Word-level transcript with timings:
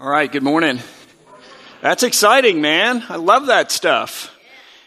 All 0.00 0.10
right, 0.10 0.30
good 0.30 0.42
morning. 0.42 0.80
That's 1.80 2.02
exciting, 2.02 2.60
man. 2.60 3.04
I 3.08 3.14
love 3.14 3.46
that 3.46 3.70
stuff. 3.70 4.36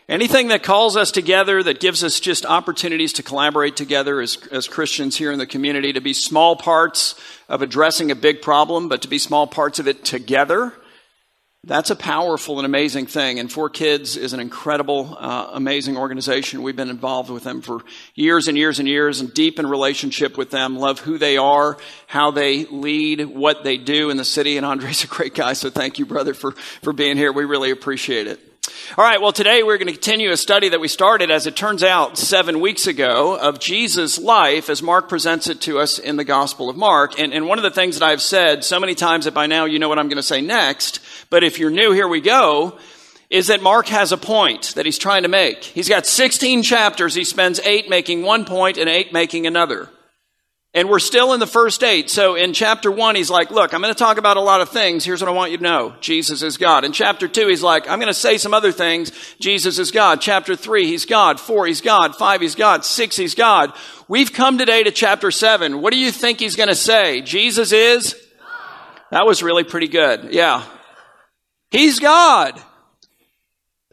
Anything 0.09 0.49
that 0.49 0.63
calls 0.63 0.97
us 0.97 1.11
together, 1.11 1.63
that 1.63 1.79
gives 1.79 2.03
us 2.03 2.19
just 2.19 2.45
opportunities 2.45 3.13
to 3.13 3.23
collaborate 3.23 3.77
together 3.77 4.19
as, 4.19 4.37
as 4.51 4.67
Christians 4.67 5.15
here 5.15 5.31
in 5.31 5.39
the 5.39 5.45
community, 5.45 5.93
to 5.93 6.01
be 6.01 6.11
small 6.11 6.57
parts 6.57 7.15
of 7.47 7.61
addressing 7.61 8.11
a 8.11 8.15
big 8.15 8.41
problem, 8.41 8.89
but 8.89 9.01
to 9.03 9.07
be 9.07 9.17
small 9.17 9.47
parts 9.47 9.79
of 9.79 9.87
it 9.87 10.03
together 10.03 10.73
that's 11.63 11.89
a 11.89 11.95
powerful 11.95 12.59
and 12.59 12.65
amazing 12.65 13.07
thing. 13.07 13.39
And 13.39 13.51
Four 13.51 13.69
Kids 13.69 14.15
is 14.15 14.33
an 14.33 14.39
incredible, 14.39 15.17
uh, 15.19 15.49
amazing 15.53 15.97
organization. 15.97 16.63
We've 16.63 16.75
been 16.75 16.89
involved 16.89 17.29
with 17.29 17.43
them 17.43 17.61
for 17.61 17.81
years 18.15 18.47
and 18.47 18.57
years 18.57 18.79
and 18.79 18.87
years 18.87 19.19
and 19.19 19.33
deep 19.33 19.59
in 19.59 19.67
relationship 19.67 20.37
with 20.37 20.49
them, 20.49 20.77
love 20.77 20.99
who 20.99 21.17
they 21.17 21.35
are, 21.35 21.77
how 22.05 22.31
they 22.31 22.65
lead, 22.65 23.25
what 23.25 23.63
they 23.63 23.77
do 23.77 24.09
in 24.09 24.17
the 24.17 24.25
city. 24.25 24.55
And 24.57 24.65
Andre's 24.65 25.03
a 25.03 25.07
great 25.07 25.35
guy, 25.35 25.53
so 25.53 25.69
thank 25.69 25.99
you, 25.99 26.05
brother, 26.05 26.33
for, 26.33 26.51
for 26.81 26.93
being 26.93 27.17
here. 27.17 27.33
We 27.33 27.43
really 27.43 27.71
appreciate 27.71 28.27
it. 28.27 28.39
All 28.97 29.03
right, 29.03 29.21
well, 29.21 29.31
today 29.31 29.63
we're 29.63 29.77
going 29.77 29.87
to 29.87 29.93
continue 29.93 30.31
a 30.31 30.37
study 30.37 30.69
that 30.69 30.79
we 30.79 30.87
started, 30.87 31.31
as 31.31 31.47
it 31.47 31.55
turns 31.55 31.83
out, 31.83 32.17
seven 32.17 32.59
weeks 32.59 32.87
ago 32.87 33.37
of 33.37 33.59
Jesus' 33.59 34.17
life 34.17 34.69
as 34.69 34.81
Mark 34.81 35.09
presents 35.09 35.47
it 35.47 35.61
to 35.61 35.79
us 35.79 35.99
in 35.99 36.15
the 36.15 36.23
Gospel 36.23 36.69
of 36.69 36.77
Mark. 36.77 37.19
And, 37.19 37.33
and 37.33 37.47
one 37.47 37.59
of 37.59 37.63
the 37.63 37.71
things 37.71 37.99
that 37.99 38.05
I've 38.05 38.21
said 38.21 38.63
so 38.63 38.79
many 38.79 38.95
times 38.95 39.25
that 39.25 39.33
by 39.33 39.47
now 39.47 39.65
you 39.65 39.79
know 39.79 39.89
what 39.89 39.99
I'm 39.99 40.07
going 40.07 40.17
to 40.17 40.23
say 40.23 40.41
next, 40.41 40.99
but 41.29 41.43
if 41.43 41.59
you're 41.59 41.69
new, 41.69 41.91
here 41.91 42.07
we 42.07 42.21
go, 42.21 42.77
is 43.29 43.47
that 43.47 43.61
Mark 43.61 43.87
has 43.87 44.11
a 44.11 44.17
point 44.17 44.73
that 44.75 44.85
he's 44.85 44.97
trying 44.97 45.23
to 45.23 45.29
make. 45.29 45.63
He's 45.63 45.89
got 45.89 46.05
16 46.05 46.63
chapters. 46.63 47.13
He 47.13 47.23
spends 47.23 47.59
eight 47.61 47.89
making 47.89 48.23
one 48.23 48.45
point 48.45 48.77
and 48.77 48.89
eight 48.89 49.11
making 49.11 49.45
another. 49.45 49.89
And 50.73 50.89
we're 50.89 50.99
still 50.99 51.33
in 51.33 51.39
the 51.39 51.47
first 51.47 51.83
eight. 51.83 52.09
So 52.09 52.35
in 52.35 52.53
chapter 52.53 52.91
one, 52.91 53.15
he's 53.15 53.31
like, 53.31 53.49
look, 53.49 53.73
I'm 53.73 53.81
going 53.81 53.93
to 53.93 53.97
talk 53.97 54.17
about 54.17 54.37
a 54.37 54.41
lot 54.41 54.61
of 54.61 54.69
things. 54.69 55.03
Here's 55.03 55.21
what 55.21 55.27
I 55.27 55.33
want 55.33 55.51
you 55.51 55.57
to 55.57 55.63
know. 55.63 55.95
Jesus 56.01 56.43
is 56.43 56.57
God. 56.57 56.85
In 56.85 56.91
chapter 56.91 57.27
two, 57.27 57.47
he's 57.47 57.63
like, 57.63 57.89
I'm 57.89 57.99
going 57.99 58.09
to 58.09 58.13
say 58.13 58.37
some 58.37 58.53
other 58.53 58.71
things. 58.71 59.11
Jesus 59.39 59.79
is 59.79 59.91
God. 59.91 60.21
Chapter 60.21 60.55
three, 60.55 60.85
he's 60.85 61.05
God. 61.05 61.39
Four, 61.39 61.65
he's 61.65 61.81
God. 61.81 62.15
Five, 62.15 62.41
he's 62.41 62.53
God. 62.53 62.85
Six, 62.85 63.15
he's 63.15 63.33
God. 63.33 63.73
We've 64.07 64.31
come 64.31 64.57
today 64.57 64.83
to 64.83 64.91
chapter 64.91 65.31
seven. 65.31 65.81
What 65.81 65.93
do 65.93 65.99
you 65.99 66.11
think 66.11 66.39
he's 66.39 66.55
going 66.55 66.69
to 66.69 66.75
say? 66.75 67.21
Jesus 67.21 67.71
is? 67.71 68.15
That 69.09 69.25
was 69.25 69.41
really 69.41 69.63
pretty 69.63 69.87
good. 69.87 70.33
Yeah. 70.33 70.63
He's 71.71 71.99
God. 71.99 72.61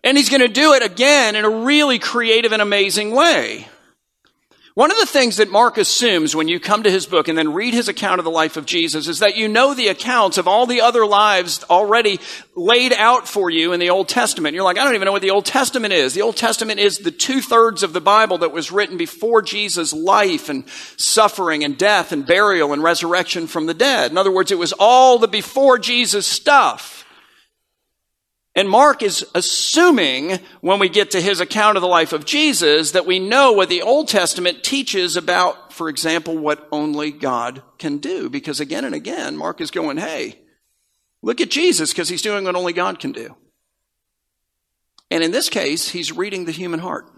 And 0.03 0.19
he's 0.19 0.29
going 0.29 0.43
to 0.43 0.49
do 0.49 0.75
it 0.75 0.83
again 0.83 1.35
in 1.35 1.45
a 1.45 1.51
really 1.51 1.99
creative 1.99 2.53
and 2.53 2.61
amazing 2.61 3.13
way. 3.13 3.67
One 4.75 4.91
of 4.91 4.99
the 4.99 5.07
things 5.07 5.37
that 5.37 5.53
Mark 5.53 5.79
assumes 5.79 6.35
when 6.35 6.49
you 6.49 6.59
come 6.59 6.83
to 6.83 6.91
his 6.91 7.07
book 7.07 7.29
and 7.29 7.39
then 7.39 7.53
read 7.53 7.75
his 7.75 7.87
account 7.87 8.19
of 8.19 8.25
the 8.25 8.31
life 8.31 8.57
of 8.57 8.67
Jesus 8.67 9.07
is 9.07 9.21
that 9.21 9.37
you 9.37 9.47
know 9.47 9.73
the 9.73 9.87
accounts 9.87 10.37
of 10.37 10.49
all 10.49 10.67
the 10.67 10.81
other 10.81 11.07
lives 11.07 11.63
already 11.71 12.19
laid 12.57 12.93
out 12.93 13.29
for 13.29 13.49
you 13.49 13.73
in 13.73 13.79
the 13.79 13.91
Old 13.91 14.09
Testament. 14.09 14.53
You're 14.53 14.65
like, 14.65 14.77
I 14.77 14.83
don't 14.83 14.97
even 14.97 15.07
know 15.07 15.13
what 15.13 15.23
the 15.23 15.31
Old 15.31 15.47
Testament 15.47 15.95
is. 15.95 16.13
The 16.13 16.23
Old 16.23 16.37
Testament 16.37 16.81
is 16.81 16.99
the 16.99 17.13
two 17.13 17.41
thirds 17.41 17.85
of 17.85 17.93
the 17.93 18.01
Bible 18.01 18.39
that 18.39 18.51
was 18.51 18.73
written 18.73 18.97
before 18.97 19.43
Jesus' 19.43 19.93
life 19.93 20.49
and 20.49 20.69
suffering 20.97 21.63
and 21.63 21.79
death 21.79 22.11
and 22.11 22.27
burial 22.27 22.73
and 22.73 22.83
resurrection 22.83 23.47
from 23.47 23.67
the 23.67 23.75
dead. 23.75 24.11
In 24.11 24.19
other 24.19 24.33
words, 24.33 24.51
it 24.51 24.59
was 24.59 24.75
all 24.77 25.21
the 25.21 25.29
before 25.29 25.79
Jesus 25.79 26.27
stuff. 26.27 27.04
And 28.57 28.71
Mark 28.71 29.03
is 29.03 29.27
assuming 29.35 30.39
when 30.61 30.79
we 30.79 30.89
get 30.89 31.11
to 31.11 31.21
his 31.21 31.41
account 31.41 31.77
of 31.77 31.81
the 31.81 31.89
life 31.89 32.13
of 32.13 32.25
Jesus 32.25 32.93
that 32.93 33.07
we 33.07 33.19
know 33.19 33.53
what 33.53 33.69
the 33.69 33.83
Old 33.83 34.07
Testament 34.07 34.63
teaches 34.63 35.17
about, 35.17 35.73
for 35.73 35.89
example, 35.89 36.39
what 36.39 36.69
only 36.71 37.11
God 37.11 37.63
can 37.79 37.99
do. 37.99 38.31
Because 38.31 38.61
again 38.61 38.85
and 38.85 38.95
again, 38.95 39.37
Mark 39.37 39.61
is 39.61 39.73
going, 39.73 39.97
hey, 39.97 40.39
look 41.21 41.41
at 41.41 41.51
Jesus 41.51 41.93
because 41.93 42.09
he's 42.09 42.23
doing 42.23 42.45
what 42.45 42.55
only 42.55 42.73
God 42.73 43.01
can 43.01 43.11
do. 43.11 43.35
And 45.11 45.25
in 45.25 45.33
this 45.33 45.49
case, 45.49 45.89
he's 45.89 46.13
reading 46.13 46.45
the 46.45 46.53
human 46.53 46.81
heart. 46.81 47.11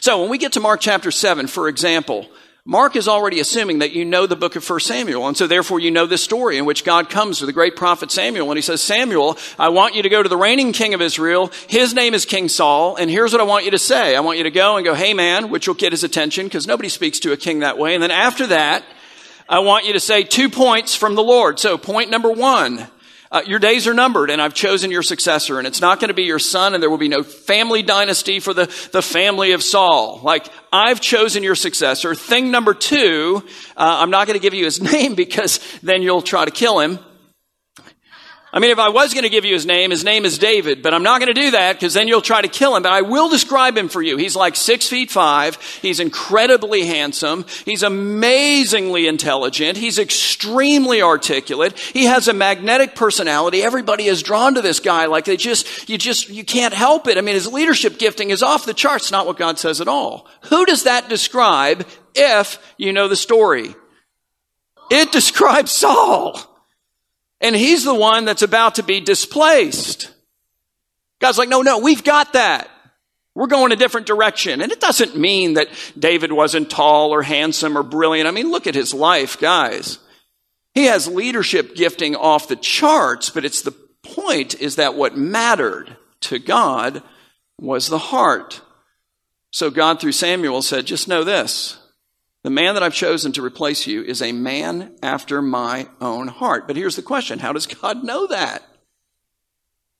So 0.00 0.20
when 0.20 0.30
we 0.30 0.38
get 0.38 0.52
to 0.52 0.60
Mark 0.60 0.80
chapter 0.80 1.10
7, 1.10 1.46
for 1.46 1.66
example, 1.68 2.28
Mark 2.64 2.96
is 2.96 3.08
already 3.08 3.40
assuming 3.40 3.78
that 3.78 3.92
you 3.92 4.04
know 4.04 4.26
the 4.26 4.36
book 4.36 4.54
of 4.54 4.68
1 4.68 4.80
Samuel, 4.80 5.26
and 5.26 5.36
so 5.36 5.46
therefore 5.46 5.80
you 5.80 5.90
know 5.90 6.06
this 6.06 6.22
story 6.22 6.58
in 6.58 6.66
which 6.66 6.84
God 6.84 7.08
comes 7.08 7.38
to 7.38 7.46
the 7.46 7.52
great 7.52 7.76
prophet 7.76 8.10
Samuel, 8.10 8.50
and 8.50 8.58
he 8.58 8.62
says, 8.62 8.82
Samuel, 8.82 9.38
I 9.58 9.70
want 9.70 9.94
you 9.94 10.02
to 10.02 10.08
go 10.08 10.22
to 10.22 10.28
the 10.28 10.36
reigning 10.36 10.72
king 10.72 10.92
of 10.92 11.00
Israel. 11.00 11.50
His 11.66 11.94
name 11.94 12.12
is 12.12 12.26
King 12.26 12.48
Saul, 12.48 12.96
and 12.96 13.10
here's 13.10 13.32
what 13.32 13.40
I 13.40 13.44
want 13.44 13.64
you 13.64 13.70
to 13.70 13.78
say. 13.78 14.14
I 14.14 14.20
want 14.20 14.36
you 14.36 14.44
to 14.44 14.50
go 14.50 14.76
and 14.76 14.84
go, 14.84 14.94
hey 14.94 15.14
man, 15.14 15.48
which 15.48 15.66
will 15.66 15.74
get 15.74 15.92
his 15.92 16.04
attention, 16.04 16.46
because 16.46 16.66
nobody 16.66 16.90
speaks 16.90 17.20
to 17.20 17.32
a 17.32 17.38
king 17.38 17.60
that 17.60 17.78
way. 17.78 17.94
And 17.94 18.02
then 18.02 18.10
after 18.10 18.46
that, 18.48 18.84
I 19.48 19.60
want 19.60 19.86
you 19.86 19.94
to 19.94 20.00
say 20.00 20.22
two 20.22 20.50
points 20.50 20.94
from 20.94 21.14
the 21.14 21.22
Lord. 21.22 21.58
So 21.58 21.78
point 21.78 22.10
number 22.10 22.30
one, 22.30 22.86
uh, 23.30 23.42
your 23.46 23.58
days 23.58 23.86
are 23.86 23.94
numbered 23.94 24.30
and 24.30 24.40
I've 24.40 24.54
chosen 24.54 24.90
your 24.90 25.02
successor 25.02 25.58
and 25.58 25.66
it's 25.66 25.80
not 25.80 26.00
going 26.00 26.08
to 26.08 26.14
be 26.14 26.22
your 26.22 26.38
son 26.38 26.74
and 26.74 26.82
there 26.82 26.88
will 26.88 26.98
be 26.98 27.08
no 27.08 27.22
family 27.22 27.82
dynasty 27.82 28.40
for 28.40 28.54
the, 28.54 28.66
the 28.92 29.02
family 29.02 29.52
of 29.52 29.62
Saul. 29.62 30.20
Like, 30.22 30.46
I've 30.72 31.00
chosen 31.00 31.42
your 31.42 31.54
successor. 31.54 32.14
Thing 32.14 32.50
number 32.50 32.74
two, 32.74 33.42
uh, 33.76 33.98
I'm 34.00 34.10
not 34.10 34.26
going 34.26 34.38
to 34.38 34.42
give 34.42 34.54
you 34.54 34.64
his 34.64 34.80
name 34.92 35.14
because 35.14 35.60
then 35.82 36.02
you'll 36.02 36.22
try 36.22 36.44
to 36.44 36.50
kill 36.50 36.80
him. 36.80 36.98
I 38.50 38.60
mean, 38.60 38.70
if 38.70 38.78
I 38.78 38.88
was 38.88 39.12
going 39.12 39.24
to 39.24 39.28
give 39.28 39.44
you 39.44 39.52
his 39.52 39.66
name, 39.66 39.90
his 39.90 40.04
name 40.04 40.24
is 40.24 40.38
David, 40.38 40.82
but 40.82 40.94
I'm 40.94 41.02
not 41.02 41.20
going 41.20 41.32
to 41.34 41.38
do 41.38 41.50
that 41.50 41.74
because 41.74 41.92
then 41.92 42.08
you'll 42.08 42.22
try 42.22 42.40
to 42.40 42.48
kill 42.48 42.74
him. 42.74 42.82
But 42.82 42.92
I 42.92 43.02
will 43.02 43.28
describe 43.28 43.76
him 43.76 43.90
for 43.90 44.00
you. 44.00 44.16
He's 44.16 44.34
like 44.34 44.56
six 44.56 44.88
feet 44.88 45.10
five. 45.10 45.56
He's 45.82 46.00
incredibly 46.00 46.86
handsome. 46.86 47.44
He's 47.66 47.82
amazingly 47.82 49.06
intelligent. 49.06 49.76
He's 49.76 49.98
extremely 49.98 51.02
articulate. 51.02 51.78
He 51.78 52.04
has 52.04 52.26
a 52.26 52.32
magnetic 52.32 52.94
personality. 52.94 53.62
Everybody 53.62 54.04
is 54.06 54.22
drawn 54.22 54.54
to 54.54 54.62
this 54.62 54.80
guy. 54.80 55.06
Like 55.06 55.26
they 55.26 55.36
just, 55.36 55.88
you 55.90 55.98
just, 55.98 56.30
you 56.30 56.44
can't 56.44 56.72
help 56.72 57.06
it. 57.06 57.18
I 57.18 57.20
mean, 57.20 57.34
his 57.34 57.52
leadership 57.52 57.98
gifting 57.98 58.30
is 58.30 58.42
off 58.42 58.64
the 58.64 58.72
charts. 58.72 59.12
Not 59.12 59.26
what 59.26 59.36
God 59.36 59.58
says 59.58 59.82
at 59.82 59.88
all. 59.88 60.26
Who 60.44 60.64
does 60.64 60.84
that 60.84 61.10
describe 61.10 61.86
if 62.14 62.58
you 62.78 62.94
know 62.94 63.08
the 63.08 63.16
story? 63.16 63.74
It 64.90 65.12
describes 65.12 65.70
Saul. 65.70 66.40
And 67.40 67.54
he's 67.54 67.84
the 67.84 67.94
one 67.94 68.24
that's 68.24 68.42
about 68.42 68.76
to 68.76 68.82
be 68.82 69.00
displaced. 69.00 70.10
God's 71.20 71.38
like, 71.38 71.48
no, 71.48 71.62
no, 71.62 71.78
we've 71.78 72.04
got 72.04 72.32
that. 72.32 72.68
We're 73.34 73.46
going 73.46 73.70
a 73.70 73.76
different 73.76 74.08
direction. 74.08 74.60
And 74.60 74.72
it 74.72 74.80
doesn't 74.80 75.16
mean 75.16 75.54
that 75.54 75.68
David 75.96 76.32
wasn't 76.32 76.70
tall 76.70 77.12
or 77.12 77.22
handsome 77.22 77.78
or 77.78 77.84
brilliant. 77.84 78.26
I 78.26 78.32
mean, 78.32 78.50
look 78.50 78.66
at 78.66 78.74
his 78.74 78.92
life, 78.92 79.38
guys. 79.38 80.00
He 80.74 80.86
has 80.86 81.06
leadership 81.06 81.76
gifting 81.76 82.16
off 82.16 82.48
the 82.48 82.56
charts, 82.56 83.30
but 83.30 83.44
it's 83.44 83.62
the 83.62 83.74
point 84.02 84.60
is 84.60 84.76
that 84.76 84.94
what 84.94 85.16
mattered 85.16 85.96
to 86.22 86.38
God 86.38 87.02
was 87.60 87.88
the 87.88 87.98
heart. 87.98 88.60
So 89.50 89.70
God 89.70 90.00
through 90.00 90.12
Samuel 90.12 90.62
said, 90.62 90.86
just 90.86 91.08
know 91.08 91.24
this. 91.24 91.78
The 92.44 92.50
man 92.50 92.74
that 92.74 92.82
I've 92.82 92.94
chosen 92.94 93.32
to 93.32 93.44
replace 93.44 93.86
you 93.86 94.02
is 94.02 94.22
a 94.22 94.32
man 94.32 94.96
after 95.02 95.42
my 95.42 95.88
own 96.00 96.28
heart. 96.28 96.66
But 96.66 96.76
here's 96.76 96.96
the 96.96 97.02
question 97.02 97.40
How 97.40 97.52
does 97.52 97.66
God 97.66 98.04
know 98.04 98.26
that? 98.28 98.62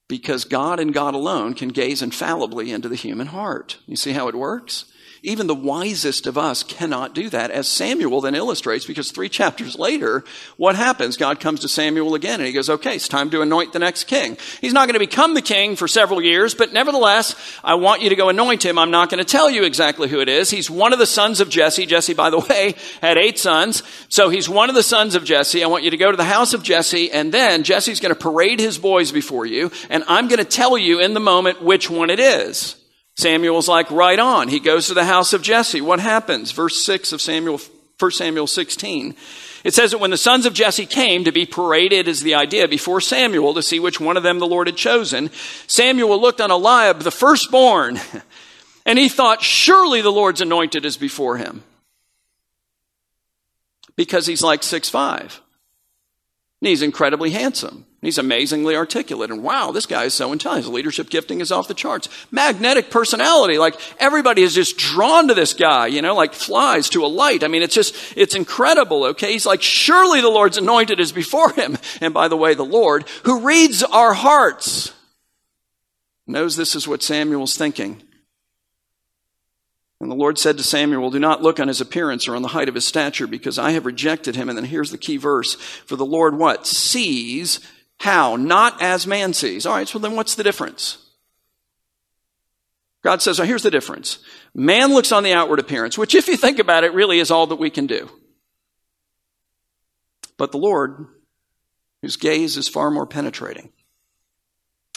Because 0.09 0.45
God 0.45 0.81
and 0.81 0.95
God 0.95 1.15
alone 1.15 1.55
can 1.55 1.69
gaze 1.69 2.01
infallibly 2.01 2.71
into 2.71 2.89
the 2.89 2.95
human 2.95 3.27
heart. 3.27 3.79
You 3.87 3.97
see 3.97 4.13
how 4.13 4.29
it 4.29 4.35
works? 4.35 4.87
Even 5.23 5.49
the 5.49 5.55
wisest 5.55 6.27
of 6.27 6.39
us 6.39 6.63
cannot 6.63 7.15
do 7.15 7.29
that, 7.31 7.51
as 7.51 7.67
Samuel 7.67 8.21
then 8.21 8.37
illustrates, 8.37 8.87
because 8.87 9.11
three 9.11 9.29
chapters 9.29 9.77
later, 9.77 10.25
what 10.57 10.77
happens? 10.77 11.17
God 11.17 11.41
comes 11.41 11.61
to 11.61 11.69
Samuel 11.69 12.15
again 12.15 12.39
and 12.39 12.47
he 12.47 12.53
goes, 12.53 12.71
okay, 12.71 12.95
it's 12.97 13.09
time 13.09 13.31
to 13.31 13.43
anoint 13.43 13.73
the 13.73 13.81
next 13.81 14.05
king. 14.05 14.37
He's 14.61 14.73
not 14.73 14.87
going 14.87 14.95
to 14.95 15.01
become 15.01 15.35
the 15.35 15.43
king 15.43 15.75
for 15.75 15.89
several 15.89 16.23
years, 16.23 16.55
but 16.55 16.73
nevertheless, 16.73 17.35
I 17.65 17.75
want 17.75 18.03
you 18.03 18.11
to 18.11 18.17
go 18.17 18.29
anoint 18.29 18.65
him. 18.65 18.79
I'm 18.79 18.93
not 18.93 19.11
going 19.11 19.19
to 19.19 19.31
tell 19.31 19.51
you 19.51 19.65
exactly 19.65 20.09
who 20.09 20.21
it 20.21 20.29
is. 20.29 20.51
He's 20.51 20.71
one 20.71 20.93
of 20.93 21.01
the 21.01 21.07
sons 21.07 21.41
of 21.41 21.51
Jesse. 21.51 21.87
Jesse, 21.87 22.15
by 22.15 22.31
the 22.31 22.39
way, 22.51 22.77
had 23.01 23.19
eight 23.19 23.39
sons. 23.39 23.83
So 24.09 24.29
he's 24.29 24.49
one 24.49 24.69
of 24.69 24.77
the 24.77 24.83
sons 24.83 25.15
of 25.17 25.25
Jesse. 25.25 25.65
I 25.65 25.67
want 25.67 25.85
you 25.85 25.91
to 25.91 25.97
go 25.97 26.11
to 26.11 26.17
the 26.17 26.25
house 26.25 26.55
of 26.55 26.63
Jesse, 26.63 27.11
and 27.11 27.33
then 27.33 27.65
Jesse's 27.65 28.01
going 28.01 28.15
to 28.15 28.21
parade 28.21 28.61
his 28.61 28.79
boys 28.79 29.11
before 29.11 29.47
you, 29.47 29.73
and 29.91 30.05
I'm 30.07 30.29
going 30.29 30.39
to 30.39 30.45
tell 30.45 30.79
you 30.79 31.01
in 31.01 31.15
the 31.15 31.21
moment 31.21 31.63
which 31.63 31.91
one 31.91 32.11
it 32.11 32.21
is. 32.21 32.77
Samuel's 33.19 33.67
like, 33.67 33.91
right 33.91 34.19
on. 34.19 34.47
He 34.47 34.61
goes 34.61 34.87
to 34.87 34.95
the 34.95 35.05
house 35.05 35.33
of 35.33 35.43
Jesse. 35.43 35.81
What 35.81 35.99
happens? 35.99 36.53
Verse 36.53 36.85
6 36.85 37.13
of 37.13 37.21
Samuel, 37.21 37.61
1 37.99 38.11
Samuel 38.13 38.47
16. 38.47 39.17
It 39.65 39.75
says 39.75 39.91
that 39.91 39.99
when 39.99 40.13
the 40.13 40.17
sons 40.17 40.47
of 40.47 40.55
Jesse 40.55 40.87
came 40.87 41.25
to 41.25 41.33
be 41.33 41.45
paraded 41.45 42.07
as 42.07 42.21
the 42.21 42.37
idea 42.37 42.69
before 42.69 43.01
Samuel 43.01 43.55
to 43.55 43.63
see 43.63 43.81
which 43.81 43.99
one 43.99 44.17
of 44.17 44.23
them 44.23 44.39
the 44.39 44.47
Lord 44.47 44.69
had 44.69 44.77
chosen, 44.77 45.31
Samuel 45.67 46.21
looked 46.21 46.41
on 46.41 46.53
Eliab, 46.53 47.01
the 47.01 47.11
firstborn, 47.11 47.99
and 48.87 49.01
he 49.01 49.09
thought, 49.09 49.43
surely 49.43 50.01
the 50.01 50.13
Lord's 50.13 50.41
anointed 50.41 50.85
is 50.85 50.97
before 50.97 51.39
him. 51.39 51.65
Because 53.97 54.27
he's 54.27 54.45
like 54.45 54.63
six 54.63 54.89
five. 54.89 55.41
And 56.61 56.69
he's 56.69 56.83
incredibly 56.83 57.31
handsome. 57.31 57.85
He's 58.01 58.19
amazingly 58.19 58.77
articulate. 58.77 59.31
And 59.31 59.43
wow, 59.43 59.73
this 59.73 59.87
guy 59.87 60.05
is 60.05 60.15
so 60.15 60.33
intelligent. 60.33 60.67
His 60.67 60.73
leadership 60.73 61.11
gifting 61.11 61.41
is 61.41 61.51
off 61.51 61.67
the 61.67 61.75
charts. 61.75 62.09
Magnetic 62.31 62.91
personality. 62.91 63.59
Like 63.59 63.75
everybody 64.01 64.43
is 64.43 64.55
just 64.55 64.79
drawn 64.79 65.27
to 65.29 65.35
this 65.35 65.53
guy, 65.53 65.89
you 65.89 66.01
know, 66.01 66.15
like 66.15 66.33
flies 66.33 66.89
to 66.91 67.05
a 67.05 67.09
light. 67.09 67.43
I 67.43 67.49
mean, 67.49 67.63
it's 67.63 67.75
just, 67.75 67.97
it's 68.17 68.37
incredible, 68.37 69.05
okay? 69.07 69.33
He's 69.33 69.47
like, 69.47 69.63
surely 69.63 70.21
the 70.21 70.29
Lord's 70.29 70.59
anointed 70.59 71.01
is 71.01 71.11
before 71.11 71.53
him. 71.53 71.77
And 72.01 72.15
by 72.15 72.29
the 72.29 72.37
way, 72.37 72.55
the 72.55 72.65
Lord, 72.65 73.05
who 73.25 73.41
reads 73.41 73.83
our 73.83 74.15
hearts, 74.15 74.93
knows 76.25 76.55
this 76.55 76.77
is 76.77 76.87
what 76.87 77.03
Samuel's 77.03 77.57
thinking. 77.57 78.01
And 80.01 80.09
the 80.09 80.15
Lord 80.15 80.39
said 80.39 80.57
to 80.59 80.63
Samuel, 80.63 81.11
Do 81.11 81.19
not 81.19 81.43
look 81.43 81.59
on 81.59 81.67
his 81.67 81.81
appearance 81.81 82.29
or 82.29 82.37
on 82.37 82.43
the 82.43 82.49
height 82.49 82.69
of 82.69 82.77
his 82.77 82.85
stature, 82.85 83.27
because 83.27 83.59
I 83.59 83.73
have 83.73 83.85
rejected 83.85 84.37
him. 84.37 84.49
And 84.49 84.57
then 84.57 84.67
here's 84.67 84.93
the 84.93 84.99
key 84.99 85.17
verse. 85.17 85.57
For 85.57 85.97
the 85.97 86.07
Lord 86.07 86.39
what? 86.39 86.65
Sees 86.65 87.59
how? 88.01 88.37
Not 88.37 88.81
as 88.81 89.07
man 89.07 89.33
sees. 89.33 89.67
All 89.67 89.75
right, 89.75 89.89
so 89.89 89.99
then 89.99 90.15
what's 90.15 90.35
the 90.35 90.45
difference? 90.45 90.99
God 93.03 93.23
says, 93.23 93.39
oh, 93.39 93.45
here's 93.45 93.63
the 93.63 93.71
difference. 93.71 94.19
Man 94.55 94.93
looks 94.93 95.13
on 95.13 95.23
the 95.23 95.33
outward 95.33 95.61
appearance, 95.61 95.97
which, 95.97 96.15
if 96.15 96.29
you 96.29 96.37
think 96.37 96.59
about 96.59 96.85
it, 96.85 96.93
really 96.93 97.21
is 97.21 97.31
all 97.31 97.47
that 97.49 97.57
we 97.57 97.71
can 97.71 97.87
do. 97.87 98.11
But 100.37 100.53
the 100.53 100.59
Lord, 100.59 101.07
whose 102.03 102.17
gaze 102.17 102.57
is 102.57 102.69
far 102.69 102.91
more 102.91 103.07
penetrating, 103.07 103.71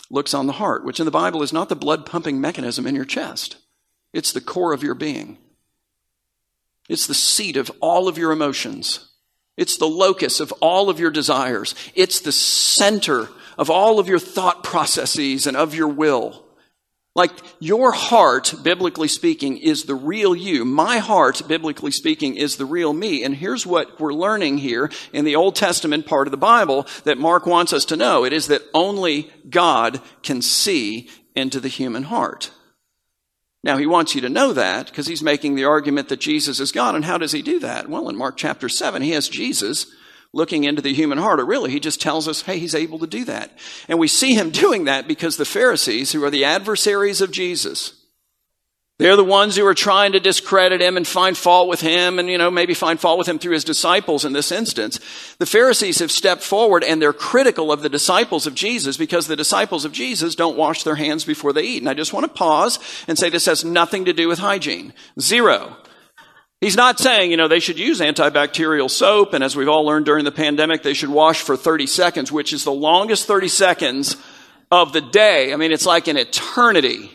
looks 0.10 0.34
on 0.34 0.48
the 0.48 0.54
heart, 0.54 0.84
which 0.84 1.00
in 1.00 1.06
the 1.06 1.12
Bible 1.12 1.42
is 1.42 1.54
not 1.54 1.70
the 1.70 1.76
blood 1.76 2.06
pumping 2.06 2.42
mechanism 2.42 2.86
in 2.86 2.96
your 2.96 3.06
chest, 3.06 3.58
it's 4.14 4.34
the 4.34 4.42
core 4.42 4.74
of 4.74 4.84
your 4.84 4.96
being. 4.96 5.38
It's 6.90 7.08
the 7.08 7.14
seat 7.14 7.56
of 7.56 7.72
all 7.80 8.08
of 8.08 8.18
your 8.18 8.32
emotions. 8.32 9.11
It's 9.62 9.78
the 9.78 9.86
locus 9.86 10.40
of 10.40 10.52
all 10.54 10.90
of 10.90 11.00
your 11.00 11.12
desires. 11.12 11.76
It's 11.94 12.20
the 12.20 12.32
center 12.32 13.30
of 13.60 13.70
all 13.70 14.00
of 14.00 14.08
your 14.08 14.18
thought 14.18 14.64
processes 14.64 15.46
and 15.46 15.56
of 15.56 15.76
your 15.76 15.88
will. 15.88 16.44
Like 17.14 17.32
your 17.60 17.92
heart, 17.92 18.56
biblically 18.64 19.08
speaking, 19.08 19.58
is 19.58 19.84
the 19.84 19.94
real 19.94 20.36
you. 20.36 20.66
My 20.66 20.98
heart, 20.98 21.44
biblically 21.48 21.92
speaking, 21.92 22.38
is 22.38 22.56
the 22.56 22.66
real 22.66 22.92
me. 22.92 23.24
And 23.24 23.36
here's 23.36 23.64
what 23.64 24.00
we're 24.00 24.16
learning 24.16 24.58
here 24.58 24.90
in 25.14 25.26
the 25.26 25.36
Old 25.36 25.56
Testament 25.56 26.08
part 26.08 26.26
of 26.26 26.32
the 26.32 26.38
Bible 26.38 26.88
that 27.04 27.20
Mark 27.20 27.46
wants 27.46 27.72
us 27.72 27.86
to 27.86 27.96
know. 27.96 28.26
It 28.26 28.34
is 28.34 28.48
that 28.48 28.64
only 28.74 29.30
God 29.48 30.02
can 30.24 30.42
see 30.42 31.08
into 31.36 31.60
the 31.60 31.68
human 31.68 32.02
heart. 32.02 32.50
Now, 33.64 33.78
he 33.78 33.86
wants 33.86 34.16
you 34.16 34.22
to 34.22 34.30
know 34.30 34.54
that 34.54 34.88
because 34.88 35.06
he's 35.06 35.22
making 35.22 35.56
the 35.56 35.66
argument 35.66 36.10
that 36.10 36.20
Jesus 36.20 36.60
is 36.60 36.72
God. 36.72 36.96
And 36.96 37.06
how 37.06 37.18
does 37.18 37.32
he 37.32 37.44
do 37.44 37.60
that? 37.60 37.88
Well, 37.88 38.10
in 38.10 38.16
Mark 38.16 38.36
chapter 38.36 38.68
7, 38.68 39.02
he 39.04 39.12
has 39.12 39.30
Jesus 39.30 39.86
looking 40.34 40.64
into 40.64 40.82
the 40.82 40.94
human 40.94 41.20
heart. 41.20 41.40
Or 41.40 41.46
really, 41.46 41.72
he 41.72 41.80
just 41.80 42.02
tells 42.02 42.28
us, 42.28 42.42
hey, 42.42 42.58
he's 42.58 42.74
able 42.74 42.98
to 43.00 43.08
do 43.08 43.24
that. 43.26 43.52
And 43.88 44.00
we 44.00 44.08
see 44.08 44.34
him 44.34 44.50
doing 44.52 44.86
that 44.86 45.08
because 45.08 45.38
the 45.38 45.46
Pharisees, 45.46 46.12
who 46.12 46.24
are 46.24 46.32
the 46.32 46.46
adversaries 46.46 47.22
of 47.22 47.32
Jesus, 47.32 48.01
they're 49.02 49.16
the 49.16 49.24
ones 49.24 49.56
who 49.56 49.66
are 49.66 49.74
trying 49.74 50.12
to 50.12 50.20
discredit 50.20 50.80
him 50.80 50.96
and 50.96 51.08
find 51.08 51.36
fault 51.36 51.68
with 51.68 51.82
him 51.82 52.20
and, 52.20 52.30
you 52.30 52.38
know, 52.38 52.52
maybe 52.52 52.76
find 52.76 53.00
fault 53.00 53.18
with 53.18 53.28
him 53.28 53.40
through 53.40 53.54
his 53.54 53.64
disciples 53.64 54.26
in 54.26 54.34
this 54.34 54.52
instance. 54.52 55.00
The 55.40 55.48
Pharisees 55.48 55.98
have 55.98 56.12
stepped 56.12 56.44
forward 56.44 56.84
and 56.84 57.02
they're 57.02 57.12
critical 57.12 57.72
of 57.72 57.82
the 57.82 57.90
disciples 57.90 58.46
of 58.46 58.54
Jesus 58.54 58.98
because 58.98 59.26
the 59.26 59.36
disciples 59.36 59.86
of 59.86 59.92
Jesus 59.92 60.36
don't 60.36 60.56
wash 60.56 60.84
their 60.84 60.94
hands 60.94 61.26
before 61.26 61.52
they 61.52 61.64
eat. 61.64 61.82
And 61.82 61.90
I 61.90 61.96
just 61.96 62.14
want 62.14 62.26
to 62.26 62.32
pause 62.32 62.78
and 63.08 63.18
say 63.18 63.32
this 63.32 63.48
has 63.48 63.66
nothing 63.66 64.06
to 64.06 64.14
do 64.14 64.28
with 64.28 64.38
hygiene. 64.38 64.94
Zero. 65.20 65.78
He's 66.60 66.78
not 66.78 67.00
saying, 67.00 67.32
you 67.32 67.38
know, 67.38 67.48
they 67.48 67.60
should 67.60 67.80
use 67.80 68.02
antibacterial 68.02 68.88
soap, 68.88 69.34
and 69.34 69.44
as 69.44 69.56
we've 69.56 69.68
all 69.68 69.84
learned 69.84 70.06
during 70.06 70.26
the 70.26 70.32
pandemic, 70.32 70.84
they 70.84 70.94
should 70.94 71.10
wash 71.10 71.42
for 71.42 71.58
30 71.58 71.88
seconds, 71.88 72.32
which 72.32 72.54
is 72.54 72.66
the 72.66 72.72
longest 72.72 73.26
30 73.26 73.48
seconds 73.48 74.16
of 74.70 74.94
the 74.94 75.02
day. 75.02 75.54
I 75.54 75.56
mean, 75.56 75.72
it's 75.72 75.88
like 75.88 76.08
an 76.08 76.18
eternity. 76.18 77.10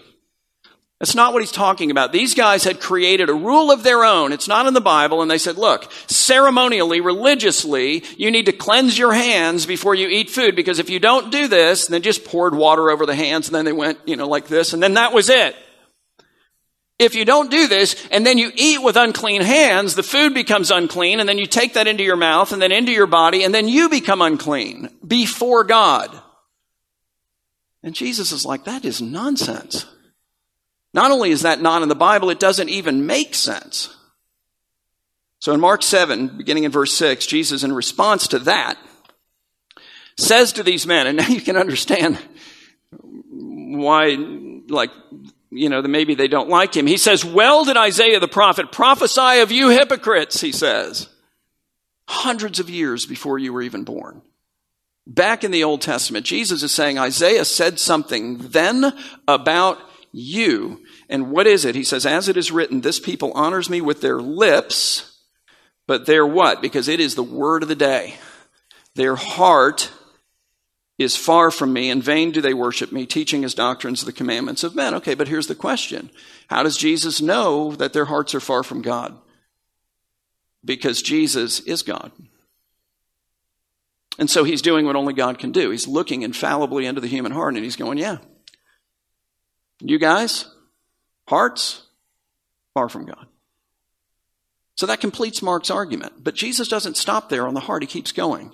That's 0.98 1.14
not 1.14 1.34
what 1.34 1.42
he's 1.42 1.52
talking 1.52 1.90
about. 1.90 2.12
These 2.12 2.34
guys 2.34 2.64
had 2.64 2.80
created 2.80 3.28
a 3.28 3.34
rule 3.34 3.70
of 3.70 3.82
their 3.82 4.02
own. 4.02 4.32
It's 4.32 4.48
not 4.48 4.66
in 4.66 4.72
the 4.72 4.80
Bible. 4.80 5.20
And 5.20 5.30
they 5.30 5.36
said, 5.36 5.58
look, 5.58 5.92
ceremonially, 6.06 7.02
religiously, 7.02 8.02
you 8.16 8.30
need 8.30 8.46
to 8.46 8.52
cleanse 8.52 8.98
your 8.98 9.12
hands 9.12 9.66
before 9.66 9.94
you 9.94 10.08
eat 10.08 10.30
food 10.30 10.56
because 10.56 10.78
if 10.78 10.88
you 10.88 10.98
don't 10.98 11.30
do 11.30 11.48
this, 11.48 11.86
then 11.86 12.00
just 12.00 12.24
poured 12.24 12.54
water 12.54 12.90
over 12.90 13.04
the 13.04 13.14
hands 13.14 13.48
and 13.48 13.54
then 13.54 13.66
they 13.66 13.74
went, 13.74 13.98
you 14.06 14.16
know, 14.16 14.26
like 14.26 14.48
this 14.48 14.72
and 14.72 14.82
then 14.82 14.94
that 14.94 15.12
was 15.12 15.28
it. 15.28 15.54
If 16.98 17.14
you 17.14 17.26
don't 17.26 17.50
do 17.50 17.66
this 17.66 18.08
and 18.10 18.24
then 18.24 18.38
you 18.38 18.50
eat 18.54 18.82
with 18.82 18.96
unclean 18.96 19.42
hands, 19.42 19.96
the 19.96 20.02
food 20.02 20.32
becomes 20.32 20.70
unclean 20.70 21.20
and 21.20 21.28
then 21.28 21.36
you 21.36 21.44
take 21.44 21.74
that 21.74 21.86
into 21.86 22.04
your 22.04 22.16
mouth 22.16 22.52
and 22.52 22.62
then 22.62 22.72
into 22.72 22.92
your 22.92 23.06
body 23.06 23.44
and 23.44 23.54
then 23.54 23.68
you 23.68 23.90
become 23.90 24.22
unclean 24.22 24.88
before 25.06 25.62
God. 25.62 26.10
And 27.82 27.94
Jesus 27.94 28.32
is 28.32 28.46
like, 28.46 28.64
that 28.64 28.86
is 28.86 29.02
nonsense. 29.02 29.84
Not 30.94 31.10
only 31.10 31.30
is 31.30 31.42
that 31.42 31.60
not 31.60 31.82
in 31.82 31.88
the 31.88 31.94
Bible, 31.94 32.30
it 32.30 32.40
doesn't 32.40 32.68
even 32.68 33.06
make 33.06 33.34
sense. 33.34 33.94
So 35.40 35.52
in 35.52 35.60
Mark 35.60 35.82
7, 35.82 36.38
beginning 36.38 36.64
in 36.64 36.72
verse 36.72 36.92
6, 36.94 37.26
Jesus, 37.26 37.62
in 37.62 37.72
response 37.72 38.28
to 38.28 38.38
that, 38.40 38.78
says 40.16 40.52
to 40.54 40.62
these 40.62 40.86
men, 40.86 41.06
and 41.06 41.18
now 41.18 41.26
you 41.28 41.40
can 41.40 41.56
understand 41.56 42.18
why, 43.30 44.16
like, 44.68 44.90
you 45.50 45.68
know, 45.68 45.82
maybe 45.82 46.14
they 46.14 46.28
don't 46.28 46.48
like 46.48 46.76
him. 46.76 46.86
He 46.86 46.96
says, 46.96 47.24
Well 47.24 47.64
did 47.64 47.76
Isaiah 47.76 48.20
the 48.20 48.28
prophet 48.28 48.72
prophesy 48.72 49.40
of 49.40 49.52
you 49.52 49.70
hypocrites, 49.70 50.40
he 50.40 50.52
says, 50.52 51.08
hundreds 52.08 52.60
of 52.60 52.70
years 52.70 53.06
before 53.06 53.38
you 53.38 53.52
were 53.52 53.62
even 53.62 53.84
born. 53.84 54.22
Back 55.06 55.44
in 55.44 55.50
the 55.50 55.64
Old 55.64 55.82
Testament, 55.82 56.26
Jesus 56.26 56.62
is 56.62 56.72
saying 56.72 56.98
Isaiah 56.98 57.44
said 57.44 57.78
something 57.78 58.38
then 58.38 58.92
about 59.28 59.78
you 60.18 60.82
and 61.10 61.30
what 61.30 61.46
is 61.46 61.66
it? 61.66 61.74
He 61.74 61.84
says, 61.84 62.06
As 62.06 62.28
it 62.28 62.38
is 62.38 62.50
written, 62.50 62.80
this 62.80 62.98
people 62.98 63.32
honors 63.34 63.68
me 63.68 63.82
with 63.82 64.00
their 64.00 64.18
lips, 64.18 65.20
but 65.86 66.06
their 66.06 66.26
what? 66.26 66.62
Because 66.62 66.88
it 66.88 67.00
is 67.00 67.14
the 67.14 67.22
word 67.22 67.62
of 67.62 67.68
the 67.68 67.74
day. 67.74 68.14
Their 68.94 69.14
heart 69.14 69.92
is 70.96 71.16
far 71.16 71.50
from 71.50 71.74
me. 71.74 71.90
In 71.90 72.00
vain 72.00 72.30
do 72.30 72.40
they 72.40 72.54
worship 72.54 72.92
me, 72.92 73.04
teaching 73.04 73.44
as 73.44 73.52
doctrines 73.52 74.02
the 74.02 74.12
commandments 74.12 74.64
of 74.64 74.74
men. 74.74 74.94
Okay, 74.94 75.14
but 75.14 75.28
here's 75.28 75.48
the 75.48 75.54
question 75.54 76.10
How 76.48 76.62
does 76.62 76.78
Jesus 76.78 77.20
know 77.20 77.72
that 77.72 77.92
their 77.92 78.06
hearts 78.06 78.34
are 78.34 78.40
far 78.40 78.62
from 78.62 78.80
God? 78.80 79.14
Because 80.64 81.02
Jesus 81.02 81.60
is 81.60 81.82
God. 81.82 82.10
And 84.18 84.30
so 84.30 84.44
he's 84.44 84.62
doing 84.62 84.86
what 84.86 84.96
only 84.96 85.12
God 85.12 85.38
can 85.38 85.52
do. 85.52 85.70
He's 85.70 85.86
looking 85.86 86.22
infallibly 86.22 86.86
into 86.86 87.02
the 87.02 87.06
human 87.06 87.32
heart 87.32 87.54
and 87.54 87.62
he's 87.62 87.76
going, 87.76 87.98
Yeah. 87.98 88.16
You 89.80 89.98
guys, 89.98 90.46
Hearts 91.28 91.82
far 92.74 92.88
from 92.88 93.06
God. 93.06 93.26
So 94.76 94.86
that 94.86 95.00
completes 95.00 95.42
Mark's 95.42 95.70
argument. 95.70 96.22
But 96.22 96.34
Jesus 96.34 96.68
doesn't 96.68 96.96
stop 96.96 97.28
there 97.28 97.46
on 97.46 97.54
the 97.54 97.60
heart, 97.60 97.82
he 97.82 97.86
keeps 97.86 98.12
going. 98.12 98.52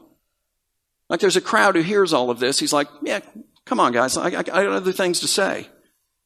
Like 1.08 1.20
there's 1.20 1.36
a 1.36 1.42
crowd 1.42 1.74
who 1.74 1.82
hears 1.82 2.12
all 2.12 2.30
of 2.30 2.38
this. 2.38 2.58
He's 2.58 2.72
like, 2.72 2.88
yeah, 3.02 3.20
come 3.64 3.80
on, 3.80 3.92
guys. 3.92 4.16
I, 4.16 4.28
I, 4.28 4.44
I 4.52 4.62
have 4.62 4.72
other 4.72 4.92
things 4.92 5.20
to 5.20 5.28
say. 5.28 5.68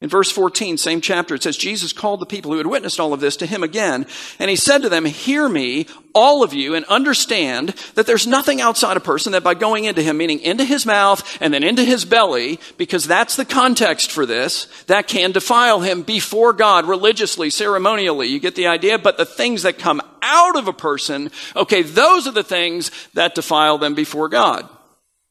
In 0.03 0.11
verse 0.11 0.31
14, 0.31 0.77
same 0.77 1.01
chapter, 1.01 1.35
it 1.35 1.43
says, 1.43 1.57
Jesus 1.57 1.95
called 1.95 2.21
the 2.21 2.27
people 2.27 2.51
who 2.51 2.59
had 2.59 2.67
witnessed 2.67 3.01
all 3.01 3.15
of 3.15 3.21
this 3.21 3.37
to 3.39 3.47
him 3.47 3.63
again, 3.63 4.05
and 4.39 4.51
he 4.51 4.57
said 4.57 4.83
to 4.83 4.91
them, 4.91 5.07
Hear 5.07 5.49
me, 5.49 5.87
all 6.15 6.43
of 6.43 6.53
you, 6.53 6.75
and 6.75 6.85
understand 6.85 7.71
that 7.95 8.07
there's 8.07 8.27
nothing 8.27 8.61
outside 8.61 8.99
a 8.99 9.01
person 9.01 9.33
that 9.33 9.43
by 9.43 9.55
going 9.55 9.85
into 9.85 10.03
him, 10.03 10.19
meaning 10.19 10.41
into 10.41 10.65
his 10.65 10.85
mouth 10.85 11.39
and 11.41 11.53
then 11.53 11.63
into 11.63 11.83
his 11.83 12.05
belly, 12.05 12.61
because 12.77 13.07
that's 13.07 13.37
the 13.37 13.47
context 13.47 14.13
for 14.13 14.27
this, 14.27 14.67
that 14.85 15.09
can 15.09 15.33
defile 15.33 15.81
him 15.81 16.03
before 16.03 16.53
God 16.53 16.85
religiously, 16.85 17.49
ceremonially. 17.49 18.27
You 18.27 18.39
get 18.39 18.55
the 18.55 18.67
idea? 18.67 18.99
But 18.99 19.17
the 19.17 19.25
things 19.25 19.63
that 19.63 19.79
come 19.79 20.03
out 20.21 20.57
of 20.57 20.69
a 20.69 20.75
person, 20.75 21.31
okay, 21.55 21.81
those 21.81 22.27
are 22.27 22.33
the 22.33 22.45
things 22.45 22.91
that 23.15 23.35
defile 23.35 23.79
them 23.79 23.95
before 23.95 24.29
God. 24.29 24.69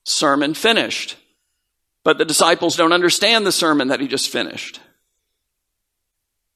Sermon 0.05 0.55
finished. 0.55 1.17
But 2.05 2.19
the 2.19 2.23
disciples 2.23 2.77
don't 2.77 2.93
understand 2.93 3.45
the 3.45 3.51
sermon 3.51 3.89
that 3.89 3.99
he 3.99 4.07
just 4.07 4.29
finished. 4.29 4.79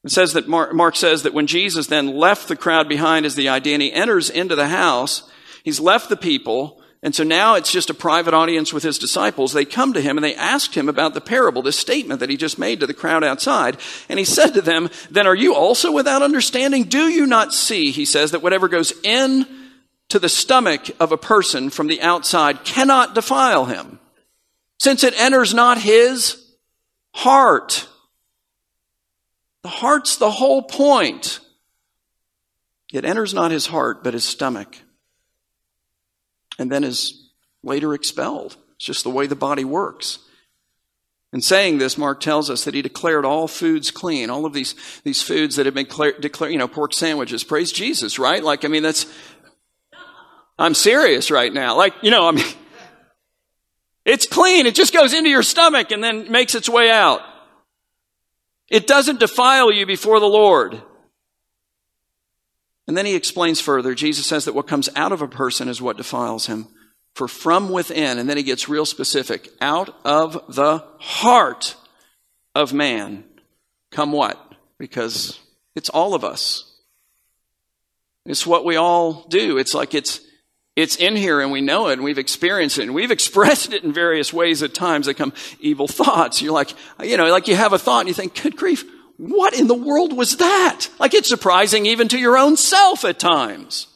It 0.06 0.12
says 0.12 0.34
that 0.34 0.48
Mark, 0.48 0.74
Mark, 0.74 0.96
says 0.96 1.24
that 1.24 1.34
when 1.34 1.48
Jesus 1.48 1.88
then 1.88 2.15
left 2.15 2.48
the 2.48 2.56
crowd 2.56 2.88
behind 2.88 3.25
as 3.25 3.36
the 3.36 3.50
idea 3.50 3.74
and 3.74 3.82
he 3.82 3.91
enters 3.91 4.29
into 4.29 4.56
the 4.56 4.68
house, 4.68 5.29
he's 5.63 5.79
left 5.79 6.08
the 6.08 6.15
people. 6.15 6.82
And 7.01 7.15
so 7.15 7.24
now 7.24 7.56
it's 7.56 7.72
just 7.72 7.89
a 7.89 7.96
private 7.96 8.34
audience 8.34 8.72
with 8.72 8.84
his 8.84 9.00
disciples. 9.00 9.51
They 9.51 9.65
come 9.65 9.91
to 9.94 10.01
him 10.01 10.18
and 10.18 10.24
they 10.24 10.36
asked 10.36 10.75
him 10.75 10.88
about 10.88 11.15
the 11.15 11.22
parable, 11.22 11.63
this 11.63 11.79
statement 11.79 12.20
that 12.20 12.29
he 12.29 12.38
just 12.38 12.60
made 12.60 12.79
to 12.79 12.88
the 12.88 12.94
crowd 12.94 13.24
outside. 13.24 13.77
And 14.08 14.20
he 14.20 14.25
said 14.25 14.53
to 14.53 14.62
them, 14.62 14.89
then 15.10 15.25
are 15.25 15.36
you 15.36 15.56
also 15.56 15.91
without 15.91 16.22
understanding? 16.22 16.84
Do 16.84 17.10
you 17.10 17.25
not 17.25 17.56
see, 17.56 17.89
he 17.89 18.06
says, 18.06 18.32
that 18.32 18.44
whatever 18.44 18.68
goes 18.68 18.94
in 19.03 19.48
to 20.10 20.20
the 20.20 20.29
stomach 20.29 20.91
of 21.00 21.12
a 21.12 21.18
person 21.18 21.72
from 21.72 21.88
the 21.88 22.01
outside 22.03 22.63
cannot 22.63 23.15
defile 23.15 23.65
him? 23.65 24.00
Since 24.79 25.03
it 25.03 25.19
enters 25.19 25.53
not 25.53 25.77
his 25.79 26.43
heart. 27.13 27.88
The 29.63 29.69
heart's 29.69 30.15
the 30.15 30.31
whole 30.31 30.62
point. 30.62 31.39
It 32.91 33.05
enters 33.05 33.33
not 33.33 33.51
his 33.51 33.67
heart, 33.67 34.03
but 34.03 34.13
his 34.13 34.24
stomach, 34.24 34.77
and 36.57 36.71
then 36.71 36.83
is 36.83 37.29
later 37.62 37.93
expelled. 37.93 38.57
It's 38.77 38.86
just 38.86 39.03
the 39.03 39.12
way 39.12 39.27
the 39.27 39.36
body 39.36 39.63
works. 39.65 40.19
In 41.31 41.41
saying 41.41 41.77
this, 41.77 41.98
Mark 41.98 42.21
tells 42.21 42.50
us 42.50 42.63
that 42.63 42.74
he 42.74 42.81
declared 42.81 43.25
all 43.25 43.48
foods 43.48 43.91
clean, 43.91 44.31
all 44.31 44.48
of 44.48 44.53
these, 44.53 44.74
these 45.03 45.21
foods 45.21 45.57
that 45.57 45.67
have 45.67 45.75
been 45.75 45.86
declared, 46.19 46.51
you 46.51 46.57
know, 46.57 46.67
pork 46.67 46.93
sandwiches. 46.93 47.43
Praise 47.43 47.71
Jesus, 47.71 48.17
right? 48.17 48.43
Like, 48.43 48.65
I 48.65 48.67
mean, 48.67 48.81
that's, 48.81 49.05
I'm 50.57 50.74
serious 50.74 51.29
right 51.29 51.53
now. 51.53 51.77
Like, 51.77 51.93
you 52.01 52.09
know, 52.09 52.27
I 52.27 52.31
mean, 52.31 52.45
it's 54.10 54.28
clean. 54.28 54.66
It 54.66 54.75
just 54.75 54.94
goes 54.94 55.13
into 55.13 55.30
your 55.30 55.44
stomach 55.44 55.92
and 55.92 56.04
then 56.04 56.32
makes 56.32 56.56
its 56.56 56.68
way 56.68 56.89
out. 56.89 57.22
It 58.70 58.88
doesn't 58.88 59.20
defile 59.20 59.72
you 59.72 59.86
before 59.86 60.20
the 60.20 60.25
Lord. 60.25 60.82
And 62.88 62.98
then 62.98 63.06
he 63.06 63.16
explains 63.16 63.62
further. 63.62 63.94
Jesus 63.94 64.25
says 64.25 64.46
that 64.46 64.56
what 64.56 64.68
comes 64.68 64.89
out 64.96 65.12
of 65.12 65.22
a 65.22 65.28
person 65.28 65.68
is 65.68 65.82
what 65.82 65.98
defiles 65.98 66.48
him. 66.48 66.68
For 67.13 67.28
from 67.28 67.70
within, 67.70 68.18
and 68.18 68.30
then 68.30 68.38
he 68.38 68.44
gets 68.44 68.70
real 68.70 68.86
specific, 68.86 69.50
out 69.62 69.96
of 70.06 70.56
the 70.56 70.84
heart 71.00 71.75
of 72.56 72.74
man 72.74 73.24
come 73.92 74.12
what? 74.12 74.39
Because 74.78 75.39
it's 75.75 75.89
all 75.89 76.13
of 76.13 76.24
us. 76.24 76.66
It's 78.25 78.46
what 78.46 78.66
we 78.66 78.75
all 78.75 79.28
do. 79.28 79.58
It's 79.58 79.74
like 79.74 79.94
it's 79.94 80.22
it's 80.76 80.96
in 80.96 81.16
here 81.16 81.42
and 81.42 81.52
we 81.52 81.62
know 81.62 81.90
it 81.90 81.94
and 81.94 82.04
we've 82.04 82.18
experienced 82.18 82.78
it 82.78 82.84
and 82.84 82.94
we've 82.94 83.12
expressed 83.20 83.74
it 83.74 83.84
in 83.84 83.94
various 83.94 84.32
ways 84.34 84.64
at 84.64 84.74
times 84.74 85.08
that 85.08 85.16
come 85.16 85.34
evil 85.60 85.88
thoughts. 85.88 86.42
You're 86.42 86.54
like, 86.54 86.74
you 87.04 87.18
know, 87.18 87.30
like 87.30 87.48
you 87.48 87.56
have 87.56 87.74
a 87.74 87.80
thought 87.80 88.02
and 88.02 88.08
you 88.08 88.14
think, 88.14 88.42
good 88.42 88.56
grief, 88.56 88.84
what 89.18 89.54
in 89.54 89.68
the 89.68 89.76
world 89.76 90.16
was 90.16 90.38
that? 90.38 90.88
Like 90.98 91.14
it's 91.14 91.28
surprising 91.28 91.86
even 91.86 92.08
to 92.10 92.18
your 92.18 92.38
own 92.38 92.56
self 92.56 93.04
at 93.04 93.20
times. 93.20 93.88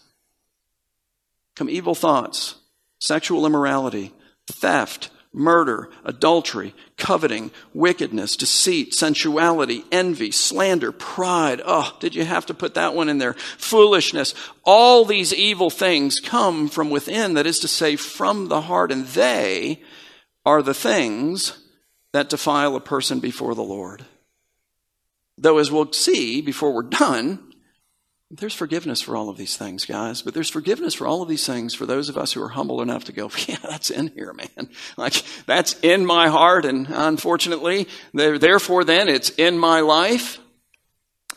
Come 1.55 1.69
evil 1.69 1.95
thoughts, 1.95 2.55
sexual 2.99 3.45
immorality, 3.45 4.11
theft, 4.47 5.09
murder, 5.33 5.89
adultery, 6.05 6.75
coveting, 6.97 7.51
wickedness, 7.73 8.35
deceit, 8.35 8.93
sensuality, 8.93 9.83
envy, 9.91 10.31
slander, 10.31 10.91
pride. 10.91 11.61
Oh, 11.65 11.95
did 11.99 12.13
you 12.15 12.23
have 12.23 12.45
to 12.45 12.53
put 12.53 12.75
that 12.75 12.93
one 12.93 13.09
in 13.09 13.17
there? 13.17 13.33
Foolishness. 13.33 14.33
All 14.63 15.05
these 15.05 15.33
evil 15.33 15.69
things 15.69 16.19
come 16.19 16.69
from 16.69 16.89
within, 16.89 17.33
that 17.33 17.47
is 17.47 17.59
to 17.59 17.67
say, 17.67 17.95
from 17.95 18.47
the 18.47 18.61
heart, 18.61 18.91
and 18.91 19.05
they 19.07 19.81
are 20.45 20.61
the 20.61 20.73
things 20.73 21.57
that 22.11 22.29
defile 22.29 22.75
a 22.75 22.81
person 22.81 23.19
before 23.19 23.55
the 23.55 23.63
Lord. 23.63 24.05
Though, 25.37 25.57
as 25.57 25.71
we'll 25.71 25.91
see 25.93 26.41
before 26.41 26.71
we're 26.71 26.83
done, 26.83 27.52
there's 28.31 28.53
forgiveness 28.53 29.01
for 29.01 29.15
all 29.15 29.29
of 29.29 29.37
these 29.37 29.57
things, 29.57 29.85
guys, 29.85 30.21
but 30.21 30.33
there's 30.33 30.49
forgiveness 30.49 30.95
for 30.95 31.05
all 31.05 31.21
of 31.21 31.29
these 31.29 31.45
things 31.45 31.75
for 31.75 31.85
those 31.85 32.09
of 32.09 32.17
us 32.17 32.33
who 32.33 32.41
are 32.41 32.49
humble 32.49 32.81
enough 32.81 33.05
to 33.05 33.11
go, 33.11 33.29
yeah, 33.47 33.57
that's 33.61 33.89
in 33.89 34.07
here, 34.07 34.33
man. 34.33 34.69
Like, 34.97 35.23
that's 35.45 35.79
in 35.81 36.05
my 36.05 36.29
heart, 36.29 36.65
and 36.65 36.87
unfortunately, 36.89 37.87
therefore, 38.13 38.83
then, 38.83 39.09
it's 39.09 39.29
in 39.31 39.57
my 39.57 39.81
life, 39.81 40.39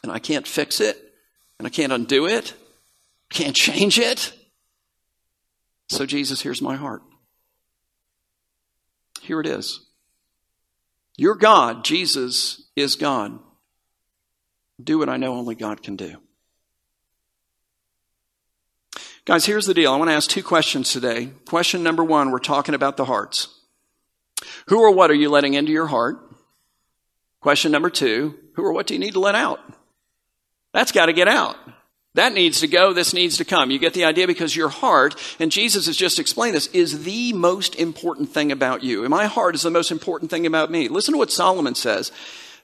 and 0.02 0.12
I 0.12 0.19
can't 0.19 0.47
fix 0.47 0.81
it, 0.81 0.97
and 1.59 1.66
I 1.66 1.71
can't 1.71 1.93
undo 1.93 2.26
it, 2.26 2.55
I 3.31 3.35
can't 3.35 3.57
change 3.57 3.99
it. 3.99 4.33
So, 5.88 6.07
Jesus, 6.07 6.40
here's 6.40 6.62
my 6.62 6.76
heart. 6.76 7.02
Here 9.23 9.40
it 9.40 9.47
is. 9.47 9.81
You're 11.16 11.35
God. 11.35 11.85
Jesus 11.85 12.62
is 12.76 12.95
God. 12.97 13.38
Do 14.83 14.99
what 14.99 15.09
I 15.09 15.16
know 15.16 15.35
only 15.35 15.55
God 15.55 15.83
can 15.83 15.97
do. 15.97 16.16
Guys, 19.26 19.45
here's 19.45 19.66
the 19.66 19.75
deal. 19.75 19.92
I 19.92 19.97
want 19.97 20.09
to 20.09 20.14
ask 20.14 20.30
two 20.30 20.45
questions 20.45 20.92
today. 20.92 21.30
Question 21.49 21.83
number 21.83 22.04
one, 22.04 22.30
we're 22.30 22.38
talking 22.38 22.76
about 22.76 22.97
the 22.97 23.06
hearts. 23.06 23.49
Who 24.68 24.78
or 24.78 24.95
what 24.95 25.11
are 25.11 25.14
you 25.14 25.30
letting 25.30 25.54
into 25.54 25.73
your 25.73 25.88
heart? 25.88 26.18
Question 27.40 27.73
number 27.73 27.90
two, 27.90 28.38
who 28.54 28.62
or 28.62 28.73
what 28.73 28.87
do 28.87 28.95
you 28.95 29.00
need 29.00 29.14
to 29.14 29.21
let 29.21 29.35
out? 29.35 29.59
That's 30.73 30.92
got 30.92 31.06
to 31.06 31.12
get 31.12 31.26
out. 31.26 31.56
That 32.14 32.35
needs 32.35 32.61
to 32.61 32.68
go. 32.68 32.92
This 32.92 33.12
needs 33.12 33.38
to 33.38 33.45
come. 33.45 33.73
You 33.73 33.80
get 33.80 33.95
the 33.95 34.04
idea 34.04 34.28
because 34.28 34.54
your 34.54 34.68
heart, 34.68 35.16
and 35.40 35.50
Jesus 35.50 35.87
has 35.87 35.97
just 35.97 36.21
explained 36.21 36.54
this, 36.54 36.68
is 36.68 37.02
the 37.02 37.33
most 37.33 37.75
important 37.75 38.28
thing 38.28 38.52
about 38.52 38.85
you. 38.85 39.00
And 39.00 39.11
my 39.11 39.26
heart 39.26 39.56
is 39.56 39.62
the 39.62 39.71
most 39.73 39.90
important 39.90 40.30
thing 40.30 40.47
about 40.47 40.71
me. 40.71 40.87
Listen 40.87 41.14
to 41.14 41.18
what 41.18 41.33
Solomon 41.33 41.75
says 41.75 42.12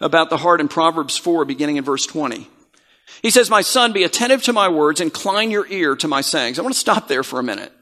about 0.00 0.31
the 0.31 0.37
heart 0.37 0.61
in 0.61 0.69
Proverbs 0.69 1.19
4, 1.19 1.45
beginning 1.45 1.76
in 1.76 1.85
verse 1.85 2.07
20. 2.07 2.49
He 3.23 3.30
says, 3.30 3.50
My 3.50 3.62
son, 3.62 3.92
be 3.92 4.04
attentive 4.04 4.42
to 4.44 4.52
my 4.52 4.68
words, 4.68 5.00
incline 5.00 5.50
your 5.50 5.66
ear 5.66 5.97
to 5.97 6.09
my 6.09 6.21
sayings. 6.21 6.59
I 6.59 6.62
want 6.62 6.75
to 6.75 6.80
stop 6.80 7.09
there 7.09 7.23
for 7.23 7.38
a 7.38 7.44
minute. 7.44 7.73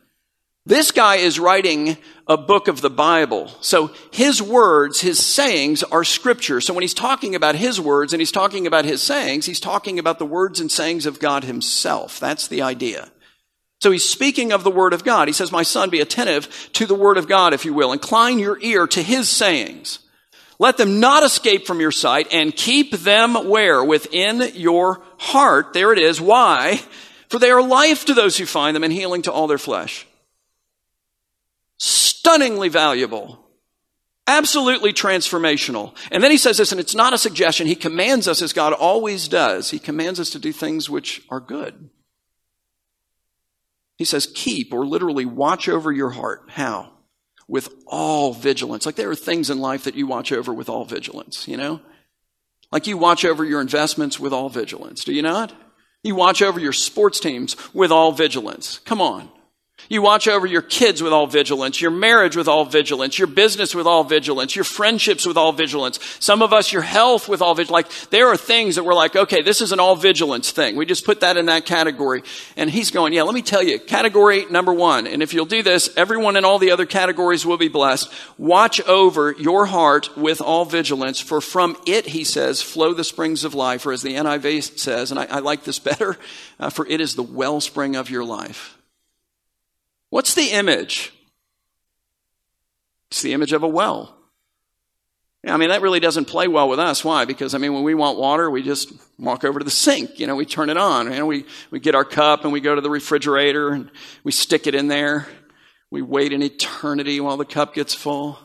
This 0.67 0.91
guy 0.91 1.17
is 1.17 1.41
writing 1.41 1.97
a 2.27 2.37
book 2.37 2.69
of 2.69 2.81
the 2.81 2.91
Bible. 2.91 3.49
So 3.61 3.91
his 4.13 4.43
words, 4.43 5.01
his 5.01 5.25
sayings 5.25 5.83
are 5.83 6.05
scripture. 6.05 6.61
So 6.61 6.75
when 6.75 6.83
he's 6.83 6.95
talking 6.95 7.35
about 7.35 7.57
his 7.57 7.81
words 7.81 8.13
and 8.13 8.21
he's 8.21 8.31
talking 8.31 8.67
about 8.67 8.85
his 8.85 9.03
sayings, 9.03 9.47
he's 9.47 9.59
talking 9.59 9.99
about 9.99 10.19
the 10.19 10.27
words 10.27 10.61
and 10.61 10.71
sayings 10.71 11.07
of 11.07 11.19
God 11.19 11.45
himself. 11.45 12.21
That's 12.21 12.47
the 12.47 12.63
idea. 12.63 13.11
So 13.81 13.91
he's 13.91 14.07
speaking 14.07 14.53
of 14.53 14.63
the 14.63 14.71
word 14.71 14.93
of 14.93 15.03
God. 15.03 15.27
He 15.27 15.33
says, 15.33 15.51
My 15.51 15.63
son, 15.63 15.89
be 15.89 16.01
attentive 16.01 16.71
to 16.75 16.85
the 16.85 16.95
word 16.95 17.17
of 17.17 17.27
God, 17.27 17.55
if 17.55 17.65
you 17.65 17.73
will. 17.73 17.93
Incline 17.93 18.39
your 18.39 18.59
ear 18.61 18.87
to 18.89 19.03
his 19.03 19.29
sayings. 19.31 20.01
Let 20.61 20.77
them 20.77 21.01
not 21.01 21.23
escape 21.23 21.67
from 21.67 21.81
your 21.81 21.91
sight 21.91 22.29
and 22.33 22.55
keep 22.55 22.93
them 22.93 23.49
where? 23.49 23.83
Within 23.83 24.53
your 24.55 25.03
heart. 25.19 25.73
There 25.73 25.91
it 25.91 25.99
is. 25.99 26.21
Why? 26.21 26.83
For 27.31 27.39
they 27.39 27.51
are 27.51 27.63
life 27.63 28.05
to 28.05 28.15
those 28.15 28.37
who 28.37 28.45
find 28.45 28.77
them 28.77 28.85
and 28.85 28.93
healing 28.93 29.23
to 29.23 29.33
all 29.33 29.47
their 29.47 29.57
flesh. 29.57 30.07
Stunningly 31.79 32.69
valuable. 32.69 33.43
Absolutely 34.27 34.93
transformational. 34.93 35.97
And 36.13 36.23
then 36.23 36.31
he 36.31 36.37
says 36.37 36.59
this, 36.59 36.73
and 36.73 36.81
it's 36.81 36.95
not 36.95 37.15
a 37.15 37.19
suggestion. 37.19 37.67
He 37.67 37.75
commands 37.75 38.29
us, 38.29 38.43
as 38.43 38.53
God 38.53 38.75
always 38.75 39.29
does, 39.29 39.71
he 39.71 39.79
commands 39.79 40.21
us 40.21 40.29
to 40.31 40.39
do 40.39 40.53
things 40.53 40.91
which 40.91 41.23
are 41.31 41.41
good. 41.41 41.89
He 43.97 44.05
says, 44.05 44.31
keep 44.35 44.75
or 44.75 44.87
literally 44.87 45.25
watch 45.25 45.71
over 45.71 45.91
your 45.91 46.11
heart. 46.11 46.43
How? 46.49 46.93
With 47.51 47.69
all 47.85 48.33
vigilance. 48.33 48.87
Like 48.87 48.95
there 48.95 49.11
are 49.11 49.17
things 49.17 49.51
in 49.51 49.59
life 49.59 49.85
that 49.85 49.97
you 49.97 50.07
watch 50.07 50.31
over 50.31 50.55
with 50.55 50.69
all 50.69 50.85
vigilance, 50.85 51.49
you 51.49 51.57
know? 51.57 51.81
Like 52.71 52.87
you 52.87 52.97
watch 52.97 53.25
over 53.25 53.45
your 53.45 53.61
investments 53.61 54.21
with 54.21 54.33
all 54.33 54.49
vigilance, 54.49 55.03
do 55.03 55.13
you 55.13 55.21
not? 55.21 55.53
You 56.05 56.15
watch 56.15 56.43
over 56.43 56.61
your 56.61 56.73
sports 56.73 57.19
teams 57.19 57.57
with 57.75 57.91
all 57.91 58.13
vigilance. 58.13 58.79
Come 58.85 59.01
on. 59.03 59.29
You 59.89 60.03
watch 60.03 60.29
over 60.29 60.47
your 60.47 60.63
kids 60.63 61.03
with 61.03 61.13
all 61.13 61.27
vigilance, 61.27 61.81
your 61.81 61.91
marriage 61.91 62.37
with 62.37 62.49
all 62.49 62.65
vigilance, 62.65 63.19
your 63.19 63.27
business 63.27 63.75
with 63.75 63.87
all 63.87 64.05
vigilance, 64.05 64.55
your 64.55 64.65
friendships 64.65 65.27
with 65.27 65.37
all 65.37 65.53
vigilance. 65.53 65.99
Some 66.21 66.43
of 66.43 66.53
us, 66.53 66.73
your 66.73 66.83
health 66.83 67.29
with 67.29 67.43
all 67.43 67.55
vigilance. 67.55 67.71
Like, 67.71 68.11
there 68.11 68.29
are 68.29 68.37
things 68.37 68.77
that 68.77 68.85
we're 68.85 68.95
like, 68.95 69.17
okay, 69.17 69.43
this 69.43 69.61
is 69.61 69.73
an 69.73 69.81
all 69.81 69.97
vigilance 69.97 70.51
thing. 70.51 70.77
We 70.77 70.87
just 70.87 71.05
put 71.05 71.21
that 71.21 71.37
in 71.37 71.47
that 71.47 71.67
category. 71.67 72.23
And 72.57 72.71
he's 72.71 72.91
going, 72.91 73.13
yeah, 73.13 73.23
let 73.23 73.35
me 73.35 73.43
tell 73.43 73.63
you, 73.63 73.79
category 73.79 74.47
number 74.47 74.73
one. 74.73 75.07
And 75.07 75.23
if 75.23 75.35
you'll 75.35 75.47
do 75.47 75.63
this, 75.63 75.91
everyone 75.97 76.37
in 76.37 76.45
all 76.45 76.59
the 76.59 76.71
other 76.71 76.87
categories 76.87 77.47
will 77.47 77.59
be 77.59 77.69
blessed. 77.69 78.13
Watch 78.39 78.81
over 78.83 79.33
your 79.33 79.67
heart 79.67 80.17
with 80.17 80.41
all 80.41 80.65
vigilance, 80.65 81.21
for 81.21 81.41
from 81.41 81.77
it, 81.87 82.07
he 82.07 82.25
says, 82.25 82.63
flow 82.63 82.95
the 82.95 83.05
springs 83.05 83.45
of 83.45 83.55
life. 83.55 83.87
Or 83.87 83.93
as 83.93 84.03
the 84.03 84.15
NIV 84.15 84.79
says, 84.79 85.11
and 85.11 85.19
I, 85.19 85.25
I 85.25 85.39
like 85.41 85.65
this 85.65 85.79
better, 85.79 86.17
uh, 86.59 86.71
for 86.71 86.87
it 86.87 87.01
is 87.01 87.15
the 87.15 87.23
wellspring 87.23 87.97
of 87.97 88.11
your 88.11 88.25
life. 88.25 88.77
What's 90.11 90.35
the 90.35 90.51
image? 90.51 91.13
It's 93.11 93.23
the 93.23 93.33
image 93.33 93.53
of 93.53 93.63
a 93.63 93.69
well. 93.69 94.17
Yeah, 95.43 95.55
I 95.55 95.57
mean, 95.57 95.71
that 95.71 95.81
really 95.81 96.01
doesn't 96.01 96.27
play 96.27 96.49
well 96.49 96.69
with 96.69 96.79
us. 96.79 97.03
Why? 97.03 97.25
Because, 97.25 97.55
I 97.55 97.59
mean, 97.59 97.73
when 97.73 97.83
we 97.83 97.95
want 97.95 98.19
water, 98.19 98.51
we 98.51 98.63
just 98.63 98.93
walk 99.19 99.43
over 99.43 99.59
to 99.59 99.65
the 99.65 99.71
sink. 99.71 100.21
You 100.21 100.27
know, 100.27 100.37
we 100.37 100.45
turn 100.45 100.69
it 100.69 100.77
on. 100.77 101.11
You 101.11 101.19
know, 101.19 101.27
we, 101.27 101.47
we 101.71 101.81
get 101.81 101.95
our 101.95 102.05
cup 102.05 102.45
and 102.45 102.53
we 102.53 102.61
go 102.61 102.75
to 102.75 102.81
the 102.81 102.91
refrigerator 102.91 103.71
and 103.71 103.91
we 104.23 104.33
stick 104.33 104.67
it 104.67 104.75
in 104.75 104.89
there. 104.89 105.27
We 105.91 106.03
wait 106.03 106.33
an 106.33 106.43
eternity 106.43 107.21
while 107.21 107.39
the 107.39 107.47
cup 107.47 107.75
gets 107.75 107.95
full. 107.95 108.39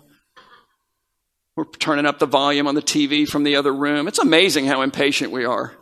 We're 1.58 1.66
turning 1.66 2.06
up 2.06 2.20
the 2.20 2.26
volume 2.26 2.68
on 2.68 2.76
the 2.76 2.82
TV 2.82 3.28
from 3.28 3.44
the 3.44 3.58
other 3.58 3.74
room. 3.74 4.08
It's 4.08 4.20
amazing 4.20 4.66
how 4.66 4.82
impatient 4.82 5.32
we 5.32 5.46
are. 5.46 5.74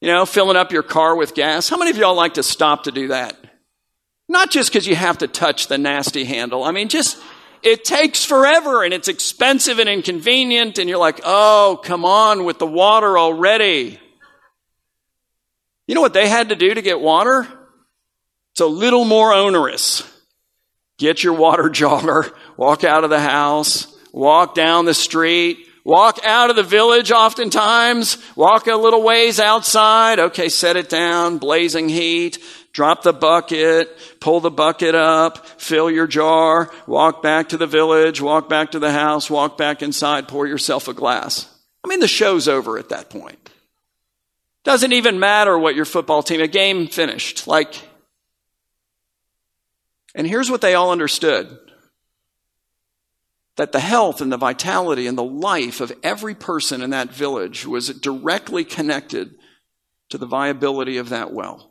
You 0.00 0.08
know, 0.08 0.26
filling 0.26 0.56
up 0.56 0.70
your 0.70 0.82
car 0.82 1.16
with 1.16 1.34
gas. 1.34 1.68
How 1.68 1.78
many 1.78 1.90
of 1.90 1.96
y'all 1.96 2.14
like 2.14 2.34
to 2.34 2.42
stop 2.42 2.84
to 2.84 2.92
do 2.92 3.08
that? 3.08 3.36
Not 4.28 4.50
just 4.50 4.70
because 4.70 4.86
you 4.86 4.96
have 4.96 5.18
to 5.18 5.28
touch 5.28 5.68
the 5.68 5.78
nasty 5.78 6.24
handle. 6.24 6.64
I 6.64 6.72
mean, 6.72 6.88
just, 6.88 7.18
it 7.62 7.84
takes 7.84 8.24
forever 8.24 8.82
and 8.82 8.92
it's 8.92 9.08
expensive 9.08 9.78
and 9.78 9.88
inconvenient 9.88 10.78
and 10.78 10.88
you're 10.88 10.98
like, 10.98 11.20
oh, 11.24 11.80
come 11.82 12.04
on 12.04 12.44
with 12.44 12.58
the 12.58 12.66
water 12.66 13.18
already. 13.18 14.00
You 15.86 15.94
know 15.94 16.00
what 16.00 16.14
they 16.14 16.28
had 16.28 16.48
to 16.48 16.56
do 16.56 16.74
to 16.74 16.82
get 16.82 17.00
water? 17.00 17.46
It's 18.52 18.60
a 18.60 18.66
little 18.66 19.04
more 19.04 19.32
onerous. 19.32 20.02
Get 20.98 21.22
your 21.22 21.34
water 21.34 21.68
jar, 21.70 22.26
walk 22.56 22.84
out 22.84 23.04
of 23.04 23.10
the 23.10 23.20
house, 23.20 23.94
walk 24.12 24.54
down 24.54 24.84
the 24.84 24.94
street, 24.94 25.58
walk 25.84 26.18
out 26.24 26.50
of 26.50 26.56
the 26.56 26.62
village 26.62 27.12
oftentimes, 27.12 28.18
walk 28.34 28.66
a 28.66 28.74
little 28.74 29.02
ways 29.02 29.38
outside. 29.38 30.18
Okay, 30.18 30.48
set 30.48 30.76
it 30.76 30.88
down, 30.88 31.38
blazing 31.38 31.88
heat, 31.88 32.38
Drop 32.76 33.02
the 33.02 33.14
bucket, 33.14 33.88
pull 34.20 34.40
the 34.40 34.50
bucket 34.50 34.94
up, 34.94 35.46
fill 35.58 35.90
your 35.90 36.06
jar, 36.06 36.70
walk 36.86 37.22
back 37.22 37.48
to 37.48 37.56
the 37.56 37.66
village, 37.66 38.20
walk 38.20 38.50
back 38.50 38.72
to 38.72 38.78
the 38.78 38.92
house, 38.92 39.30
walk 39.30 39.56
back 39.56 39.80
inside, 39.80 40.28
pour 40.28 40.46
yourself 40.46 40.86
a 40.86 40.92
glass. 40.92 41.50
I 41.82 41.88
mean, 41.88 42.00
the 42.00 42.06
show's 42.06 42.48
over 42.48 42.76
at 42.78 42.90
that 42.90 43.08
point. 43.08 43.48
Doesn't 44.62 44.92
even 44.92 45.18
matter 45.18 45.58
what 45.58 45.74
your 45.74 45.86
football 45.86 46.22
team, 46.22 46.42
a 46.42 46.48
game 46.48 46.86
finished. 46.86 47.46
Like, 47.46 47.80
and 50.14 50.26
here's 50.26 50.50
what 50.50 50.60
they 50.60 50.74
all 50.74 50.92
understood 50.92 51.58
that 53.56 53.72
the 53.72 53.80
health 53.80 54.20
and 54.20 54.30
the 54.30 54.36
vitality 54.36 55.06
and 55.06 55.16
the 55.16 55.24
life 55.24 55.80
of 55.80 55.94
every 56.02 56.34
person 56.34 56.82
in 56.82 56.90
that 56.90 57.08
village 57.08 57.64
was 57.64 57.88
directly 57.88 58.64
connected 58.64 59.34
to 60.10 60.18
the 60.18 60.26
viability 60.26 60.98
of 60.98 61.08
that 61.08 61.32
well. 61.32 61.70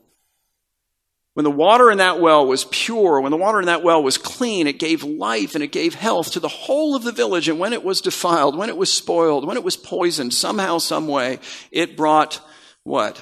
When 1.36 1.44
the 1.44 1.52
water 1.52 1.92
in 1.92 1.98
that 1.98 2.22
well 2.22 2.48
was 2.48 2.64
pure, 2.72 3.20
when 3.20 3.32
the 3.32 3.38
water 3.38 3.60
in 3.60 3.66
that 3.66 3.84
well 3.84 4.02
was 4.02 4.18
clean, 4.18 4.68
it 4.68 4.80
gave 4.80 5.04
life 5.04 5.54
and 5.54 5.62
it 5.62 5.74
gave 5.74 5.94
health 5.94 6.32
to 6.32 6.40
the 6.40 6.48
whole 6.48 6.96
of 6.96 7.04
the 7.04 7.12
village. 7.12 7.50
And 7.50 7.60
when 7.60 7.74
it 7.74 7.84
was 7.84 8.00
defiled, 8.00 8.58
when 8.58 8.70
it 8.70 8.78
was 8.78 8.92
spoiled, 8.92 9.46
when 9.46 9.58
it 9.58 9.64
was 9.64 9.76
poisoned, 9.76 10.34
somehow, 10.34 10.78
some 10.78 11.10
way, 11.10 11.40
it 11.72 11.98
brought 11.98 12.40
what? 12.84 13.20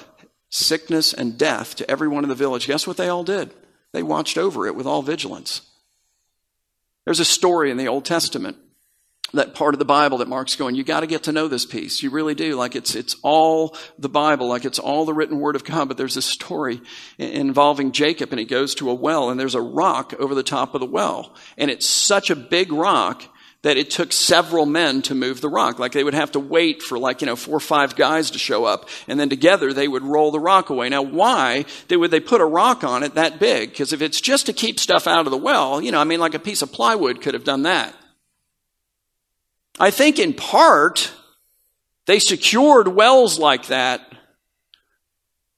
Sickness 0.48 1.12
and 1.12 1.36
death 1.36 1.74
to 1.74 1.90
everyone 1.90 2.22
in 2.22 2.28
the 2.28 2.36
village. 2.36 2.68
Guess 2.68 2.86
what 2.86 2.96
they 2.96 3.08
all 3.08 3.24
did? 3.24 3.52
They 3.92 4.04
watched 4.04 4.38
over 4.38 4.68
it 4.68 4.76
with 4.76 4.86
all 4.86 5.02
vigilance. 5.02 5.62
There's 7.04 7.20
a 7.20 7.24
story 7.24 7.72
in 7.72 7.78
the 7.78 7.88
Old 7.88 8.04
Testament 8.04 8.56
that 9.34 9.54
part 9.54 9.74
of 9.74 9.78
the 9.78 9.84
Bible 9.84 10.18
that 10.18 10.28
Mark's 10.28 10.56
going, 10.56 10.74
you 10.74 10.84
got 10.84 11.00
to 11.00 11.06
get 11.06 11.24
to 11.24 11.32
know 11.32 11.48
this 11.48 11.66
piece. 11.66 12.02
You 12.02 12.10
really 12.10 12.34
do. 12.34 12.56
Like 12.56 12.76
it's, 12.76 12.94
it's 12.94 13.16
all 13.22 13.76
the 13.98 14.08
Bible, 14.08 14.48
like 14.48 14.64
it's 14.64 14.78
all 14.78 15.04
the 15.04 15.14
written 15.14 15.38
word 15.38 15.56
of 15.56 15.64
God. 15.64 15.88
But 15.88 15.96
there's 15.96 16.16
a 16.16 16.22
story 16.22 16.80
involving 17.18 17.92
Jacob 17.92 18.30
and 18.32 18.38
he 18.38 18.44
goes 18.44 18.74
to 18.76 18.90
a 18.90 18.94
well 18.94 19.30
and 19.30 19.38
there's 19.38 19.54
a 19.54 19.60
rock 19.60 20.14
over 20.18 20.34
the 20.34 20.42
top 20.42 20.74
of 20.74 20.80
the 20.80 20.86
well. 20.86 21.34
And 21.58 21.70
it's 21.70 21.86
such 21.86 22.30
a 22.30 22.36
big 22.36 22.72
rock 22.72 23.24
that 23.64 23.78
it 23.78 23.90
took 23.90 24.12
several 24.12 24.66
men 24.66 25.00
to 25.00 25.14
move 25.14 25.40
the 25.40 25.48
rock. 25.48 25.78
Like 25.78 25.92
they 25.92 26.04
would 26.04 26.14
have 26.14 26.32
to 26.32 26.40
wait 26.40 26.82
for 26.82 26.98
like, 26.98 27.22
you 27.22 27.26
know, 27.26 27.34
four 27.34 27.56
or 27.56 27.60
five 27.60 27.96
guys 27.96 28.30
to 28.32 28.38
show 28.38 28.66
up 28.66 28.90
and 29.08 29.18
then 29.18 29.30
together 29.30 29.72
they 29.72 29.88
would 29.88 30.02
roll 30.02 30.30
the 30.30 30.38
rock 30.38 30.68
away. 30.68 30.90
Now 30.90 31.00
why 31.00 31.64
would 31.90 32.10
they 32.10 32.20
put 32.20 32.42
a 32.42 32.46
rock 32.46 32.84
on 32.84 33.02
it 33.02 33.14
that 33.14 33.38
big? 33.38 33.70
Because 33.70 33.94
if 33.94 34.02
it's 34.02 34.20
just 34.20 34.46
to 34.46 34.52
keep 34.52 34.78
stuff 34.78 35.06
out 35.06 35.26
of 35.26 35.30
the 35.30 35.38
well, 35.38 35.80
you 35.80 35.92
know, 35.92 36.00
I 36.00 36.04
mean 36.04 36.20
like 36.20 36.34
a 36.34 36.38
piece 36.38 36.60
of 36.60 36.72
plywood 36.72 37.22
could 37.22 37.32
have 37.32 37.44
done 37.44 37.62
that. 37.62 37.94
I 39.78 39.90
think 39.90 40.18
in 40.18 40.34
part, 40.34 41.12
they 42.06 42.18
secured 42.18 42.88
wells 42.88 43.38
like 43.38 43.66
that 43.66 44.00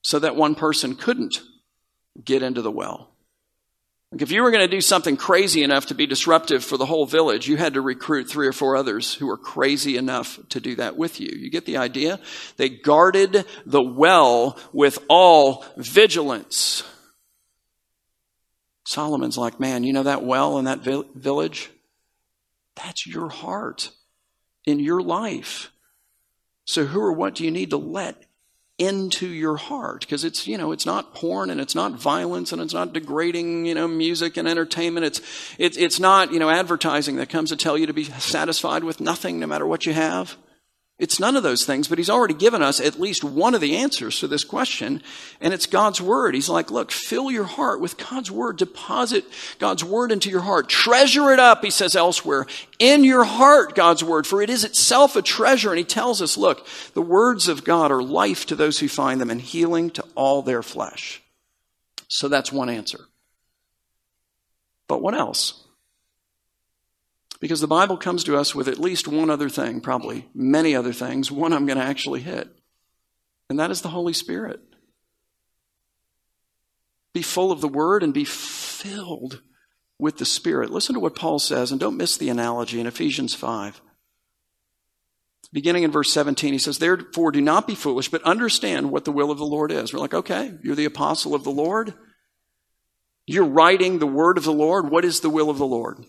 so 0.03 0.19
that 0.19 0.37
one 0.37 0.55
person 0.55 0.95
couldn't 0.95 1.43
get 2.25 2.43
into 2.43 2.63
the 2.63 2.71
well. 2.71 3.11
Like 4.13 4.23
if 4.23 4.31
you 4.31 4.43
were 4.43 4.53
going 4.53 4.65
to 4.65 4.75
do 4.77 4.81
something 4.81 5.17
crazy 5.17 5.63
enough 5.63 5.87
to 5.87 5.95
be 5.95 6.07
disruptive 6.07 6.65
for 6.65 6.77
the 6.77 6.87
whole 6.87 7.07
village, 7.07 7.49
you 7.49 7.57
had 7.57 7.75
to 7.75 7.81
recruit 7.81 8.31
three 8.31 8.47
or 8.47 8.53
four 8.53 8.77
others 8.77 9.13
who 9.13 9.27
were 9.27 9.37
crazy 9.37 9.97
enough 9.97 10.39
to 10.51 10.61
do 10.61 10.77
that 10.77 10.97
with 10.97 11.21
you. 11.21 11.37
You 11.37 11.51
get 11.51 11.67
the 11.67 11.77
idea? 11.77 12.21
They 12.57 12.69
guarded 12.69 13.45
the 13.67 13.83
well 13.83 14.59
with 14.73 14.99
all 15.09 15.65
vigilance. 15.77 16.85
Solomon's 18.87 19.37
like, 19.37 19.59
man, 19.59 19.83
you 19.83 19.93
know 19.93 20.05
that 20.05 20.23
well 20.23 20.59
in 20.59 20.67
that 20.67 20.81
village? 20.81 21.71
That's 22.77 23.07
your 23.07 23.29
heart 23.29 23.91
in 24.67 24.81
your 24.81 25.01
life. 25.01 25.73
So 26.65 26.85
who 26.85 27.01
or 27.01 27.13
what 27.13 27.37
do 27.37 27.45
you 27.45 27.51
need 27.51 27.71
to 27.71 27.77
let 27.77 28.23
into 28.79 29.29
your 29.29 29.57
heart? 29.57 30.01
Because 30.01 30.25
it's, 30.25 30.47
you 30.47 30.59
know, 30.59 30.73
it's 30.73 30.85
not 30.85 31.15
porn 31.15 31.49
and 31.49 31.61
it's 31.61 31.75
not 31.75 31.93
violence 31.93 32.53
and 32.53 32.61
it's 32.61 32.75
not 32.75 32.93
degrading, 32.93 33.65
you 33.65 33.75
know, 33.75 33.89
music 33.89 34.37
and 34.37 34.47
entertainment. 34.47 35.07
It's, 35.07 35.21
it's, 35.59 35.77
it's 35.77 36.01
not, 36.01 36.33
you 36.33 36.41
know, 36.41 36.51
advertising 36.51 37.17
that 37.17 37.31
comes 37.31 37.51
to 37.51 37.57
tell 37.57 37.79
you 37.79 37.87
to 37.87 37.95
be 37.95 38.05
satisfied 38.05 38.85
with 38.85 39.01
nothing 39.01 39.39
no 39.39 39.47
matter 39.47 39.67
what 39.67 39.87
you 39.87 39.93
have. 39.93 40.37
It's 40.99 41.21
none 41.21 41.37
of 41.37 41.43
those 41.43 41.67
things, 41.67 41.89
but 41.89 41.99
he's 41.99 42.09
already 42.09 42.33
given 42.33 42.63
us 42.63 42.81
at 42.81 42.99
least 42.99 43.23
one 43.23 43.55
of 43.55 43.61
the 43.61 43.77
answers 43.77 44.19
to 44.21 44.29
this 44.29 44.45
question, 44.45 45.03
and 45.43 45.53
it's 45.53 45.67
God's 45.67 46.01
Word. 46.01 46.35
He's 46.35 46.49
like, 46.49 46.71
look, 46.71 46.91
fill 46.91 47.31
your 47.31 47.45
heart 47.45 47.81
with 47.81 47.99
God's 47.99 48.31
Word. 48.31 48.57
Deposit 48.57 49.27
God's 49.59 49.85
Word 49.85 50.11
into 50.11 50.31
your 50.31 50.41
heart. 50.41 50.71
Treasure 50.71 51.31
it 51.33 51.39
up, 51.39 51.63
he 51.63 51.71
says 51.71 51.97
elsewhere, 51.97 52.47
in 52.79 53.05
your 53.05 53.25
heart, 53.25 53.75
God's 53.75 54.03
Word, 54.03 54.27
for 54.27 54.41
it 54.41 54.49
is 54.49 54.65
itself 54.65 55.17
a 55.17 55.23
treasure. 55.23 55.69
And 55.69 55.79
he 55.79 55.85
tells 55.85 56.23
us, 56.23 56.39
look, 56.39 56.67
the 56.95 57.03
words 57.03 57.47
of 57.47 57.63
God 57.63 57.93
are 57.93 58.03
life 58.03 58.47
to 58.47 58.57
those 58.57 58.79
who 58.79 58.89
find 58.89 59.21
them 59.21 59.31
and 59.31 59.43
healing 59.43 59.91
to 59.91 60.05
all 60.15 60.41
their 60.41 60.63
flesh. 60.63 61.23
So 62.09 62.29
that's 62.29 62.51
one 62.51 62.71
answer. 62.71 63.01
But 64.89 65.03
what 65.03 65.15
else? 65.15 65.66
Because 67.41 67.61
the 67.61 67.67
Bible 67.67 67.97
comes 67.97 68.25
to 68.25 68.37
us 68.37 68.55
with 68.55 68.69
at 68.69 68.79
least 68.79 69.09
one 69.09 69.31
other 69.31 69.49
thing, 69.49 69.81
probably 69.81 70.29
many 70.35 70.75
other 70.75 70.93
things. 70.93 71.31
One 71.31 71.53
I'm 71.53 71.67
going 71.67 71.79
to 71.79 71.85
actually 71.85 72.21
hit, 72.21 72.49
and 73.51 73.59
that 73.59 73.71
is 73.71 73.83
the 73.83 73.89
Holy 73.89 74.13
Spirit. 74.13 74.61
Be 77.13 77.23
full 77.23 77.53
of 77.53 77.61
the 77.61 77.69
Word 77.69 78.03
and 78.03 78.13
be 78.13 78.25
filled 78.25 79.43
with 79.99 80.19
the 80.19 80.25
Spirit. 80.25 80.71
Listen 80.71 80.95
to 80.95 81.01
what 81.01 81.15
Paul 81.15 81.39
says, 81.39 81.71
and 81.71 81.81
don't 81.81 81.97
miss 81.97 82.17
the 82.17 82.29
analogy 82.29 82.81
in 82.81 82.87
Ephesians 82.87 83.35
5. 83.35 83.81
Beginning 85.53 85.85
in 85.85 85.91
verse 85.91 86.13
17, 86.13 86.53
he 86.53 86.59
says, 86.59 86.79
Therefore, 86.79 87.31
do 87.31 87.41
not 87.41 87.67
be 87.67 87.75
foolish, 87.75 88.11
but 88.11 88.23
understand 88.25 88.91
what 88.91 89.05
the 89.05 89.13
will 89.13 89.31
of 89.31 89.39
the 89.39 89.47
Lord 89.47 89.73
is. 89.73 89.93
We're 89.93 90.01
like, 90.01 90.15
okay, 90.15 90.53
you're 90.63 90.75
the 90.75 90.85
apostle 90.85 91.35
of 91.35 91.45
the 91.45 91.51
Lord. 91.51 91.95
You're 93.27 93.45
writing 93.45 93.99
the 93.99 94.07
word 94.07 94.39
of 94.39 94.45
the 94.45 94.53
Lord. 94.53 94.91
What 94.91 95.05
is 95.05 95.21
the 95.21 95.31
will 95.31 95.49
of 95.49 95.59
the 95.59 95.67
Lord? 95.67 96.05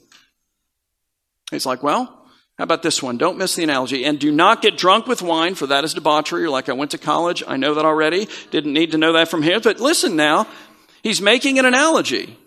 He's 1.51 1.65
like, 1.65 1.83
well, 1.83 2.25
how 2.57 2.63
about 2.63 2.81
this 2.81 3.03
one? 3.03 3.17
Don't 3.17 3.37
miss 3.37 3.55
the 3.55 3.63
analogy. 3.63 4.03
And 4.03 4.19
do 4.19 4.31
not 4.31 4.61
get 4.61 4.77
drunk 4.77 5.07
with 5.07 5.21
wine, 5.21 5.55
for 5.55 5.67
that 5.67 5.83
is 5.83 5.93
debauchery. 5.93 6.41
You're 6.41 6.49
like, 6.49 6.69
I 6.69 6.73
went 6.73 6.91
to 6.91 6.97
college. 6.97 7.43
I 7.47 7.55
know 7.57 7.75
that 7.75 7.85
already. 7.85 8.27
Didn't 8.51 8.73
need 8.73 8.91
to 8.91 8.97
know 8.97 9.13
that 9.13 9.29
from 9.29 9.43
here. 9.43 9.59
But 9.59 9.79
listen 9.79 10.15
now. 10.15 10.47
He's 11.03 11.21
making 11.21 11.59
an 11.59 11.65
analogy. 11.65 12.37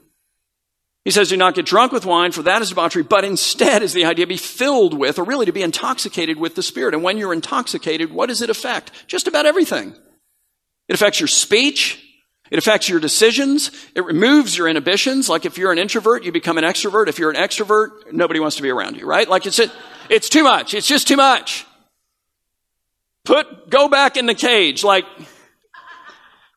He 1.05 1.11
says, 1.11 1.31
do 1.31 1.37
not 1.37 1.55
get 1.55 1.65
drunk 1.65 1.93
with 1.93 2.05
wine, 2.05 2.31
for 2.33 2.43
that 2.43 2.61
is 2.61 2.69
debauchery, 2.69 3.05
but 3.05 3.25
instead 3.25 3.83
is 3.83 3.95
the 3.95 4.05
idea 4.05 4.27
be 4.27 4.37
filled 4.37 4.93
with, 4.93 5.19
or 5.19 5.25
really 5.25 5.47
to 5.47 5.53
be 5.53 5.63
intoxicated 5.63 6.37
with 6.37 6.57
the 6.57 6.63
Spirit. 6.63 6.93
And 6.93 7.03
when 7.03 7.17
you're 7.17 7.33
intoxicated, 7.33 8.13
what 8.13 8.29
does 8.29 8.43
it 8.43 8.51
affect? 8.51 8.93
Just 9.07 9.27
about 9.27 9.47
everything. 9.47 9.95
It 10.89 10.95
affects 10.95 11.19
your 11.19 11.29
speech. 11.29 12.05
It 12.51 12.59
affects 12.59 12.89
your 12.89 12.99
decisions. 12.99 13.71
It 13.95 14.05
removes 14.05 14.59
your 14.59 14.67
inhibitions. 14.67 15.29
Like 15.29 15.45
if 15.45 15.57
you're 15.57 15.71
an 15.71 15.79
introvert, 15.79 16.25
you 16.25 16.33
become 16.33 16.59
an 16.59 16.65
extrovert. 16.65 17.07
If 17.07 17.19
you're 17.19 17.31
an 17.31 17.37
extrovert, 17.37 18.13
nobody 18.13 18.41
wants 18.41 18.57
to 18.57 18.63
be 18.63 18.71
around 18.71 18.97
you, 18.97 19.07
right? 19.07 19.29
Like 19.29 19.47
it's, 19.47 19.61
it's 20.09 20.29
too 20.29 20.43
much. 20.43 20.75
It's 20.75 20.89
just 20.89 21.07
too 21.07 21.17
much. 21.17 21.65
Put, 23.25 23.71
go 23.71 23.89
back 23.89 24.17
in 24.17 24.27
the 24.27 24.35
cage. 24.35 24.83
Like 24.83 25.05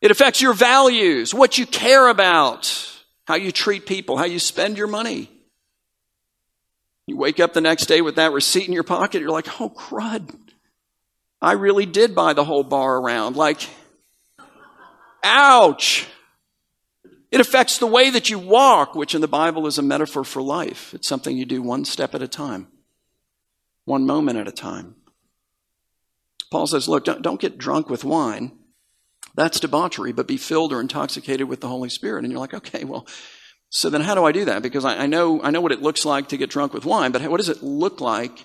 it 0.02 0.10
affects 0.10 0.42
your 0.42 0.52
values, 0.52 1.32
what 1.32 1.58
you 1.58 1.66
care 1.66 2.08
about, 2.08 2.90
how 3.26 3.36
you 3.36 3.52
treat 3.52 3.86
people, 3.86 4.16
how 4.16 4.24
you 4.24 4.38
spend 4.38 4.76
your 4.76 4.88
money. 4.88 5.30
You 7.06 7.16
wake 7.16 7.38
up 7.38 7.52
the 7.52 7.60
next 7.60 7.86
day 7.86 8.00
with 8.00 8.16
that 8.16 8.32
receipt 8.32 8.66
in 8.66 8.72
your 8.72 8.82
pocket. 8.82 9.20
You're 9.20 9.30
like, 9.30 9.60
oh, 9.60 9.70
crud. 9.70 10.34
I 11.40 11.52
really 11.52 11.86
did 11.86 12.14
buy 12.14 12.32
the 12.32 12.44
whole 12.44 12.64
bar 12.64 12.96
around. 12.96 13.36
Like, 13.36 13.68
Ouch! 15.24 16.06
It 17.32 17.40
affects 17.40 17.78
the 17.78 17.86
way 17.86 18.10
that 18.10 18.30
you 18.30 18.38
walk, 18.38 18.94
which 18.94 19.14
in 19.14 19.20
the 19.20 19.26
Bible 19.26 19.66
is 19.66 19.78
a 19.78 19.82
metaphor 19.82 20.22
for 20.22 20.40
life. 20.40 20.94
It's 20.94 21.08
something 21.08 21.36
you 21.36 21.44
do 21.44 21.62
one 21.62 21.84
step 21.84 22.14
at 22.14 22.22
a 22.22 22.28
time, 22.28 22.68
one 23.84 24.06
moment 24.06 24.38
at 24.38 24.46
a 24.46 24.52
time. 24.52 24.94
Paul 26.52 26.68
says, 26.68 26.88
Look, 26.88 27.04
don't, 27.04 27.22
don't 27.22 27.40
get 27.40 27.58
drunk 27.58 27.90
with 27.90 28.04
wine. 28.04 28.52
That's 29.34 29.58
debauchery, 29.58 30.12
but 30.12 30.28
be 30.28 30.36
filled 30.36 30.72
or 30.72 30.80
intoxicated 30.80 31.48
with 31.48 31.60
the 31.60 31.68
Holy 31.68 31.88
Spirit. 31.88 32.22
And 32.24 32.30
you're 32.30 32.40
like, 32.40 32.54
okay, 32.54 32.84
well, 32.84 33.06
so 33.68 33.90
then 33.90 34.02
how 34.02 34.14
do 34.14 34.24
I 34.24 34.30
do 34.30 34.44
that? 34.44 34.62
Because 34.62 34.84
I, 34.84 34.96
I 34.98 35.06
know, 35.06 35.42
I 35.42 35.50
know 35.50 35.60
what 35.60 35.72
it 35.72 35.82
looks 35.82 36.04
like 36.04 36.28
to 36.28 36.36
get 36.36 36.50
drunk 36.50 36.72
with 36.72 36.84
wine, 36.84 37.10
but 37.10 37.22
what 37.28 37.38
does 37.38 37.48
it 37.48 37.62
look 37.62 38.00
like 38.00 38.44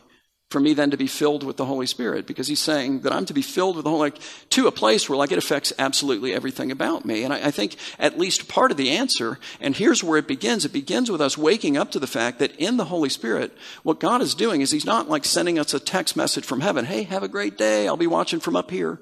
for 0.50 0.60
me 0.60 0.74
then 0.74 0.90
to 0.90 0.98
be 0.98 1.06
filled 1.06 1.44
with 1.44 1.58
the 1.58 1.66
Holy 1.66 1.86
Spirit 1.86 2.26
because 2.26 2.48
he's 2.48 2.60
saying 2.60 3.02
that 3.02 3.14
I'm 3.14 3.26
to 3.26 3.36
be 3.36 3.44
filled 3.44 3.76
with 3.76 3.84
the 3.84 3.92
Holy 3.92 4.10
like, 4.10 4.20
to 4.50 4.66
a 4.66 4.72
place 4.72 5.08
where 5.08 5.16
like 5.18 5.32
it 5.32 5.38
affects 5.38 5.72
absolutely 5.78 6.34
everything 6.34 6.72
about 6.72 7.06
me. 7.06 7.24
And 7.24 7.32
I, 7.32 7.48
I, 7.48 7.52
think 7.52 7.76
at 8.00 8.18
least 8.18 8.48
part 8.48 8.72
of 8.72 8.78
the 8.78 8.90
answer, 8.90 9.38
and 9.62 9.76
here's 9.76 10.04
where 10.04 10.18
it 10.18 10.28
begins. 10.28 10.66
It 10.66 10.74
begins 10.74 11.12
with 11.12 11.22
us 11.22 11.38
waking 11.38 11.78
up 11.78 11.92
to 11.92 12.00
the 12.00 12.08
fact 12.08 12.40
that 12.40 12.56
in 12.56 12.78
the 12.78 12.86
Holy 12.86 13.10
Spirit, 13.10 13.56
what 13.84 14.00
God 14.00 14.24
is 14.24 14.34
doing 14.34 14.62
is 14.62 14.72
he's 14.72 14.86
not 14.86 15.08
like 15.08 15.24
sending 15.24 15.60
us 15.60 15.76
a 15.76 15.80
text 15.80 16.16
message 16.16 16.46
from 16.46 16.62
heaven. 16.62 16.86
Hey, 16.86 17.04
have 17.04 17.22
a 17.22 17.28
great 17.28 17.56
day. 17.56 17.88
I'll 17.88 17.96
be 17.96 18.08
watching 18.08 18.40
from 18.40 18.56
up 18.56 18.72
here. 18.72 19.00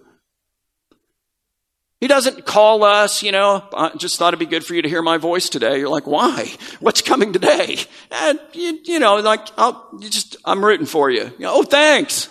He 1.99 2.07
doesn't 2.07 2.45
call 2.45 2.83
us, 2.83 3.23
you 3.23 3.31
know, 3.31 3.63
I 3.73 3.89
just 3.97 4.19
thought 4.19 4.29
it'd 4.29 4.39
be 4.39 4.45
good 4.45 4.63
for 4.63 4.75
you 4.75 4.83
to 4.83 4.89
hear 4.89 5.01
my 5.01 5.17
voice 5.17 5.49
today. 5.49 5.79
You're 5.79 5.89
like, 5.89 6.05
why? 6.05 6.53
What's 6.79 7.01
coming 7.01 7.33
today? 7.33 7.77
And, 8.11 8.39
you, 8.53 8.79
you 8.83 8.99
know, 8.99 9.15
like, 9.15 9.47
I'll 9.57 9.89
you 9.99 10.09
just, 10.09 10.37
I'm 10.45 10.63
rooting 10.63 10.85
for 10.85 11.09
you. 11.09 11.23
you 11.23 11.39
know, 11.39 11.53
oh, 11.55 11.63
thanks. 11.63 12.29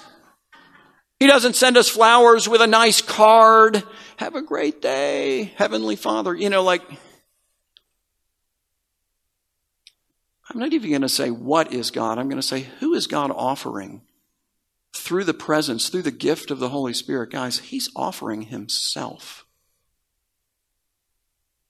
He 1.19 1.27
doesn't 1.27 1.57
send 1.57 1.77
us 1.77 1.89
flowers 1.89 2.49
with 2.49 2.61
a 2.61 2.67
nice 2.67 3.01
card. 3.01 3.83
Have 4.19 4.37
a 4.37 4.43
great 4.43 4.81
day, 4.81 5.53
Heavenly 5.57 5.97
Father. 5.97 6.33
You 6.33 6.49
know, 6.49 6.63
like, 6.63 6.83
I'm 10.49 10.61
not 10.61 10.73
even 10.73 10.91
going 10.91 11.03
to 11.03 11.09
say 11.09 11.31
what 11.31 11.73
is 11.73 11.91
God. 11.91 12.19
I'm 12.19 12.29
going 12.29 12.41
to 12.41 12.47
say 12.47 12.67
who 12.79 12.95
is 12.95 13.09
God 13.09 13.33
offering 13.35 14.03
through 14.95 15.25
the 15.25 15.35
presence, 15.35 15.89
through 15.89 16.03
the 16.03 16.13
gift 16.13 16.53
of 16.53 16.61
the 16.61 16.69
Holy 16.69 16.93
Spirit. 16.93 17.33
Guys, 17.33 17.59
He's 17.59 17.91
offering 17.97 18.43
Himself. 18.43 19.46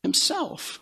Himself. 0.07 0.79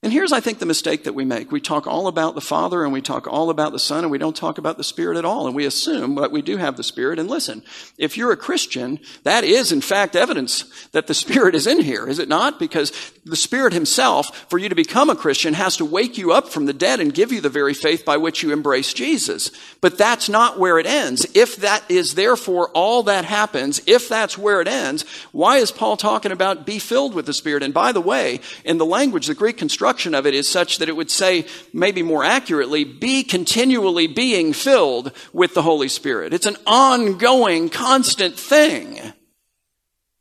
And 0.00 0.12
here's, 0.12 0.30
I 0.30 0.38
think, 0.38 0.60
the 0.60 0.66
mistake 0.66 1.04
that 1.04 1.14
we 1.14 1.24
make. 1.24 1.50
We 1.50 1.60
talk 1.60 1.88
all 1.88 2.06
about 2.06 2.36
the 2.36 2.40
Father 2.40 2.84
and 2.84 2.92
we 2.92 3.00
talk 3.00 3.26
all 3.26 3.50
about 3.50 3.72
the 3.72 3.80
Son 3.80 4.04
and 4.04 4.12
we 4.12 4.18
don't 4.18 4.36
talk 4.36 4.56
about 4.56 4.76
the 4.76 4.84
Spirit 4.84 5.18
at 5.18 5.24
all. 5.24 5.48
And 5.48 5.56
we 5.56 5.66
assume 5.66 6.14
that 6.14 6.30
we 6.30 6.40
do 6.40 6.56
have 6.56 6.76
the 6.76 6.84
Spirit. 6.84 7.18
And 7.18 7.28
listen, 7.28 7.64
if 7.98 8.16
you're 8.16 8.30
a 8.30 8.36
Christian, 8.36 9.00
that 9.24 9.42
is, 9.42 9.72
in 9.72 9.80
fact, 9.80 10.14
evidence 10.14 10.86
that 10.92 11.08
the 11.08 11.14
Spirit 11.28 11.56
is 11.56 11.66
in 11.66 11.80
here, 11.80 12.06
is 12.06 12.20
it 12.20 12.28
not? 12.28 12.60
Because 12.60 12.92
the 13.24 13.34
Spirit 13.34 13.72
Himself, 13.72 14.46
for 14.48 14.56
you 14.56 14.68
to 14.68 14.76
become 14.76 15.10
a 15.10 15.16
Christian, 15.16 15.52
has 15.54 15.76
to 15.78 15.84
wake 15.84 16.16
you 16.16 16.32
up 16.32 16.48
from 16.48 16.66
the 16.66 16.72
dead 16.72 17.00
and 17.00 17.12
give 17.12 17.32
you 17.32 17.40
the 17.40 17.48
very 17.48 17.74
faith 17.74 18.04
by 18.04 18.18
which 18.18 18.44
you 18.44 18.52
embrace 18.52 18.92
Jesus. 18.92 19.50
But 19.80 19.98
that's 19.98 20.28
not 20.28 20.60
where 20.60 20.78
it 20.78 20.86
ends. 20.86 21.26
If 21.34 21.56
that 21.56 21.82
is 21.90 22.14
therefore 22.14 22.70
all 22.70 23.02
that 23.02 23.24
happens, 23.24 23.80
if 23.84 24.08
that's 24.08 24.38
where 24.38 24.60
it 24.60 24.68
ends, 24.68 25.04
why 25.32 25.56
is 25.56 25.72
Paul 25.72 25.96
talking 25.96 26.30
about 26.30 26.66
be 26.66 26.78
filled 26.78 27.14
with 27.14 27.26
the 27.26 27.34
Spirit? 27.34 27.64
And 27.64 27.74
by 27.74 27.90
the 27.90 28.00
way, 28.00 28.38
in 28.64 28.78
the 28.78 28.86
language, 28.86 29.26
the 29.26 29.34
Greek 29.34 29.58
construction, 29.58 29.87
construction 29.88 30.14
of 30.14 30.26
it 30.26 30.34
is 30.34 30.46
such 30.46 30.76
that 30.78 30.88
it 30.90 30.96
would 30.96 31.10
say, 31.10 31.46
maybe 31.72 32.02
more 32.02 32.22
accurately, 32.22 32.84
be 32.84 33.22
continually 33.22 34.06
being 34.06 34.52
filled 34.52 35.12
with 35.32 35.54
the 35.54 35.62
Holy 35.62 35.88
Spirit. 35.88 36.34
It's 36.34 36.44
an 36.44 36.58
ongoing, 36.66 37.70
constant 37.70 38.38
thing. 38.38 39.00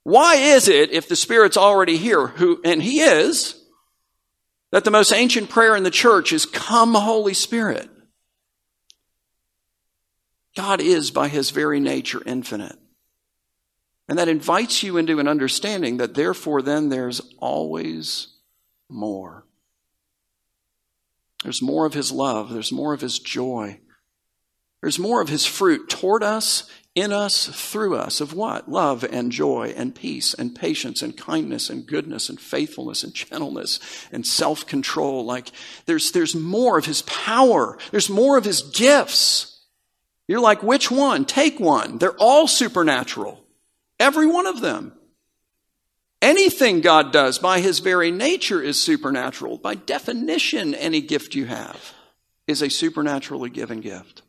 Why 0.03 0.35
is 0.35 0.69
it, 0.69 0.91
if 0.91 1.09
the 1.09 1.17
Spirit's 1.17 1.57
already 1.57 1.97
here, 1.97 2.27
who, 2.27 2.61
and 2.63 2.81
He 2.81 3.01
is, 3.01 3.61
that 4.71 4.85
the 4.85 4.91
most 4.91 5.11
ancient 5.11 5.49
prayer 5.49 5.75
in 5.75 5.83
the 5.83 5.91
church 5.91 6.31
is, 6.31 6.45
Come, 6.45 6.93
Holy 6.93 7.33
Spirit? 7.33 7.89
God 10.55 10.79
is, 10.79 11.11
by 11.11 11.27
His 11.27 11.49
very 11.49 11.81
nature, 11.81 12.23
infinite. 12.25 12.79
And 14.07 14.17
that 14.17 14.29
invites 14.29 14.81
you 14.81 14.95
into 14.95 15.19
an 15.19 15.27
understanding 15.27 15.97
that 15.97 16.13
therefore 16.13 16.61
then 16.61 16.87
there's 16.87 17.19
always 17.39 18.29
more. 18.87 19.46
There's 21.43 21.61
more 21.61 21.85
of 21.85 21.93
His 21.93 22.11
love. 22.11 22.51
There's 22.51 22.71
more 22.71 22.93
of 22.93 23.01
His 23.01 23.19
joy. 23.19 23.79
There's 24.81 24.99
more 24.99 25.21
of 25.21 25.29
His 25.29 25.45
fruit 25.45 25.89
toward 25.89 26.23
us, 26.23 26.69
in 26.95 27.13
us, 27.13 27.47
through 27.47 27.95
us. 27.95 28.21
Of 28.21 28.33
what? 28.33 28.69
Love 28.69 29.03
and 29.03 29.31
joy 29.31 29.73
and 29.75 29.93
peace 29.93 30.33
and 30.33 30.55
patience 30.55 31.01
and 31.01 31.15
kindness 31.15 31.69
and 31.69 31.85
goodness 31.85 32.29
and 32.29 32.39
faithfulness 32.39 33.03
and 33.03 33.13
gentleness 33.13 33.79
and 34.11 34.25
self 34.25 34.65
control. 34.65 35.25
Like, 35.25 35.51
there's, 35.85 36.11
there's 36.11 36.35
more 36.35 36.77
of 36.77 36.85
His 36.85 37.03
power. 37.03 37.77
There's 37.91 38.09
more 38.09 38.37
of 38.37 38.45
His 38.45 38.61
gifts. 38.61 39.53
You're 40.27 40.41
like, 40.41 40.63
which 40.63 40.91
one? 40.91 41.25
Take 41.25 41.59
one. 41.59 41.99
They're 41.99 42.11
all 42.17 42.47
supernatural. 42.47 43.43
Every 43.99 44.27
one 44.27 44.45
of 44.45 44.61
them. 44.61 44.96
Anything 46.21 46.81
God 46.81 47.11
does 47.11 47.37
by 47.37 47.59
his 47.59 47.79
very 47.79 48.11
nature 48.11 48.61
is 48.61 48.81
supernatural. 48.81 49.57
By 49.57 49.75
definition, 49.75 50.73
any 50.73 51.01
gift 51.01 51.35
you 51.35 51.45
have 51.45 51.93
is 52.47 52.61
a 52.61 52.69
supernaturally 52.69 53.49
given 53.49 53.81
gift. 53.81 54.23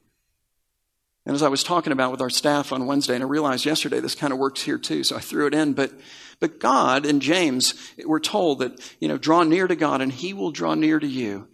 And 1.25 1.35
as 1.35 1.43
I 1.43 1.49
was 1.49 1.63
talking 1.63 1.93
about 1.93 2.11
with 2.11 2.21
our 2.21 2.31
staff 2.31 2.73
on 2.73 2.87
Wednesday, 2.87 3.15
and 3.15 3.23
I 3.23 3.27
realized 3.27 3.67
yesterday 3.67 4.01
this 4.01 4.15
kind 4.15 4.33
of 4.33 4.39
works 4.39 4.63
here 4.63 4.79
too, 4.79 5.05
so 5.05 5.17
I 5.17 5.21
threw 5.21 5.47
it 5.47 5.55
in. 5.55 5.75
But, 5.75 5.93
but 6.41 6.59
God 6.59 7.05
and 7.05 7.21
James, 7.21 7.75
we're 8.05 8.19
told 8.19 8.61
that, 8.61 8.97
you 8.99 9.09
know, 9.09 9.19
draw 9.19 9.43
near 9.43 9.67
to 9.67 9.77
God 9.77 10.01
and 10.01 10.13
he 10.13 10.33
will 10.33 10.51
draw 10.51 10.75
near 10.75 10.99
to 10.99 11.07
you. 11.07 11.49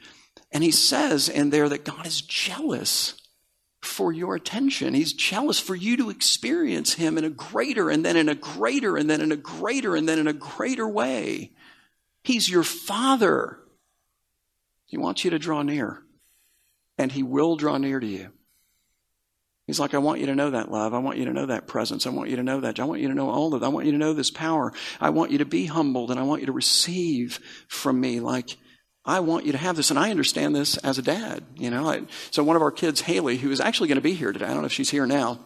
And 0.53 0.63
he 0.63 0.71
says 0.71 1.29
in 1.29 1.51
there 1.51 1.69
that 1.69 1.85
God 1.85 2.07
is 2.07 2.21
jealous 2.21 3.21
for 3.85 4.13
your 4.13 4.35
attention. 4.35 4.95
He's 4.95 5.13
jealous 5.13 5.61
for 5.61 5.75
you 5.75 5.97
to 5.99 6.11
experience 6.11 6.95
Him 6.95 7.19
in 7.19 7.25
a 7.25 7.31
greater 7.31 7.91
and 7.91 8.05
then 8.05 8.17
in 8.17 8.29
a 8.29 8.35
greater 8.35 8.97
and 8.97 9.09
then 9.09 9.21
in 9.21 9.33
a 9.33 9.37
greater 9.37 9.95
and 9.97 10.09
then 10.09 10.19
in 10.19 10.27
a 10.27 10.33
greater 10.33 10.89
way. 10.89 11.53
He's 12.23 12.49
your 12.49 12.63
Father. 12.63 13.59
He 14.87 14.97
wants 14.97 15.25
you 15.25 15.31
to 15.31 15.39
draw 15.39 15.63
near, 15.63 16.03
and 16.99 17.13
He 17.13 17.23
will 17.23 17.57
draw 17.57 17.79
near 17.79 18.01
to 18.01 18.07
you. 18.07 18.31
He's 19.67 19.81
like, 19.81 19.95
I 19.95 19.99
want 19.99 20.21
you 20.21 20.27
to 20.27 20.35
know 20.35 20.51
that 20.51 20.71
love. 20.71 20.93
I 20.93 20.99
want 20.99 21.17
you 21.17 21.25
to 21.25 21.33
know 21.33 21.47
that 21.47 21.67
presence. 21.67 22.07
I 22.07 22.11
want 22.11 22.29
you 22.29 22.37
to 22.37 22.43
know 22.43 22.61
that. 22.61 22.79
I 22.79 22.85
want 22.85 23.01
you 23.01 23.09
to 23.09 23.15
know 23.15 23.31
all 23.31 23.55
of 23.55 23.61
that. 23.61 23.67
I 23.67 23.71
want 23.71 23.87
you 23.87 23.93
to 23.93 23.99
know 23.99 24.13
this 24.13 24.31
power. 24.31 24.73
I 25.01 25.11
want 25.11 25.31
you 25.31 25.39
to 25.39 25.47
be 25.47 25.65
humbled 25.65 26.11
and 26.11 26.21
I 26.21 26.25
want 26.25 26.43
you 26.43 26.47
to 26.47 26.53
receive 26.53 27.41
from 27.67 27.99
me 27.99 28.21
like 28.21 28.59
I 29.07 29.21
want 29.21 29.45
you 29.45 29.53
to 29.53 29.59
have 29.59 29.77
this, 29.77 29.91
and 29.91 29.99
I 29.99 30.11
understand 30.11 30.57
this 30.57 30.77
as 30.79 30.99
a 30.99 31.03
dad. 31.03 31.45
You 31.57 31.71
know, 31.71 31.89
I, 31.89 32.03
so 32.31 32.43
one 32.43 32.57
of 32.57 32.63
our 32.63 32.71
kids, 32.71 33.03
Haley, 33.03 33.37
who 33.37 33.51
is 33.51 33.61
actually 33.61 33.89
going 33.89 33.97
to 33.97 34.03
be 34.03 34.15
here 34.15 34.33
today. 34.33 34.47
I 34.47 34.49
don't 34.49 34.61
know 34.61 34.67
if 34.67 34.73
she's 34.73 34.91
here 34.91 35.07
now, 35.07 35.41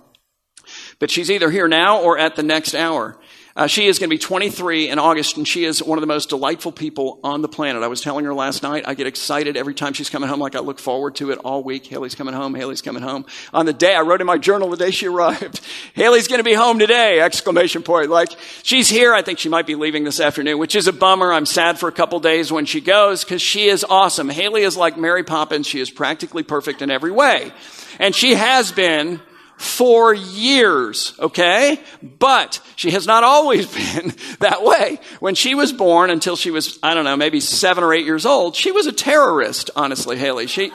but 1.01 1.11
she's 1.11 1.31
either 1.31 1.51
here 1.51 1.67
now 1.67 2.01
or 2.01 2.19
at 2.19 2.37
the 2.37 2.43
next 2.43 2.75
hour. 2.75 3.19
Uh, 3.59 3.67
she 3.67 3.89
is 3.89 3.99
going 3.99 4.09
to 4.09 4.15
be 4.15 4.21
23 4.21 4.89
in 4.89 5.01
August, 5.01 5.37
and 5.37 5.47
she 5.47 5.65
is 5.65 5.83
one 5.83 5.99
of 5.99 6.01
the 6.01 6.07
most 6.07 6.29
delightful 6.29 6.71
people 6.71 7.19
on 7.25 7.43
the 7.43 7.49
planet. 7.49 7.83
I 7.83 7.89
was 7.89 8.01
telling 8.01 8.25
her 8.25 8.33
last 8.33 8.63
night, 8.63 8.85
I 8.87 8.95
get 8.95 9.09
excited 9.09 9.57
every 9.57 9.75
time 9.75 9.95
she's 9.95 10.09
coming 10.09 10.29
home, 10.29 10.39
like 10.39 10.55
I 10.55 10.61
look 10.61 10.79
forward 10.79 11.17
to 11.17 11.33
it 11.33 11.39
all 11.39 11.65
week. 11.65 11.85
Haley's 11.85 12.15
coming 12.15 12.35
home, 12.35 12.55
Haley's 12.55 12.83
coming 12.83 13.03
home. 13.03 13.27
On 13.53 13.67
the 13.67 13.73
day, 13.73 13.97
I 13.97 14.03
wrote 14.03 14.21
in 14.21 14.29
my 14.29 14.39
journal 14.39 14.71
the 14.71 14.77
day 14.77 14.93
she 14.93 15.09
arrived, 15.09 15.61
Haley's 15.95 16.29
going 16.29 16.39
to 16.39 16.45
be 16.45 16.55
home 16.55 16.79
today, 16.79 17.19
exclamation 17.19 17.83
point. 17.83 18.11
Like, 18.11 18.31
she's 18.63 18.89
here. 18.89 19.13
I 19.13 19.23
think 19.23 19.41
she 19.41 19.49
might 19.49 19.67
be 19.67 19.75
leaving 19.75 20.05
this 20.05 20.21
afternoon, 20.21 20.59
which 20.59 20.77
is 20.77 20.87
a 20.87 20.93
bummer. 20.93 21.33
I'm 21.33 21.45
sad 21.45 21.81
for 21.81 21.89
a 21.89 21.93
couple 21.93 22.21
days 22.21 22.53
when 22.53 22.65
she 22.65 22.81
goes, 22.81 23.25
because 23.25 23.43
she 23.43 23.67
is 23.67 23.83
awesome. 23.83 24.29
Haley 24.29 24.63
is 24.63 24.77
like 24.77 24.97
Mary 24.97 25.25
Poppins. 25.25 25.67
She 25.67 25.81
is 25.81 25.91
practically 25.91 26.45
perfect 26.45 26.81
in 26.81 26.93
every 26.93 27.11
way. 27.11 27.51
And 27.99 28.15
she 28.15 28.35
has 28.35 28.71
been 28.71 29.21
for 29.59 30.15
years, 30.15 31.15
okay? 31.19 31.81
But 32.19 32.61
she 32.77 32.93
has 32.93 33.07
not 33.07 33.25
always 33.25 33.67
been 33.75 34.15
that 34.39 34.63
way. 34.63 35.01
When 35.19 35.35
she 35.35 35.55
was 35.55 35.73
born 35.73 36.11
until 36.11 36.37
she 36.37 36.53
was, 36.53 36.79
I 36.83 36.95
don't 36.95 37.05
know, 37.05 37.17
maybe 37.17 37.41
seven 37.41 37.83
or 37.83 37.93
eight 37.93 38.07
years 38.07 38.25
old, 38.25 38.55
she 38.55 38.71
was 38.71 38.87
a 38.87 38.93
terrorist, 38.93 39.71
honestly, 39.75 40.17
Haley. 40.17 40.47
She, 40.47 40.73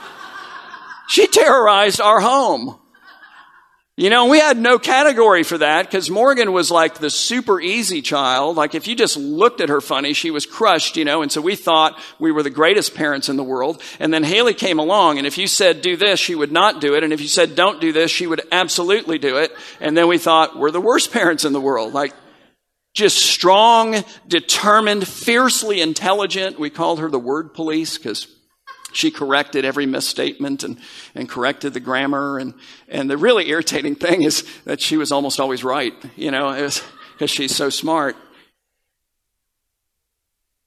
she 1.08 1.26
terrorized 1.26 2.00
our 2.00 2.20
home. 2.20 2.78
You 3.96 4.10
know, 4.10 4.26
we 4.26 4.40
had 4.40 4.58
no 4.58 4.80
category 4.80 5.44
for 5.44 5.58
that 5.58 5.86
because 5.86 6.10
Morgan 6.10 6.52
was 6.52 6.68
like 6.68 6.98
the 6.98 7.10
super 7.10 7.60
easy 7.60 8.02
child. 8.02 8.56
Like 8.56 8.74
if 8.74 8.88
you 8.88 8.96
just 8.96 9.16
looked 9.16 9.60
at 9.60 9.68
her 9.68 9.80
funny, 9.80 10.14
she 10.14 10.32
was 10.32 10.46
crushed, 10.46 10.96
you 10.96 11.04
know, 11.04 11.22
and 11.22 11.30
so 11.30 11.40
we 11.40 11.54
thought 11.54 11.96
we 12.18 12.32
were 12.32 12.42
the 12.42 12.50
greatest 12.50 12.96
parents 12.96 13.28
in 13.28 13.36
the 13.36 13.44
world. 13.44 13.80
And 14.00 14.12
then 14.12 14.24
Haley 14.24 14.54
came 14.54 14.80
along 14.80 15.18
and 15.18 15.28
if 15.28 15.38
you 15.38 15.46
said 15.46 15.80
do 15.80 15.96
this, 15.96 16.18
she 16.18 16.34
would 16.34 16.50
not 16.50 16.80
do 16.80 16.96
it. 16.96 17.04
And 17.04 17.12
if 17.12 17.20
you 17.20 17.28
said 17.28 17.54
don't 17.54 17.80
do 17.80 17.92
this, 17.92 18.10
she 18.10 18.26
would 18.26 18.40
absolutely 18.50 19.18
do 19.18 19.36
it. 19.36 19.52
And 19.80 19.96
then 19.96 20.08
we 20.08 20.18
thought 20.18 20.58
we're 20.58 20.72
the 20.72 20.80
worst 20.80 21.12
parents 21.12 21.44
in 21.44 21.52
the 21.52 21.60
world. 21.60 21.92
Like 21.92 22.14
just 22.94 23.18
strong, 23.18 24.02
determined, 24.26 25.06
fiercely 25.06 25.80
intelligent. 25.80 26.58
We 26.58 26.68
called 26.68 26.98
her 26.98 27.10
the 27.10 27.20
word 27.20 27.54
police 27.54 27.96
because 27.96 28.26
she 28.96 29.10
corrected 29.10 29.64
every 29.64 29.86
misstatement 29.86 30.62
and, 30.62 30.78
and 31.14 31.28
corrected 31.28 31.74
the 31.74 31.80
grammar. 31.80 32.38
And, 32.38 32.54
and 32.88 33.10
the 33.10 33.16
really 33.16 33.48
irritating 33.48 33.94
thing 33.94 34.22
is 34.22 34.44
that 34.64 34.80
she 34.80 34.96
was 34.96 35.12
almost 35.12 35.40
always 35.40 35.64
right, 35.64 35.94
you 36.16 36.30
know, 36.30 36.52
because 37.12 37.30
she's 37.30 37.54
so 37.54 37.70
smart. 37.70 38.16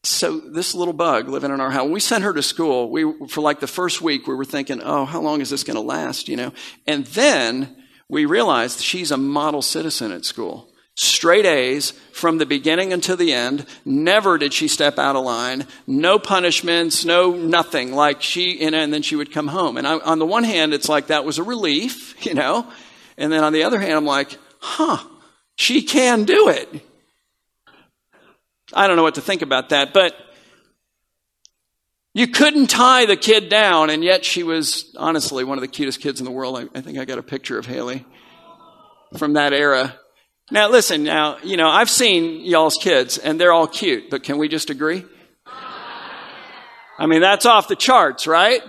So 0.03 0.39
this 0.39 0.73
little 0.73 0.93
bug 0.93 1.27
living 1.27 1.51
in 1.51 1.59
our 1.59 1.71
house, 1.71 1.89
we 1.89 1.99
sent 1.99 2.23
her 2.23 2.33
to 2.33 2.43
school, 2.43 2.89
we, 2.89 3.27
for 3.27 3.41
like 3.41 3.59
the 3.59 3.67
first 3.67 4.01
week, 4.01 4.25
we 4.25 4.35
were 4.35 4.45
thinking, 4.45 4.81
oh, 4.83 5.05
how 5.05 5.19
long 5.21 5.41
is 5.41 5.49
this 5.49 5.63
going 5.63 5.75
to 5.75 5.81
last, 5.81 6.29
you 6.29 6.37
know? 6.37 6.53
And 6.85 7.05
then 7.07 7.83
we 8.07 8.25
realized 8.25 8.79
she's 8.79 9.11
a 9.11 9.17
model 9.17 9.61
citizen 9.61 10.11
at 10.11 10.23
school 10.23 10.69
straight 10.97 11.45
A's 11.45 11.91
from 12.12 12.39
the 12.39 12.45
beginning 12.45 12.91
until 12.91 13.15
the 13.15 13.31
end. 13.31 13.65
Never 13.86 14.38
did 14.38 14.51
she 14.51 14.67
step 14.67 14.97
out 14.97 15.15
of 15.15 15.23
line. 15.23 15.67
No 15.86 16.17
punishments, 16.17 17.05
no 17.05 17.31
nothing. 17.31 17.93
Like 17.93 18.21
she, 18.21 18.60
and, 18.62 18.73
then 18.91 19.03
she 19.03 19.15
would 19.15 19.31
come 19.31 19.47
home. 19.47 19.77
And 19.77 19.88
I, 19.88 19.99
on 19.99 20.19
the 20.19 20.25
one 20.25 20.43
hand, 20.43 20.73
it's 20.73 20.89
like 20.89 21.07
that 21.07 21.23
was 21.23 21.38
a 21.38 21.43
relief, 21.43 22.15
you 22.25 22.33
know. 22.33 22.69
And 23.17 23.31
then 23.31 23.43
on 23.43 23.53
the 23.53 23.63
other 23.63 23.79
hand, 23.79 23.93
I'm 23.93 24.05
like, 24.05 24.38
huh, 24.60 24.97
she 25.55 25.83
can 25.83 26.25
do 26.25 26.49
it. 26.49 26.67
I 28.73 28.88
don't 28.88 28.97
know 28.97 29.03
what 29.03 29.15
to 29.15 29.21
think 29.21 29.43
about 29.43 29.69
that, 29.69 29.93
but 29.93 30.13
you 32.13 32.27
couldn't 32.27 32.67
tie 32.67 33.05
the 33.05 33.15
kid 33.15 33.47
down, 33.47 33.91
and 33.91 34.03
yet 34.03 34.25
she 34.25 34.41
was 34.41 34.93
honestly 34.97 35.43
one 35.43 35.57
of 35.57 35.62
the 35.62 35.67
cutest 35.67 36.01
kids 36.01 36.19
in 36.19 36.25
the 36.25 36.31
world. 36.31 36.57
I, 36.57 36.77
I 36.77 36.81
think 36.81 36.97
I 36.97 37.05
got 37.05 37.19
a 37.19 37.23
picture 37.23 37.60
of 37.60 37.67
Haley 37.67 38.03
from 39.17 39.33
that 39.33 39.53
era. 39.53 39.95
Now, 40.49 40.69
listen, 40.69 41.03
now, 41.03 41.38
you 41.43 41.57
know, 41.57 41.67
I've 41.67 41.89
seen 41.89 42.45
y'all's 42.45 42.77
kids 42.77 43.17
and 43.17 43.39
they're 43.39 43.51
all 43.51 43.67
cute, 43.67 44.10
but 44.10 44.23
can 44.23 44.38
we 44.38 44.47
just 44.47 44.69
agree? 44.69 45.03
I 46.99 47.05
mean, 47.05 47.21
that's 47.21 47.45
off 47.45 47.67
the 47.67 47.75
charts, 47.75 48.27
right? 48.27 48.62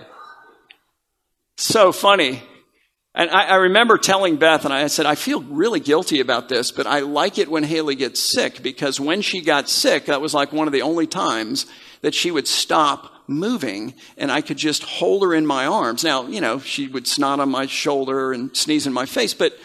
So 1.55 1.91
funny. 1.91 2.43
And 3.15 3.29
I, 3.31 3.45
I, 3.45 3.55
remember 3.55 3.97
telling 3.97 4.35
Beth, 4.35 4.65
and 4.65 4.73
I 4.73 4.85
said, 4.87 5.05
I 5.05 5.15
feel 5.15 5.41
really 5.41 5.79
guilty 5.79 6.19
about 6.19 6.47
this, 6.47 6.71
but 6.71 6.85
I 6.85 6.99
like 6.99 7.37
it 7.39 7.49
when 7.49 7.63
Haley 7.63 7.95
gets 7.95 8.19
sick 8.19 8.61
because 8.61 8.99
when 8.99 9.21
she 9.21 9.41
got 9.41 9.67
sick, 9.67 10.05
that 10.05 10.21
was 10.21 10.33
like 10.33 10.53
one 10.53 10.67
of 10.67 10.73
the 10.73 10.83
only 10.83 11.07
times 11.07 11.65
that 12.01 12.13
she 12.13 12.29
would 12.29 12.47
stop 12.47 13.11
moving 13.27 13.95
and 14.17 14.31
I 14.31 14.41
could 14.41 14.57
just 14.57 14.83
hold 14.83 15.23
her 15.23 15.33
in 15.33 15.45
my 15.45 15.65
arms. 15.65 16.03
Now, 16.03 16.27
you 16.27 16.39
know, 16.39 16.59
she 16.59 16.87
would 16.87 17.07
snot 17.07 17.39
on 17.39 17.49
my 17.49 17.65
shoulder 17.65 18.31
and 18.31 18.55
sneeze 18.55 18.85
in 18.85 18.93
my 18.93 19.05
face, 19.05 19.33
but 19.33 19.57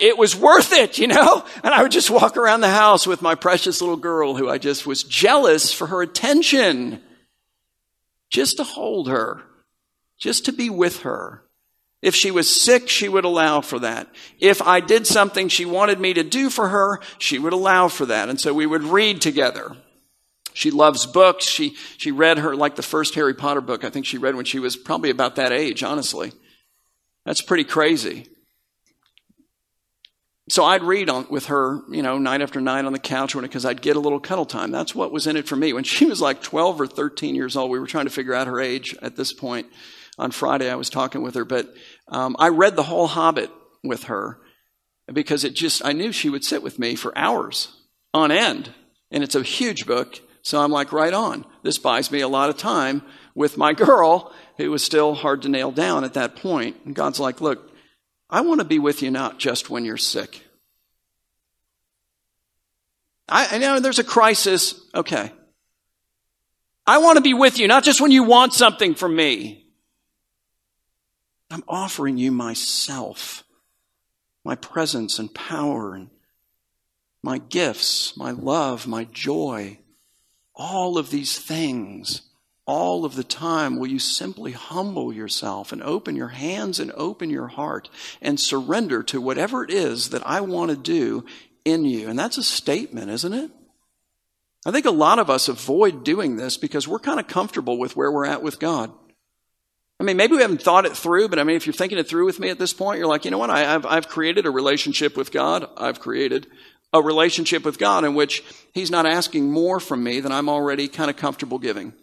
it 0.00 0.18
was 0.18 0.34
worth 0.34 0.72
it, 0.72 0.98
you 0.98 1.06
know? 1.06 1.44
And 1.62 1.74
I 1.74 1.82
would 1.82 1.92
just 1.92 2.10
walk 2.10 2.36
around 2.36 2.62
the 2.62 2.70
house 2.70 3.06
with 3.06 3.20
my 3.22 3.34
precious 3.34 3.80
little 3.80 3.96
girl 3.96 4.34
who 4.34 4.48
I 4.48 4.58
just 4.58 4.86
was 4.86 5.02
jealous 5.02 5.72
for 5.72 5.86
her 5.88 6.00
attention. 6.00 7.02
Just 8.30 8.56
to 8.56 8.64
hold 8.64 9.08
her, 9.08 9.42
just 10.18 10.46
to 10.46 10.52
be 10.52 10.70
with 10.70 11.00
her. 11.02 11.42
If 12.00 12.14
she 12.14 12.30
was 12.30 12.48
sick, 12.48 12.88
she 12.88 13.08
would 13.08 13.24
allow 13.24 13.60
for 13.60 13.80
that. 13.80 14.08
If 14.38 14.62
I 14.62 14.80
did 14.80 15.06
something 15.06 15.48
she 15.48 15.66
wanted 15.66 16.00
me 16.00 16.14
to 16.14 16.24
do 16.24 16.48
for 16.48 16.68
her, 16.68 17.00
she 17.18 17.38
would 17.38 17.52
allow 17.52 17.88
for 17.88 18.06
that. 18.06 18.30
And 18.30 18.40
so 18.40 18.54
we 18.54 18.66
would 18.66 18.84
read 18.84 19.20
together. 19.20 19.76
She 20.54 20.70
loves 20.70 21.04
books. 21.04 21.44
She, 21.44 21.76
she 21.98 22.10
read 22.10 22.38
her, 22.38 22.56
like 22.56 22.76
the 22.76 22.82
first 22.82 23.14
Harry 23.16 23.34
Potter 23.34 23.60
book, 23.60 23.84
I 23.84 23.90
think 23.90 24.06
she 24.06 24.18
read 24.18 24.34
when 24.34 24.46
she 24.46 24.58
was 24.58 24.76
probably 24.76 25.10
about 25.10 25.36
that 25.36 25.52
age, 25.52 25.82
honestly. 25.82 26.32
That's 27.26 27.42
pretty 27.42 27.64
crazy. 27.64 28.28
So 30.50 30.64
I'd 30.64 30.82
read 30.82 31.08
on, 31.08 31.26
with 31.30 31.46
her, 31.46 31.80
you 31.90 32.02
know, 32.02 32.18
night 32.18 32.42
after 32.42 32.60
night 32.60 32.84
on 32.84 32.92
the 32.92 32.98
couch 32.98 33.36
because 33.40 33.64
I'd 33.64 33.80
get 33.80 33.94
a 33.94 34.00
little 34.00 34.18
cuddle 34.18 34.44
time. 34.44 34.72
That's 34.72 34.96
what 34.96 35.12
was 35.12 35.28
in 35.28 35.36
it 35.36 35.46
for 35.46 35.54
me. 35.54 35.72
When 35.72 35.84
she 35.84 36.06
was 36.06 36.20
like 36.20 36.42
12 36.42 36.80
or 36.80 36.86
13 36.88 37.36
years 37.36 37.56
old, 37.56 37.70
we 37.70 37.78
were 37.78 37.86
trying 37.86 38.06
to 38.06 38.10
figure 38.10 38.34
out 38.34 38.48
her 38.48 38.60
age 38.60 38.96
at 39.00 39.14
this 39.14 39.32
point. 39.32 39.68
On 40.18 40.32
Friday, 40.32 40.68
I 40.68 40.74
was 40.74 40.90
talking 40.90 41.22
with 41.22 41.36
her, 41.36 41.44
but 41.44 41.72
um, 42.08 42.34
I 42.38 42.48
read 42.48 42.74
the 42.74 42.82
whole 42.82 43.06
Hobbit 43.06 43.50
with 43.84 44.04
her 44.04 44.38
because 45.10 45.44
it 45.44 45.54
just, 45.54 45.84
I 45.84 45.92
knew 45.92 46.10
she 46.10 46.28
would 46.28 46.44
sit 46.44 46.64
with 46.64 46.80
me 46.80 46.96
for 46.96 47.16
hours 47.16 47.68
on 48.12 48.32
end. 48.32 48.74
And 49.12 49.22
it's 49.22 49.36
a 49.36 49.42
huge 49.42 49.86
book. 49.86 50.20
So 50.42 50.60
I'm 50.60 50.72
like, 50.72 50.92
right 50.92 51.14
on. 51.14 51.44
This 51.62 51.78
buys 51.78 52.10
me 52.10 52.20
a 52.20 52.28
lot 52.28 52.50
of 52.50 52.58
time 52.58 53.02
with 53.36 53.56
my 53.56 53.72
girl 53.86 54.34
who 54.56 54.70
was 54.72 54.82
still 54.82 55.14
hard 55.14 55.42
to 55.42 55.48
nail 55.48 55.70
down 55.70 56.02
at 56.02 56.14
that 56.14 56.34
point. 56.34 56.76
And 56.84 56.94
God's 56.94 57.20
like, 57.20 57.40
look, 57.40 57.69
I 58.30 58.42
want 58.42 58.60
to 58.60 58.66
be 58.66 58.78
with 58.78 59.02
you 59.02 59.10
not 59.10 59.38
just 59.38 59.68
when 59.68 59.84
you're 59.84 59.96
sick. 59.96 60.42
I, 63.28 63.56
I 63.56 63.58
know 63.58 63.80
there's 63.80 63.98
a 63.98 64.04
crisis. 64.04 64.80
Okay. 64.94 65.32
I 66.86 66.98
want 66.98 67.16
to 67.16 67.22
be 67.22 67.34
with 67.34 67.58
you, 67.58 67.68
not 67.68 67.84
just 67.84 68.00
when 68.00 68.10
you 68.10 68.22
want 68.22 68.54
something 68.54 68.94
from 68.94 69.14
me. 69.14 69.66
I'm 71.50 71.64
offering 71.68 72.16
you 72.16 72.30
myself, 72.30 73.44
my 74.44 74.54
presence 74.54 75.18
and 75.18 75.32
power 75.34 75.94
and 75.94 76.10
my 77.22 77.38
gifts, 77.38 78.16
my 78.16 78.30
love, 78.30 78.86
my 78.86 79.04
joy, 79.04 79.78
all 80.54 80.96
of 80.96 81.10
these 81.10 81.38
things, 81.38 82.22
all 82.70 83.04
of 83.04 83.16
the 83.16 83.24
time, 83.24 83.80
will 83.80 83.88
you 83.88 83.98
simply 83.98 84.52
humble 84.52 85.12
yourself 85.12 85.72
and 85.72 85.82
open 85.82 86.14
your 86.14 86.28
hands 86.28 86.78
and 86.78 86.92
open 86.92 87.28
your 87.28 87.48
heart 87.48 87.90
and 88.22 88.38
surrender 88.38 89.02
to 89.02 89.20
whatever 89.20 89.64
it 89.64 89.72
is 89.72 90.10
that 90.10 90.24
I 90.24 90.40
want 90.42 90.70
to 90.70 90.76
do 90.76 91.24
in 91.64 91.84
you? 91.84 92.08
And 92.08 92.16
that's 92.16 92.38
a 92.38 92.44
statement, 92.44 93.10
isn't 93.10 93.32
it? 93.32 93.50
I 94.64 94.70
think 94.70 94.86
a 94.86 94.92
lot 94.92 95.18
of 95.18 95.28
us 95.28 95.48
avoid 95.48 96.04
doing 96.04 96.36
this 96.36 96.56
because 96.56 96.86
we're 96.86 97.00
kind 97.00 97.18
of 97.18 97.26
comfortable 97.26 97.76
with 97.76 97.96
where 97.96 98.12
we're 98.12 98.26
at 98.26 98.40
with 98.40 98.60
God. 98.60 98.92
I 99.98 100.04
mean, 100.04 100.16
maybe 100.16 100.36
we 100.36 100.42
haven't 100.42 100.62
thought 100.62 100.86
it 100.86 100.96
through, 100.96 101.28
but 101.28 101.40
I 101.40 101.42
mean, 101.42 101.56
if 101.56 101.66
you're 101.66 101.74
thinking 101.74 101.98
it 101.98 102.08
through 102.08 102.26
with 102.26 102.38
me 102.38 102.50
at 102.50 102.60
this 102.60 102.72
point, 102.72 102.98
you're 102.98 103.08
like, 103.08 103.24
you 103.24 103.32
know 103.32 103.38
what? 103.38 103.50
I, 103.50 103.62
have 103.62 103.84
I've 103.84 104.06
created 104.06 104.46
a 104.46 104.50
relationship 104.50 105.16
with 105.16 105.32
God. 105.32 105.68
I've 105.76 105.98
created 105.98 106.46
a 106.92 107.02
relationship 107.02 107.64
with 107.64 107.78
God 107.78 108.04
in 108.04 108.14
which 108.14 108.44
He's 108.72 108.92
not 108.92 109.06
asking 109.06 109.50
more 109.50 109.80
from 109.80 110.04
me 110.04 110.20
than 110.20 110.30
I'm 110.30 110.48
already 110.48 110.86
kind 110.86 111.10
of 111.10 111.16
comfortable 111.16 111.58
giving. 111.58 111.94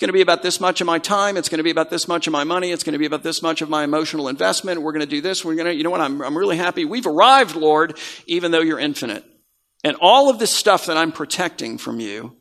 It's 0.00 0.06
going 0.06 0.14
to 0.14 0.14
be 0.14 0.22
about 0.22 0.42
this 0.42 0.62
much 0.62 0.80
of 0.80 0.86
my 0.86 0.98
time. 0.98 1.36
It's 1.36 1.50
going 1.50 1.58
to 1.58 1.62
be 1.62 1.70
about 1.70 1.90
this 1.90 2.08
much 2.08 2.26
of 2.26 2.32
my 2.32 2.42
money. 2.42 2.70
It's 2.70 2.84
going 2.84 2.94
to 2.94 2.98
be 2.98 3.04
about 3.04 3.22
this 3.22 3.42
much 3.42 3.60
of 3.60 3.68
my 3.68 3.84
emotional 3.84 4.28
investment. 4.28 4.80
We're 4.80 4.92
going 4.92 5.00
to 5.00 5.06
do 5.06 5.20
this. 5.20 5.44
We're 5.44 5.56
going 5.56 5.66
to, 5.66 5.74
you 5.74 5.84
know 5.84 5.90
what? 5.90 6.00
I'm, 6.00 6.22
I'm 6.22 6.38
really 6.38 6.56
happy. 6.56 6.86
We've 6.86 7.06
arrived, 7.06 7.54
Lord, 7.54 7.98
even 8.24 8.50
though 8.50 8.62
you're 8.62 8.78
infinite. 8.78 9.22
And 9.84 9.98
all 10.00 10.30
of 10.30 10.38
this 10.38 10.50
stuff 10.50 10.86
that 10.86 10.96
I'm 10.96 11.12
protecting 11.12 11.76
from 11.76 12.00
you 12.00 12.34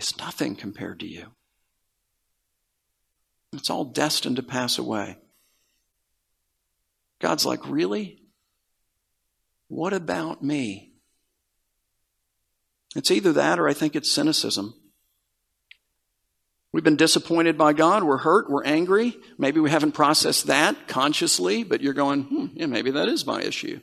is 0.00 0.18
nothing 0.18 0.56
compared 0.56 0.98
to 0.98 1.06
you. 1.06 1.28
It's 3.52 3.70
all 3.70 3.84
destined 3.84 4.34
to 4.34 4.42
pass 4.42 4.76
away. 4.76 5.18
God's 7.20 7.46
like, 7.46 7.60
really? 7.68 8.22
What 9.68 9.92
about 9.92 10.42
me? 10.42 10.94
It's 12.96 13.12
either 13.12 13.32
that 13.34 13.60
or 13.60 13.68
I 13.68 13.72
think 13.72 13.94
it's 13.94 14.10
cynicism. 14.10 14.74
We've 16.76 16.84
been 16.84 16.96
disappointed 16.96 17.56
by 17.56 17.72
God. 17.72 18.04
We're 18.04 18.18
hurt. 18.18 18.50
We're 18.50 18.62
angry. 18.62 19.16
Maybe 19.38 19.60
we 19.60 19.70
haven't 19.70 19.92
processed 19.92 20.48
that 20.48 20.86
consciously, 20.86 21.64
but 21.64 21.80
you're 21.80 21.94
going, 21.94 22.24
hmm, 22.24 22.46
yeah, 22.52 22.66
maybe 22.66 22.90
that 22.90 23.08
is 23.08 23.24
my 23.24 23.40
issue. 23.40 23.80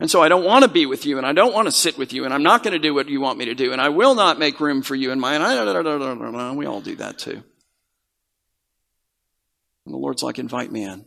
And 0.00 0.10
so 0.10 0.20
I 0.20 0.28
don't 0.28 0.44
want 0.44 0.64
to 0.64 0.68
be 0.68 0.84
with 0.84 1.06
you 1.06 1.16
and 1.16 1.24
I 1.24 1.32
don't 1.32 1.54
want 1.54 1.68
to 1.68 1.70
sit 1.70 1.96
with 1.96 2.12
you 2.12 2.24
and 2.24 2.34
I'm 2.34 2.42
not 2.42 2.64
going 2.64 2.72
to 2.72 2.80
do 2.80 2.92
what 2.92 3.08
you 3.08 3.20
want 3.20 3.38
me 3.38 3.44
to 3.44 3.54
do 3.54 3.70
and 3.70 3.80
I 3.80 3.90
will 3.90 4.16
not 4.16 4.40
make 4.40 4.58
room 4.58 4.82
for 4.82 4.96
you 4.96 5.12
in 5.12 5.20
my, 5.20 5.36
we 6.54 6.66
all 6.66 6.80
do 6.80 6.96
that 6.96 7.20
too. 7.20 7.40
And 9.86 9.94
the 9.94 9.96
Lord's 9.96 10.24
like, 10.24 10.40
invite 10.40 10.72
me 10.72 10.82
in. 10.82 11.04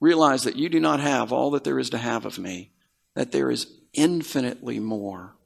Realize 0.00 0.44
that 0.44 0.56
you 0.56 0.70
do 0.70 0.80
not 0.80 1.00
have 1.00 1.34
all 1.34 1.50
that 1.50 1.64
there 1.64 1.78
is 1.78 1.90
to 1.90 1.98
have 1.98 2.24
of 2.24 2.38
me, 2.38 2.72
that 3.14 3.30
there 3.30 3.50
is 3.50 3.66
infinitely 3.92 4.80
more. 4.80 5.36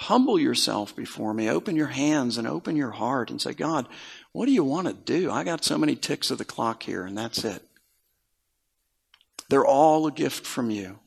Humble 0.00 0.38
yourself 0.38 0.96
before 0.96 1.34
me. 1.34 1.50
Open 1.50 1.76
your 1.76 1.88
hands 1.88 2.38
and 2.38 2.48
open 2.48 2.74
your 2.74 2.90
heart 2.90 3.30
and 3.30 3.38
say, 3.38 3.52
God, 3.52 3.86
what 4.32 4.46
do 4.46 4.52
you 4.52 4.64
want 4.64 4.86
to 4.86 4.94
do? 4.94 5.30
I 5.30 5.44
got 5.44 5.62
so 5.62 5.76
many 5.76 5.94
ticks 5.94 6.30
of 6.30 6.38
the 6.38 6.44
clock 6.44 6.84
here, 6.84 7.04
and 7.04 7.18
that's 7.18 7.44
it. 7.44 7.62
They're 9.50 9.66
all 9.66 10.06
a 10.06 10.10
gift 10.10 10.46
from 10.46 10.70
you. 10.70 11.00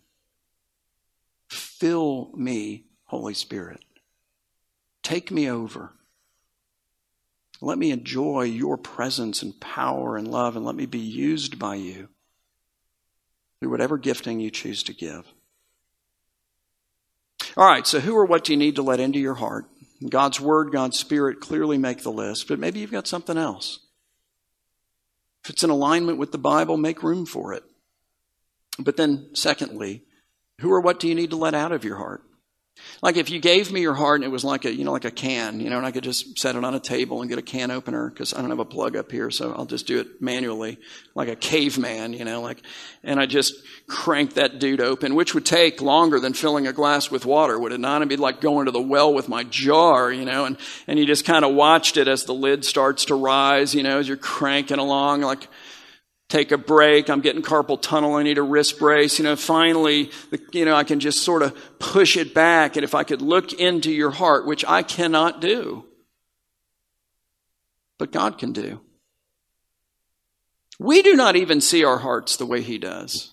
Fill 1.47 2.29
me, 2.35 2.85
Holy 3.05 3.33
Spirit. 3.33 3.83
Take 5.01 5.31
me 5.31 5.49
over. 5.49 5.93
Let 7.61 7.79
me 7.79 7.89
enjoy 7.89 8.43
your 8.43 8.77
presence 8.77 9.41
and 9.41 9.59
power 9.59 10.17
and 10.17 10.27
love, 10.27 10.55
and 10.55 10.63
let 10.63 10.75
me 10.75 10.85
be 10.85 10.99
used 10.99 11.57
by 11.57 11.75
you 11.75 12.09
through 13.59 13.71
whatever 13.71 13.97
gifting 13.97 14.39
you 14.39 14.51
choose 14.51 14.83
to 14.83 14.93
give. 14.93 15.33
All 17.55 17.65
right, 17.65 17.85
so 17.85 17.99
who 17.99 18.15
or 18.15 18.25
what 18.25 18.43
do 18.43 18.53
you 18.53 18.57
need 18.57 18.75
to 18.77 18.81
let 18.81 18.99
into 18.99 19.19
your 19.19 19.35
heart? 19.35 19.65
God's 20.09 20.39
Word, 20.39 20.71
God's 20.71 20.97
Spirit 20.97 21.39
clearly 21.39 21.77
make 21.77 22.01
the 22.01 22.11
list, 22.11 22.47
but 22.47 22.59
maybe 22.59 22.79
you've 22.79 22.91
got 22.91 23.07
something 23.07 23.37
else. 23.37 23.79
If 25.43 25.51
it's 25.51 25.63
in 25.63 25.69
alignment 25.69 26.17
with 26.17 26.31
the 26.31 26.37
Bible, 26.37 26.77
make 26.77 27.03
room 27.03 27.25
for 27.25 27.53
it. 27.53 27.63
But 28.79 28.97
then, 28.97 29.29
secondly, 29.33 30.03
who 30.61 30.71
or 30.71 30.81
what 30.81 30.99
do 30.99 31.07
you 31.07 31.15
need 31.15 31.29
to 31.29 31.35
let 31.35 31.53
out 31.53 31.71
of 31.71 31.83
your 31.83 31.97
heart? 31.97 32.23
Like 33.01 33.17
if 33.17 33.29
you 33.29 33.39
gave 33.39 33.71
me 33.71 33.81
your 33.81 33.93
heart 33.93 34.15
and 34.15 34.23
it 34.23 34.31
was 34.31 34.43
like 34.43 34.65
a, 34.65 34.73
you 34.73 34.83
know, 34.83 34.91
like 34.91 35.05
a 35.05 35.11
can, 35.11 35.59
you 35.59 35.69
know, 35.69 35.77
and 35.77 35.85
I 35.85 35.91
could 35.91 36.03
just 36.03 36.37
set 36.39 36.55
it 36.55 36.63
on 36.63 36.73
a 36.73 36.79
table 36.79 37.21
and 37.21 37.29
get 37.29 37.37
a 37.37 37.43
can 37.43 37.69
opener 37.69 38.09
because 38.09 38.33
I 38.33 38.41
don't 38.41 38.49
have 38.49 38.59
a 38.59 38.65
plug 38.65 38.95
up 38.95 39.11
here, 39.11 39.29
so 39.29 39.53
I'll 39.53 39.65
just 39.65 39.87
do 39.87 39.99
it 39.99 40.21
manually, 40.21 40.79
like 41.13 41.27
a 41.27 41.35
caveman, 41.35 42.13
you 42.13 42.25
know, 42.25 42.41
like, 42.41 42.61
and 43.03 43.19
I 43.19 43.25
just 43.25 43.55
crank 43.87 44.35
that 44.35 44.59
dude 44.59 44.81
open, 44.81 45.15
which 45.15 45.33
would 45.33 45.45
take 45.45 45.81
longer 45.81 46.19
than 46.19 46.33
filling 46.33 46.65
a 46.65 46.73
glass 46.73 47.11
with 47.11 47.25
water, 47.25 47.59
would 47.59 47.73
it 47.73 47.79
not? 47.79 47.97
It'd 47.97 48.09
be 48.09 48.15
like 48.15 48.41
going 48.41 48.65
to 48.65 48.71
the 48.71 48.81
well 48.81 49.13
with 49.13 49.27
my 49.27 49.43
jar, 49.43 50.11
you 50.11 50.25
know, 50.25 50.45
and, 50.45 50.57
and 50.87 50.97
you 50.97 51.05
just 51.05 51.25
kind 51.25 51.43
of 51.43 51.53
watched 51.53 51.97
it 51.97 52.07
as 52.07 52.23
the 52.23 52.33
lid 52.33 52.63
starts 52.65 53.05
to 53.05 53.15
rise, 53.15 53.75
you 53.75 53.83
know, 53.83 53.99
as 53.99 54.07
you're 54.07 54.17
cranking 54.17 54.79
along, 54.79 55.21
like, 55.21 55.47
take 56.33 56.51
a 56.51 56.57
break. 56.57 57.11
I'm 57.11 57.21
getting 57.21 57.43
carpal 57.43 57.79
tunnel. 57.79 58.15
I 58.15 58.23
need 58.23 58.39
a 58.39 58.41
wrist 58.41 58.79
brace. 58.79 59.19
You 59.19 59.25
know, 59.25 59.35
finally, 59.35 60.09
you 60.51 60.65
know, 60.65 60.75
I 60.75 60.83
can 60.83 60.99
just 60.99 61.21
sort 61.21 61.43
of 61.43 61.55
push 61.77 62.17
it 62.17 62.33
back. 62.33 62.75
And 62.75 62.83
if 62.83 62.95
I 62.95 63.03
could 63.03 63.21
look 63.21 63.53
into 63.53 63.91
your 63.91 64.09
heart, 64.09 64.47
which 64.47 64.65
I 64.65 64.81
cannot 64.81 65.41
do, 65.41 65.85
but 67.99 68.11
God 68.11 68.39
can 68.39 68.51
do. 68.51 68.81
We 70.79 71.03
do 71.03 71.15
not 71.15 71.35
even 71.35 71.61
see 71.61 71.83
our 71.83 71.99
hearts 71.99 72.35
the 72.35 72.47
way 72.47 72.61
He 72.61 72.79
does. 72.79 73.31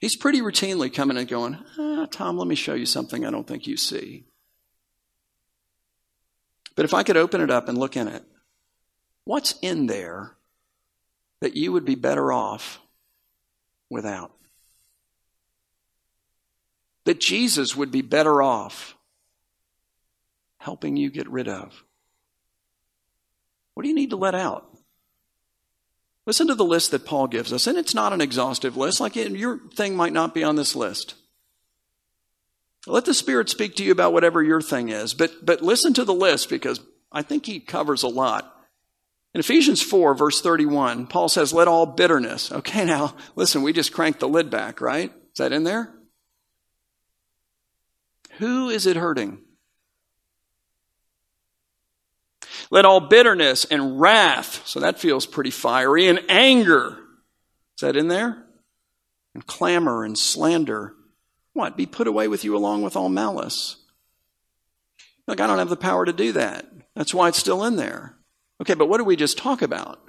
He's 0.00 0.14
pretty 0.14 0.40
routinely 0.40 0.94
coming 0.94 1.16
and 1.16 1.26
going, 1.26 1.58
ah, 1.76 2.06
Tom, 2.08 2.38
let 2.38 2.46
me 2.46 2.54
show 2.54 2.74
you 2.74 2.86
something 2.86 3.26
I 3.26 3.30
don't 3.30 3.46
think 3.46 3.66
you 3.66 3.76
see. 3.76 4.26
But 6.76 6.84
if 6.84 6.94
I 6.94 7.02
could 7.02 7.16
open 7.16 7.40
it 7.40 7.50
up 7.50 7.68
and 7.68 7.76
look 7.76 7.96
in 7.96 8.06
it, 8.06 8.22
what's 9.24 9.58
in 9.60 9.86
there 9.86 10.35
that 11.40 11.56
you 11.56 11.72
would 11.72 11.84
be 11.84 11.94
better 11.94 12.32
off 12.32 12.80
without. 13.90 14.32
That 17.04 17.20
Jesus 17.20 17.76
would 17.76 17.90
be 17.90 18.02
better 18.02 18.42
off 18.42 18.96
helping 20.58 20.96
you 20.96 21.10
get 21.10 21.28
rid 21.28 21.48
of. 21.48 21.84
What 23.74 23.82
do 23.82 23.88
you 23.88 23.94
need 23.94 24.10
to 24.10 24.16
let 24.16 24.34
out? 24.34 24.76
Listen 26.24 26.48
to 26.48 26.56
the 26.56 26.64
list 26.64 26.90
that 26.90 27.04
Paul 27.04 27.28
gives 27.28 27.52
us, 27.52 27.68
and 27.68 27.78
it's 27.78 27.94
not 27.94 28.12
an 28.12 28.20
exhaustive 28.20 28.76
list. 28.76 29.00
Like 29.00 29.14
your 29.14 29.58
thing 29.74 29.94
might 29.94 30.12
not 30.12 30.34
be 30.34 30.42
on 30.42 30.56
this 30.56 30.74
list. 30.74 31.14
Let 32.88 33.04
the 33.04 33.14
Spirit 33.14 33.48
speak 33.48 33.76
to 33.76 33.84
you 33.84 33.92
about 33.92 34.12
whatever 34.12 34.42
your 34.42 34.60
thing 34.60 34.88
is. 34.88 35.14
But, 35.14 35.44
but 35.44 35.62
listen 35.62 35.94
to 35.94 36.04
the 36.04 36.14
list 36.14 36.48
because 36.48 36.80
I 37.12 37.22
think 37.22 37.46
he 37.46 37.60
covers 37.60 38.02
a 38.02 38.08
lot. 38.08 38.55
In 39.36 39.40
Ephesians 39.40 39.82
4, 39.82 40.14
verse 40.14 40.40
31, 40.40 41.08
Paul 41.08 41.28
says, 41.28 41.52
Let 41.52 41.68
all 41.68 41.84
bitterness. 41.84 42.50
Okay, 42.50 42.86
now, 42.86 43.14
listen, 43.34 43.60
we 43.60 43.74
just 43.74 43.92
cranked 43.92 44.20
the 44.20 44.28
lid 44.28 44.48
back, 44.48 44.80
right? 44.80 45.10
Is 45.12 45.36
that 45.36 45.52
in 45.52 45.62
there? 45.62 45.92
Who 48.38 48.70
is 48.70 48.86
it 48.86 48.96
hurting? 48.96 49.42
Let 52.70 52.86
all 52.86 52.98
bitterness 52.98 53.66
and 53.66 54.00
wrath, 54.00 54.66
so 54.66 54.80
that 54.80 54.98
feels 54.98 55.26
pretty 55.26 55.50
fiery, 55.50 56.06
and 56.06 56.24
anger, 56.30 56.96
is 57.76 57.82
that 57.82 57.94
in 57.94 58.08
there? 58.08 58.42
And 59.34 59.46
clamor 59.46 60.02
and 60.02 60.16
slander, 60.16 60.94
what? 61.52 61.76
Be 61.76 61.84
put 61.84 62.06
away 62.06 62.26
with 62.26 62.42
you 62.42 62.56
along 62.56 62.80
with 62.80 62.96
all 62.96 63.10
malice. 63.10 63.76
Like, 65.26 65.40
I 65.40 65.46
don't 65.46 65.58
have 65.58 65.68
the 65.68 65.76
power 65.76 66.06
to 66.06 66.12
do 66.14 66.32
that. 66.32 66.64
That's 66.94 67.12
why 67.12 67.28
it's 67.28 67.36
still 67.36 67.64
in 67.64 67.76
there. 67.76 68.16
Okay, 68.60 68.74
but 68.74 68.88
what 68.88 68.98
did 68.98 69.06
we 69.06 69.16
just 69.16 69.38
talk 69.38 69.62
about? 69.62 70.00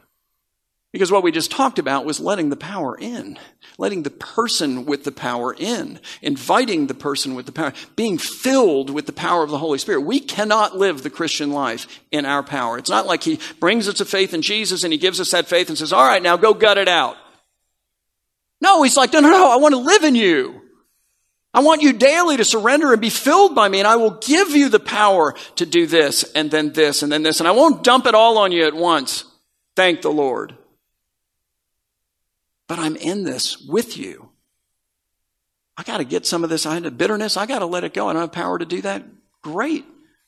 Because 0.94 1.12
what 1.12 1.22
we 1.22 1.32
just 1.32 1.52
talked 1.52 1.80
about 1.80 2.06
was 2.06 2.20
letting 2.20 2.50
the 2.50 2.56
power 2.56 2.98
in, 2.98 3.38
letting 3.78 4.04
the 4.04 4.10
person 4.10 4.86
with 4.86 5.04
the 5.04 5.12
power 5.12 5.54
in, 5.54 6.00
inviting 6.22 6.88
the 6.88 6.94
person 6.94 7.36
with 7.36 7.46
the 7.46 7.52
power, 7.52 7.74
being 7.98 8.18
filled 8.18 8.90
with 8.90 9.06
the 9.06 9.12
power 9.12 9.44
of 9.44 9.50
the 9.50 9.58
Holy 9.58 9.78
Spirit. 9.78 10.02
We 10.02 10.22
cannot 10.22 10.78
live 10.78 11.04
the 11.04 11.10
Christian 11.10 11.52
life 11.52 12.02
in 12.10 12.26
our 12.26 12.42
power. 12.42 12.78
It's 12.78 12.90
not 12.90 13.06
like 13.06 13.22
He 13.22 13.40
brings 13.60 13.90
us 13.90 13.96
to 13.96 14.06
faith 14.06 14.34
in 14.34 14.42
Jesus 14.42 14.84
and 14.86 14.94
He 14.94 14.98
gives 14.98 15.20
us 15.20 15.32
that 15.32 15.48
faith 15.48 15.68
and 15.68 15.78
says, 15.78 15.92
all 15.92 16.08
right, 16.08 16.24
now 16.24 16.38
go 16.38 16.54
gut 16.54 16.78
it 16.78 16.88
out. 16.88 17.18
No, 18.62 18.82
He's 18.82 18.98
like, 18.98 19.12
no, 19.12 19.20
no, 19.20 19.30
no, 19.30 19.52
I 19.52 19.58
want 19.58 19.74
to 19.74 19.80
live 19.80 20.06
in 20.06 20.16
you. 20.16 20.62
I 21.58 21.62
want 21.62 21.82
you 21.82 21.92
daily 21.92 22.38
to 22.38 22.46
surrender 22.46 22.92
and 22.92 23.02
be 23.02 23.10
filled 23.10 23.56
by 23.56 23.68
me, 23.68 23.80
and 23.80 23.88
I 23.88 23.96
will 23.96 24.12
give 24.12 24.52
you 24.52 24.70
the 24.70 24.80
power 24.80 25.34
to 25.56 25.66
do 25.66 25.88
this, 25.88 26.22
and 26.34 26.52
then 26.52 26.72
this, 26.72 27.02
and 27.02 27.12
then 27.12 27.24
this, 27.24 27.40
and 27.40 27.48
I 27.48 27.52
won't 27.52 27.84
dump 27.84 28.06
it 28.06 28.14
all 28.14 28.38
on 28.38 28.52
you 28.52 28.68
at 28.68 28.76
once. 28.76 29.24
Thank 29.76 30.04
the 30.04 30.12
Lord. 30.12 30.56
But 32.68 32.78
I'm 32.78 32.96
in 32.96 33.24
this 33.24 33.58
with 33.60 33.98
you. 33.98 34.30
I 35.76 35.82
got 35.82 35.98
to 35.98 36.04
get 36.04 36.28
some 36.28 36.44
of 36.44 36.52
this 36.52 36.68
I 36.68 36.76
had 36.76 36.96
bitterness. 36.96 37.38
I 37.38 37.48
got 37.48 37.60
to 37.60 37.66
let 37.66 37.84
it 37.84 37.96
go. 37.96 38.08
I 38.08 38.14
don't 38.14 38.22
have 38.22 38.32
power 38.32 38.60
to 38.60 38.66
do 38.66 38.82
that. 38.82 39.04
Great. 39.42 39.84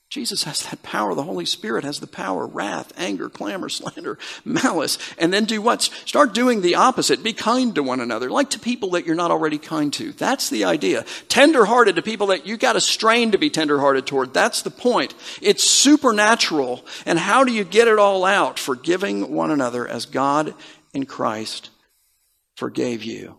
Jesus 0.10 0.44
has 0.44 0.64
that 0.64 0.82
power. 0.82 1.14
The 1.14 1.24
Holy 1.24 1.46
Spirit 1.46 1.84
has 1.84 2.00
the 2.00 2.08
power. 2.08 2.48
Wrath, 2.48 2.92
anger, 2.98 3.30
clamor, 3.30 3.70
slander, 3.70 4.18
malice. 4.44 4.98
And 5.18 5.32
then 5.32 5.46
do 5.46 5.62
what? 5.62 5.84
Start 5.84 6.34
doing 6.34 6.62
the 6.62 6.76
opposite. 6.76 7.24
Be 7.24 7.34
kind 7.34 7.76
to 7.76 7.84
one 7.84 8.00
another, 8.00 8.30
like 8.30 8.50
to 8.52 8.60
people 8.60 8.92
that 8.92 9.06
you're 9.06 9.16
not 9.16 9.32
already 9.32 9.60
kind 9.60 9.94
to. 9.94 10.12
That's 10.14 10.50
the 10.50 10.64
idea. 10.64 11.06
Tenderhearted 11.28 11.96
to 11.96 12.02
people 12.02 12.28
that 12.28 12.48
you 12.48 12.58
got 12.58 12.74
to 12.74 12.82
strain 12.82 13.32
to 13.32 13.38
be 13.38 13.50
tenderhearted 13.50 14.08
toward. 14.08 14.34
That's 14.34 14.64
the 14.64 14.72
point. 14.72 15.14
It's 15.42 15.64
supernatural. 15.64 16.86
And 17.06 17.20
how 17.20 17.44
do 17.44 17.54
you 17.54 17.64
get 17.64 17.88
it 17.88 18.00
all 18.00 18.26
out? 18.26 18.58
Forgiving 18.58 19.32
one 19.32 19.52
another 19.52 19.88
as 19.88 20.08
God 20.08 20.56
in 20.94 21.06
Christ 21.06 21.70
forgave 22.60 23.04
you. 23.04 23.38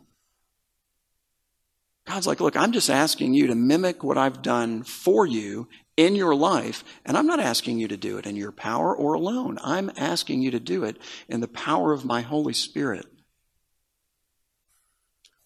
God's 2.07 2.27
like, 2.27 2.41
look, 2.41 2.57
I'm 2.57 2.73
just 2.73 2.91
asking 2.91 3.35
you 3.35 3.47
to 3.49 3.55
mimic 3.55 4.03
what 4.03 4.19
I've 4.19 4.43
done 4.43 4.83
for 4.83 5.27
you 5.27 5.69
in 5.97 6.15
your 6.15 6.35
life, 6.35 6.83
and 7.05 7.17
I'm 7.17 7.27
not 7.27 7.41
asking 7.41 7.79
you 7.79 7.89
to 7.89 7.97
do 7.97 8.17
it 8.17 8.27
in 8.27 8.37
your 8.37 8.53
power 8.53 8.97
or 8.97 9.15
alone. 9.15 9.59
I'm 9.63 9.91
asking 9.97 10.41
you 10.41 10.51
to 10.53 10.61
do 10.61 10.85
it 10.85 10.97
in 11.29 11.41
the 11.41 11.49
power 11.49 11.93
of 11.93 12.05
my 12.05 12.23
Holy 12.23 12.55
Spirit. 12.55 13.07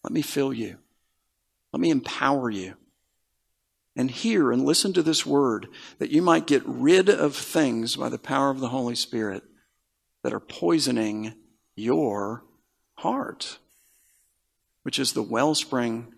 Let 0.04 0.12
me 0.12 0.22
fill 0.22 0.52
you. 0.52 0.78
Let 1.72 1.80
me 1.80 1.90
empower 1.90 2.50
you. 2.50 2.74
And 3.96 4.10
hear 4.10 4.52
and 4.52 4.64
listen 4.64 4.92
to 4.92 5.02
this 5.02 5.26
word 5.26 5.68
that 5.98 6.10
you 6.10 6.22
might 6.22 6.46
get 6.46 6.62
rid 6.66 7.08
of 7.08 7.34
things 7.34 7.96
by 7.96 8.08
the 8.08 8.18
power 8.18 8.50
of 8.50 8.60
the 8.60 8.68
Holy 8.68 8.94
Spirit 8.94 9.42
that 10.22 10.32
are 10.32 10.40
poisoning 10.40 11.34
your 11.74 12.44
heart, 12.94 13.58
which 14.82 14.98
is 14.98 15.12
the 15.12 15.22
wellspring 15.22 16.13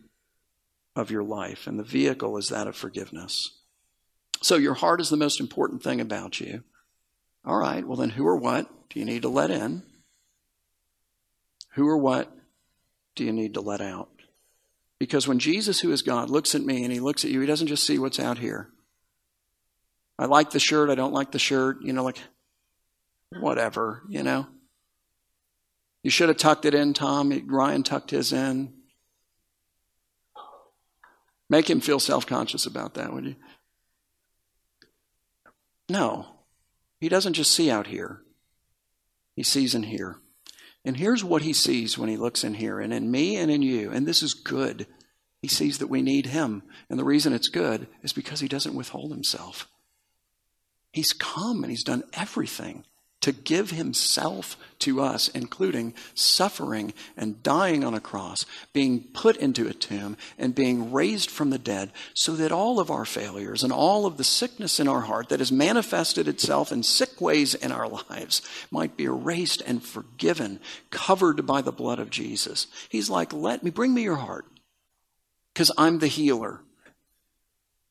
of 0.96 1.10
your 1.10 1.22
life. 1.22 1.66
And 1.66 1.78
the 1.78 1.84
vehicle 1.84 2.36
is 2.36 2.48
that 2.48 2.66
of 2.66 2.74
forgiveness. 2.74 3.52
So 4.42 4.56
your 4.56 4.74
heart 4.74 5.00
is 5.00 5.10
the 5.10 5.16
most 5.16 5.38
important 5.38 5.82
thing 5.82 6.00
about 6.00 6.40
you. 6.40 6.64
All 7.44 7.58
right, 7.58 7.86
well, 7.86 7.96
then 7.96 8.10
who 8.10 8.26
or 8.26 8.36
what 8.36 8.68
do 8.90 8.98
you 8.98 9.04
need 9.04 9.22
to 9.22 9.28
let 9.28 9.50
in? 9.50 9.82
Who 11.74 11.86
or 11.86 11.98
what 11.98 12.32
do 13.14 13.24
you 13.24 13.32
need 13.32 13.54
to 13.54 13.60
let 13.60 13.80
out? 13.80 14.08
Because 14.98 15.28
when 15.28 15.38
Jesus, 15.38 15.80
who 15.80 15.92
is 15.92 16.02
God, 16.02 16.30
looks 16.30 16.54
at 16.54 16.62
me 16.62 16.82
and 16.82 16.92
he 16.92 17.00
looks 17.00 17.24
at 17.24 17.30
you, 17.30 17.40
he 17.40 17.46
doesn't 17.46 17.66
just 17.66 17.84
see 17.86 17.98
what's 17.98 18.18
out 18.18 18.38
here. 18.38 18.70
I 20.18 20.24
like 20.24 20.50
the 20.50 20.58
shirt, 20.58 20.90
I 20.90 20.94
don't 20.94 21.12
like 21.12 21.32
the 21.32 21.38
shirt, 21.38 21.82
you 21.82 21.92
know, 21.92 22.02
like, 22.02 22.18
whatever, 23.38 24.02
you 24.08 24.22
know. 24.22 24.46
You 26.02 26.10
should 26.10 26.28
have 26.28 26.38
tucked 26.38 26.64
it 26.64 26.74
in, 26.74 26.94
Tom. 26.94 27.32
Ryan 27.46 27.82
tucked 27.82 28.10
his 28.10 28.32
in. 28.32 28.72
Make 31.48 31.70
him 31.70 31.80
feel 31.80 32.00
self 32.00 32.26
conscious 32.26 32.66
about 32.66 32.94
that, 32.94 33.12
would 33.12 33.24
you? 33.24 33.36
No, 35.88 36.26
he 37.00 37.08
doesn't 37.08 37.34
just 37.34 37.52
see 37.52 37.70
out 37.70 37.86
here, 37.86 38.22
he 39.34 39.42
sees 39.42 39.74
in 39.74 39.84
here. 39.84 40.18
And 40.84 40.96
here's 40.96 41.24
what 41.24 41.42
he 41.42 41.52
sees 41.52 41.98
when 41.98 42.08
he 42.08 42.16
looks 42.16 42.44
in 42.44 42.54
here 42.54 42.78
and 42.78 42.92
in 42.92 43.10
me 43.10 43.36
and 43.36 43.50
in 43.50 43.60
you. 43.60 43.90
And 43.90 44.06
this 44.06 44.22
is 44.22 44.34
good. 44.34 44.86
He 45.42 45.48
sees 45.48 45.78
that 45.78 45.88
we 45.88 46.00
need 46.00 46.26
him. 46.26 46.62
And 46.88 46.96
the 46.96 47.04
reason 47.04 47.32
it's 47.32 47.48
good 47.48 47.88
is 48.04 48.12
because 48.12 48.38
he 48.38 48.46
doesn't 48.46 48.74
withhold 48.74 49.10
himself. 49.10 49.68
He's 50.92 51.12
come 51.12 51.64
and 51.64 51.72
he's 51.72 51.82
done 51.82 52.04
everything 52.12 52.84
to 53.26 53.32
give 53.32 53.72
himself 53.72 54.56
to 54.78 55.02
us, 55.02 55.26
including 55.26 55.92
suffering 56.14 56.94
and 57.16 57.42
dying 57.42 57.82
on 57.82 57.92
a 57.92 57.98
cross, 57.98 58.46
being 58.72 59.02
put 59.02 59.36
into 59.38 59.66
a 59.66 59.74
tomb, 59.74 60.16
and 60.38 60.54
being 60.54 60.92
raised 60.92 61.28
from 61.28 61.50
the 61.50 61.58
dead, 61.58 61.90
so 62.14 62.36
that 62.36 62.52
all 62.52 62.78
of 62.78 62.88
our 62.88 63.04
failures 63.04 63.64
and 63.64 63.72
all 63.72 64.06
of 64.06 64.16
the 64.16 64.22
sickness 64.22 64.78
in 64.78 64.86
our 64.86 65.00
heart 65.00 65.28
that 65.28 65.40
has 65.40 65.50
manifested 65.50 66.28
itself 66.28 66.70
in 66.70 66.84
sick 66.84 67.20
ways 67.20 67.56
in 67.56 67.72
our 67.72 67.88
lives 67.88 68.42
might 68.70 68.96
be 68.96 69.06
erased 69.06 69.60
and 69.66 69.82
forgiven, 69.82 70.60
covered 70.90 71.44
by 71.44 71.60
the 71.60 71.72
blood 71.72 71.98
of 71.98 72.10
Jesus. 72.10 72.68
He's 72.88 73.10
like, 73.10 73.32
Let 73.32 73.64
me, 73.64 73.70
bring 73.72 73.92
me 73.92 74.04
your 74.04 74.14
heart, 74.14 74.46
because 75.52 75.72
I'm 75.76 75.98
the 75.98 76.06
healer. 76.06 76.60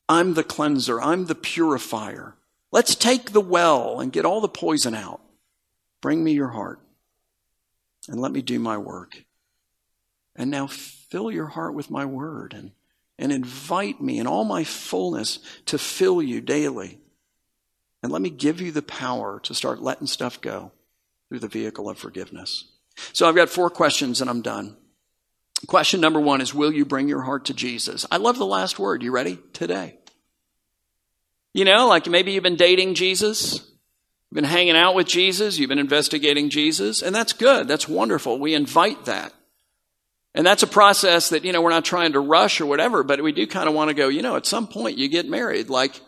I'm 0.07 0.33
the 0.33 0.45
cleanser. 0.45 1.01
I'm 1.01 1.25
the 1.25 1.35
purifier. 1.35 2.35
Let's 2.71 2.95
take 2.95 3.33
the 3.33 3.41
well 3.41 3.99
and 3.99 4.13
get 4.13 4.23
all 4.23 4.39
the 4.39 4.47
poison 4.47 4.95
out. 4.95 5.19
Bring 6.05 6.23
me 6.23 6.33
your 6.33 6.49
heart 6.49 6.79
and 8.07 8.21
let 8.21 8.31
me 8.31 8.43
do 8.43 8.59
my 8.59 8.77
work. 8.77 9.23
And 10.35 10.51
now 10.51 10.67
fill 10.67 11.31
your 11.31 11.47
heart 11.47 11.73
with 11.73 11.89
my 11.89 12.05
word 12.05 12.53
and, 12.53 12.73
and 13.17 13.31
invite 13.31 13.99
me 13.99 14.19
in 14.19 14.27
all 14.27 14.43
my 14.43 14.65
fullness 14.65 15.39
to 15.65 15.79
fill 15.79 16.21
you 16.21 16.41
daily. 16.41 16.99
And 18.03 18.11
let 18.11 18.21
me 18.21 18.29
give 18.29 18.61
you 18.61 18.71
the 18.71 18.83
power 18.83 19.39
to 19.45 19.55
start 19.55 19.81
letting 19.81 20.05
stuff 20.05 20.39
go 20.41 20.71
through 21.27 21.39
the 21.39 21.47
vehicle 21.47 21.89
of 21.89 21.97
forgiveness. 21.97 22.65
So 23.13 23.27
I've 23.27 23.35
got 23.35 23.49
four 23.49 23.71
questions 23.71 24.21
and 24.21 24.29
I'm 24.29 24.43
done. 24.43 24.77
Question 25.65 26.01
number 26.01 26.19
one 26.19 26.39
is 26.39 26.53
Will 26.53 26.71
you 26.71 26.85
bring 26.85 27.07
your 27.07 27.23
heart 27.23 27.45
to 27.45 27.55
Jesus? 27.55 28.05
I 28.11 28.17
love 28.17 28.37
the 28.37 28.45
last 28.45 28.77
word. 28.77 29.01
You 29.01 29.09
ready? 29.09 29.39
Today. 29.53 29.97
You 31.51 31.65
know, 31.65 31.87
like 31.87 32.05
maybe 32.05 32.31
you've 32.33 32.43
been 32.43 32.57
dating 32.57 32.93
Jesus 32.93 33.71
been 34.35 34.43
hanging 34.43 34.75
out 34.75 34.95
with 34.95 35.07
Jesus, 35.07 35.57
you've 35.57 35.69
been 35.69 35.79
investigating 35.79 36.49
Jesus, 36.49 37.01
and 37.01 37.15
that's 37.15 37.33
good. 37.33 37.67
That's 37.67 37.87
wonderful. 37.87 38.37
We 38.37 38.53
invite 38.53 39.05
that. 39.05 39.33
And 40.35 40.45
that's 40.45 40.61
a 40.61 40.67
process 40.67 41.29
that, 41.29 41.45
you 41.45 41.53
know, 41.53 41.61
we're 41.61 41.69
not 41.69 41.85
trying 41.85 42.11
to 42.11 42.19
rush 42.19 42.59
or 42.59 42.65
whatever, 42.65 43.03
but 43.03 43.23
we 43.23 43.31
do 43.31 43.47
kind 43.47 43.69
of 43.69 43.73
want 43.73 43.87
to 43.87 43.93
go, 43.93 44.09
you 44.09 44.21
know, 44.21 44.35
at 44.35 44.45
some 44.45 44.67
point 44.67 44.97
you 44.97 45.07
get 45.07 45.29
married. 45.29 45.69
Like, 45.69 46.01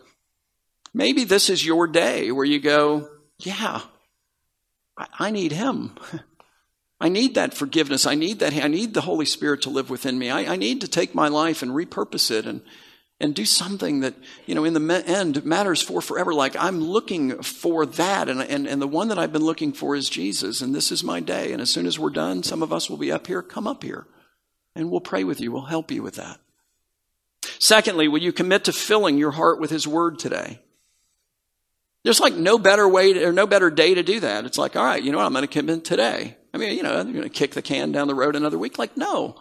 maybe 0.92 1.24
this 1.24 1.48
is 1.48 1.64
your 1.64 1.86
day 1.86 2.30
where 2.30 2.44
you 2.44 2.60
go, 2.60 3.08
yeah, 3.38 3.80
I, 4.98 5.06
I 5.18 5.30
need 5.30 5.52
him. 5.52 5.96
I 7.00 7.08
need 7.08 7.36
that 7.36 7.54
forgiveness. 7.54 8.04
I 8.06 8.14
need 8.14 8.40
that. 8.40 8.52
I 8.52 8.68
need 8.68 8.92
the 8.92 9.00
Holy 9.00 9.24
Spirit 9.24 9.62
to 9.62 9.70
live 9.70 9.88
within 9.88 10.18
me. 10.18 10.30
I, 10.30 10.52
I 10.52 10.56
need 10.56 10.82
to 10.82 10.88
take 10.88 11.14
my 11.14 11.28
life 11.28 11.62
and 11.62 11.70
repurpose 11.70 12.30
it 12.30 12.44
and, 12.44 12.60
and 13.20 13.34
do 13.34 13.44
something 13.44 14.00
that, 14.00 14.14
you 14.46 14.54
know, 14.54 14.64
in 14.64 14.74
the 14.74 15.04
end 15.06 15.44
matters 15.44 15.82
for 15.82 16.00
forever. 16.00 16.32
Like 16.32 16.56
I'm 16.56 16.80
looking 16.80 17.42
for 17.42 17.84
that. 17.86 18.28
And, 18.28 18.40
and, 18.40 18.66
and 18.66 18.80
the 18.80 18.86
one 18.86 19.08
that 19.08 19.18
I've 19.18 19.32
been 19.32 19.44
looking 19.44 19.72
for 19.72 19.96
is 19.96 20.08
Jesus. 20.08 20.60
And 20.60 20.74
this 20.74 20.92
is 20.92 21.02
my 21.02 21.20
day. 21.20 21.52
And 21.52 21.60
as 21.60 21.70
soon 21.70 21.86
as 21.86 21.98
we're 21.98 22.10
done, 22.10 22.42
some 22.42 22.62
of 22.62 22.72
us 22.72 22.88
will 22.88 22.96
be 22.96 23.10
up 23.10 23.26
here. 23.26 23.42
Come 23.42 23.66
up 23.66 23.82
here 23.82 24.06
and 24.74 24.90
we'll 24.90 25.00
pray 25.00 25.24
with 25.24 25.40
you. 25.40 25.50
We'll 25.50 25.62
help 25.62 25.90
you 25.90 26.02
with 26.02 26.14
that. 26.14 26.38
Secondly, 27.58 28.06
will 28.06 28.22
you 28.22 28.32
commit 28.32 28.64
to 28.64 28.72
filling 28.72 29.18
your 29.18 29.32
heart 29.32 29.60
with 29.60 29.70
his 29.70 29.86
word 29.86 30.18
today? 30.18 30.60
There's 32.04 32.20
like 32.20 32.34
no 32.34 32.58
better 32.58 32.88
way 32.88 33.12
to, 33.12 33.24
or 33.26 33.32
no 33.32 33.46
better 33.46 33.70
day 33.70 33.94
to 33.94 34.02
do 34.04 34.20
that. 34.20 34.44
It's 34.44 34.58
like, 34.58 34.76
all 34.76 34.84
right, 34.84 35.02
you 35.02 35.10
know 35.10 35.18
what? 35.18 35.26
I'm 35.26 35.32
going 35.32 35.42
to 35.42 35.48
commit 35.48 35.84
today. 35.84 36.36
I 36.54 36.58
mean, 36.58 36.76
you 36.76 36.82
know, 36.82 36.96
I'm 36.96 37.12
going 37.12 37.24
to 37.24 37.28
kick 37.28 37.52
the 37.52 37.62
can 37.62 37.90
down 37.90 38.06
the 38.06 38.14
road 38.14 38.36
another 38.36 38.58
week. 38.58 38.78
Like, 38.78 38.96
no. 38.96 39.36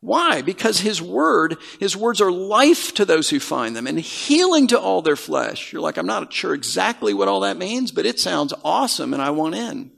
Why? 0.00 0.42
Because 0.42 0.80
his 0.80 1.00
word, 1.00 1.56
his 1.80 1.96
words 1.96 2.20
are 2.20 2.30
life 2.30 2.94
to 2.94 3.04
those 3.04 3.30
who 3.30 3.40
find 3.40 3.74
them 3.74 3.86
and 3.86 3.98
healing 3.98 4.66
to 4.68 4.78
all 4.78 5.02
their 5.02 5.16
flesh. 5.16 5.72
You're 5.72 5.82
like, 5.82 5.96
I'm 5.96 6.06
not 6.06 6.32
sure 6.32 6.54
exactly 6.54 7.14
what 7.14 7.28
all 7.28 7.40
that 7.40 7.56
means, 7.56 7.92
but 7.92 8.06
it 8.06 8.20
sounds 8.20 8.52
awesome 8.64 9.12
and 9.12 9.22
I 9.22 9.30
want 9.30 9.54
in. 9.54 9.90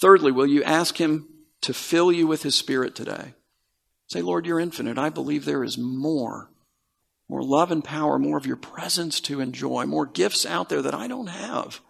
Thirdly, 0.00 0.30
will 0.30 0.46
you 0.46 0.62
ask 0.62 0.98
him 0.98 1.28
to 1.62 1.74
fill 1.74 2.12
you 2.12 2.26
with 2.26 2.42
his 2.42 2.54
spirit 2.54 2.94
today? 2.94 3.34
Say, 4.06 4.22
Lord, 4.22 4.46
you're 4.46 4.60
infinite. 4.60 4.96
I 4.96 5.10
believe 5.10 5.44
there 5.44 5.64
is 5.64 5.76
more. 5.76 6.50
More 7.28 7.42
love 7.42 7.70
and 7.70 7.84
power, 7.84 8.18
more 8.18 8.38
of 8.38 8.46
your 8.46 8.56
presence 8.56 9.20
to 9.22 9.40
enjoy, 9.40 9.84
more 9.84 10.06
gifts 10.06 10.46
out 10.46 10.70
there 10.70 10.80
that 10.80 10.94
I 10.94 11.08
don't 11.08 11.26
have. 11.26 11.80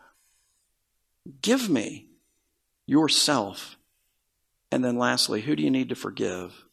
Give 1.43 1.71
me 1.71 2.09
yourself. 2.87 3.78
And 4.71 4.85
then 4.85 4.99
lastly, 4.99 5.41
who 5.41 5.57
do 5.57 5.63
you 5.63 5.71
need 5.71 5.89
to 5.89 5.95
forgive? 5.95 6.65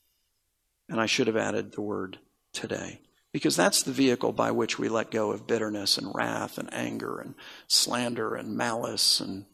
And 0.89 0.99
I 0.99 1.05
should 1.05 1.27
have 1.27 1.37
added 1.37 1.71
the 1.71 1.81
word 1.81 2.19
today. 2.51 3.01
Because 3.31 3.55
that's 3.55 3.83
the 3.83 3.91
vehicle 3.91 4.31
by 4.31 4.51
which 4.51 4.79
we 4.79 4.87
let 4.87 5.11
go 5.11 5.31
of 5.31 5.47
bitterness 5.47 5.97
and 5.97 6.11
wrath 6.13 6.57
and 6.57 6.73
anger 6.73 7.19
and 7.19 7.35
slander 7.67 8.35
and 8.35 8.55
malice 8.55 9.19
and 9.19 9.45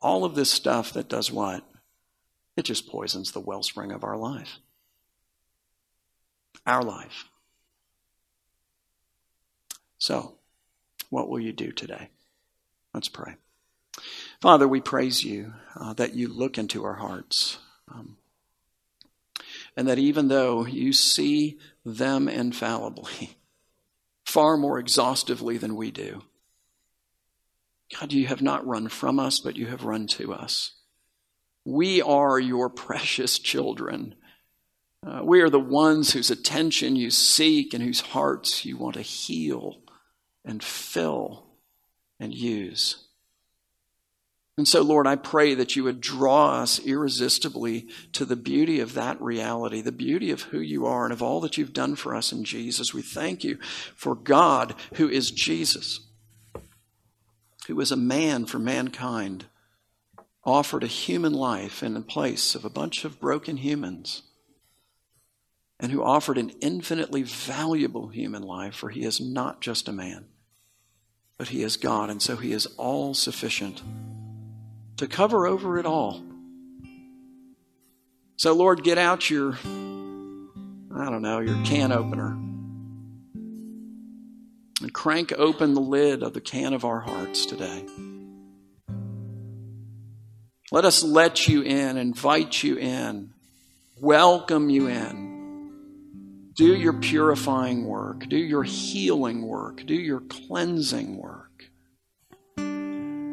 all 0.00 0.24
of 0.24 0.34
this 0.34 0.50
stuff 0.50 0.92
that 0.94 1.08
does 1.08 1.30
what? 1.30 1.62
It 2.56 2.64
just 2.64 2.88
poisons 2.88 3.32
the 3.32 3.40
wellspring 3.40 3.92
of 3.92 4.02
our 4.02 4.16
life. 4.16 4.58
Our 6.66 6.82
life. 6.82 7.26
So, 9.98 10.36
what 11.10 11.28
will 11.28 11.40
you 11.40 11.52
do 11.52 11.72
today? 11.72 12.08
Let's 12.94 13.08
pray. 13.08 13.34
Father, 14.40 14.66
we 14.66 14.80
praise 14.80 15.22
you 15.22 15.52
uh, 15.76 15.92
that 15.94 16.14
you 16.14 16.26
look 16.28 16.56
into 16.56 16.84
our 16.84 16.94
hearts. 16.94 17.58
Um, 17.92 18.16
and 19.76 19.86
that 19.86 19.98
even 19.98 20.28
though 20.28 20.64
you 20.64 20.92
see 20.92 21.58
them 21.84 22.28
infallibly, 22.28 23.36
far 24.24 24.56
more 24.56 24.78
exhaustively 24.78 25.58
than 25.58 25.76
we 25.76 25.90
do, 25.90 26.22
God, 27.98 28.12
you 28.12 28.28
have 28.28 28.40
not 28.40 28.66
run 28.66 28.88
from 28.88 29.18
us, 29.18 29.40
but 29.40 29.56
you 29.56 29.66
have 29.66 29.84
run 29.84 30.06
to 30.08 30.32
us. 30.32 30.72
We 31.66 32.00
are 32.00 32.38
your 32.38 32.70
precious 32.70 33.38
children. 33.38 34.14
Uh, 35.06 35.20
we 35.22 35.40
are 35.42 35.50
the 35.50 35.60
ones 35.60 36.12
whose 36.12 36.30
attention 36.30 36.96
you 36.96 37.10
seek 37.10 37.74
and 37.74 37.82
whose 37.82 38.00
hearts 38.00 38.64
you 38.64 38.78
want 38.78 38.94
to 38.94 39.02
heal 39.02 39.82
and 40.44 40.62
fill 40.62 41.46
and 42.18 42.34
use. 42.34 43.06
And 44.60 44.68
so, 44.68 44.82
Lord, 44.82 45.06
I 45.06 45.16
pray 45.16 45.54
that 45.54 45.74
you 45.74 45.84
would 45.84 46.02
draw 46.02 46.60
us 46.60 46.78
irresistibly 46.78 47.88
to 48.12 48.26
the 48.26 48.36
beauty 48.36 48.80
of 48.80 48.92
that 48.92 49.18
reality, 49.18 49.80
the 49.80 49.90
beauty 49.90 50.30
of 50.30 50.42
who 50.42 50.60
you 50.60 50.84
are 50.84 51.04
and 51.04 51.14
of 51.14 51.22
all 51.22 51.40
that 51.40 51.56
you've 51.56 51.72
done 51.72 51.96
for 51.96 52.14
us 52.14 52.30
in 52.30 52.44
Jesus. 52.44 52.92
We 52.92 53.00
thank 53.00 53.42
you 53.42 53.58
for 53.96 54.14
God 54.14 54.74
who 54.96 55.08
is 55.08 55.30
Jesus 55.30 56.00
who 57.70 57.76
was 57.76 57.92
a 57.92 57.96
man 57.96 58.44
for 58.44 58.58
mankind, 58.58 59.46
offered 60.44 60.82
a 60.82 60.88
human 60.88 61.32
life 61.32 61.82
in 61.82 61.94
the 61.94 62.00
place 62.00 62.56
of 62.56 62.64
a 62.64 62.70
bunch 62.70 63.04
of 63.04 63.20
broken 63.20 63.56
humans, 63.56 64.22
and 65.78 65.92
who 65.92 66.02
offered 66.02 66.36
an 66.36 66.50
infinitely 66.60 67.22
valuable 67.22 68.08
human 68.08 68.42
life, 68.42 68.74
for 68.74 68.90
he 68.90 69.04
is 69.04 69.20
not 69.20 69.60
just 69.60 69.88
a 69.88 69.92
man, 69.92 70.26
but 71.38 71.48
he 71.48 71.62
is 71.62 71.76
God, 71.76 72.10
and 72.10 72.20
so 72.20 72.36
he 72.36 72.52
is 72.52 72.66
all 72.76 73.14
sufficient 73.14 73.82
to 75.00 75.06
cover 75.06 75.46
over 75.46 75.78
it 75.78 75.86
all. 75.86 76.22
So, 78.36 78.52
Lord, 78.52 78.84
get 78.84 78.98
out 78.98 79.30
your, 79.30 79.54
I 79.54 81.08
don't 81.08 81.22
know, 81.22 81.40
your 81.40 81.64
can 81.64 81.90
opener 81.90 82.32
and 84.82 84.92
crank 84.92 85.32
open 85.32 85.72
the 85.72 85.80
lid 85.80 86.22
of 86.22 86.34
the 86.34 86.42
can 86.42 86.74
of 86.74 86.84
our 86.84 87.00
hearts 87.00 87.46
today. 87.46 87.86
Let 90.70 90.84
us 90.84 91.02
let 91.02 91.48
you 91.48 91.62
in, 91.62 91.96
invite 91.96 92.62
you 92.62 92.76
in, 92.76 93.32
welcome 93.98 94.68
you 94.68 94.88
in. 94.88 96.52
Do 96.54 96.74
your 96.76 96.92
purifying 96.92 97.86
work, 97.86 98.28
do 98.28 98.36
your 98.36 98.64
healing 98.64 99.46
work, 99.46 99.86
do 99.86 99.94
your 99.94 100.20
cleansing 100.20 101.16
work. 101.16 101.49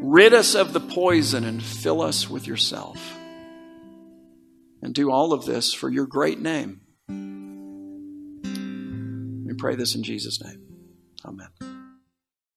Rid 0.10 0.34
us 0.34 0.56
of 0.56 0.72
the 0.72 0.80
poison 0.80 1.44
and 1.44 1.62
fill 1.62 2.02
us 2.02 2.30
with 2.30 2.48
yourself. 2.48 2.98
And 4.82 4.96
do 4.96 5.12
all 5.12 5.34
of 5.34 5.44
this 5.46 5.74
for 5.74 5.90
your 5.90 6.06
great 6.06 6.40
name. 6.40 6.80
We 9.46 9.54
pray 9.56 9.76
this 9.76 9.96
in 9.96 10.04
Jesus' 10.04 10.42
name. 10.42 10.62
Amen. 11.26 11.77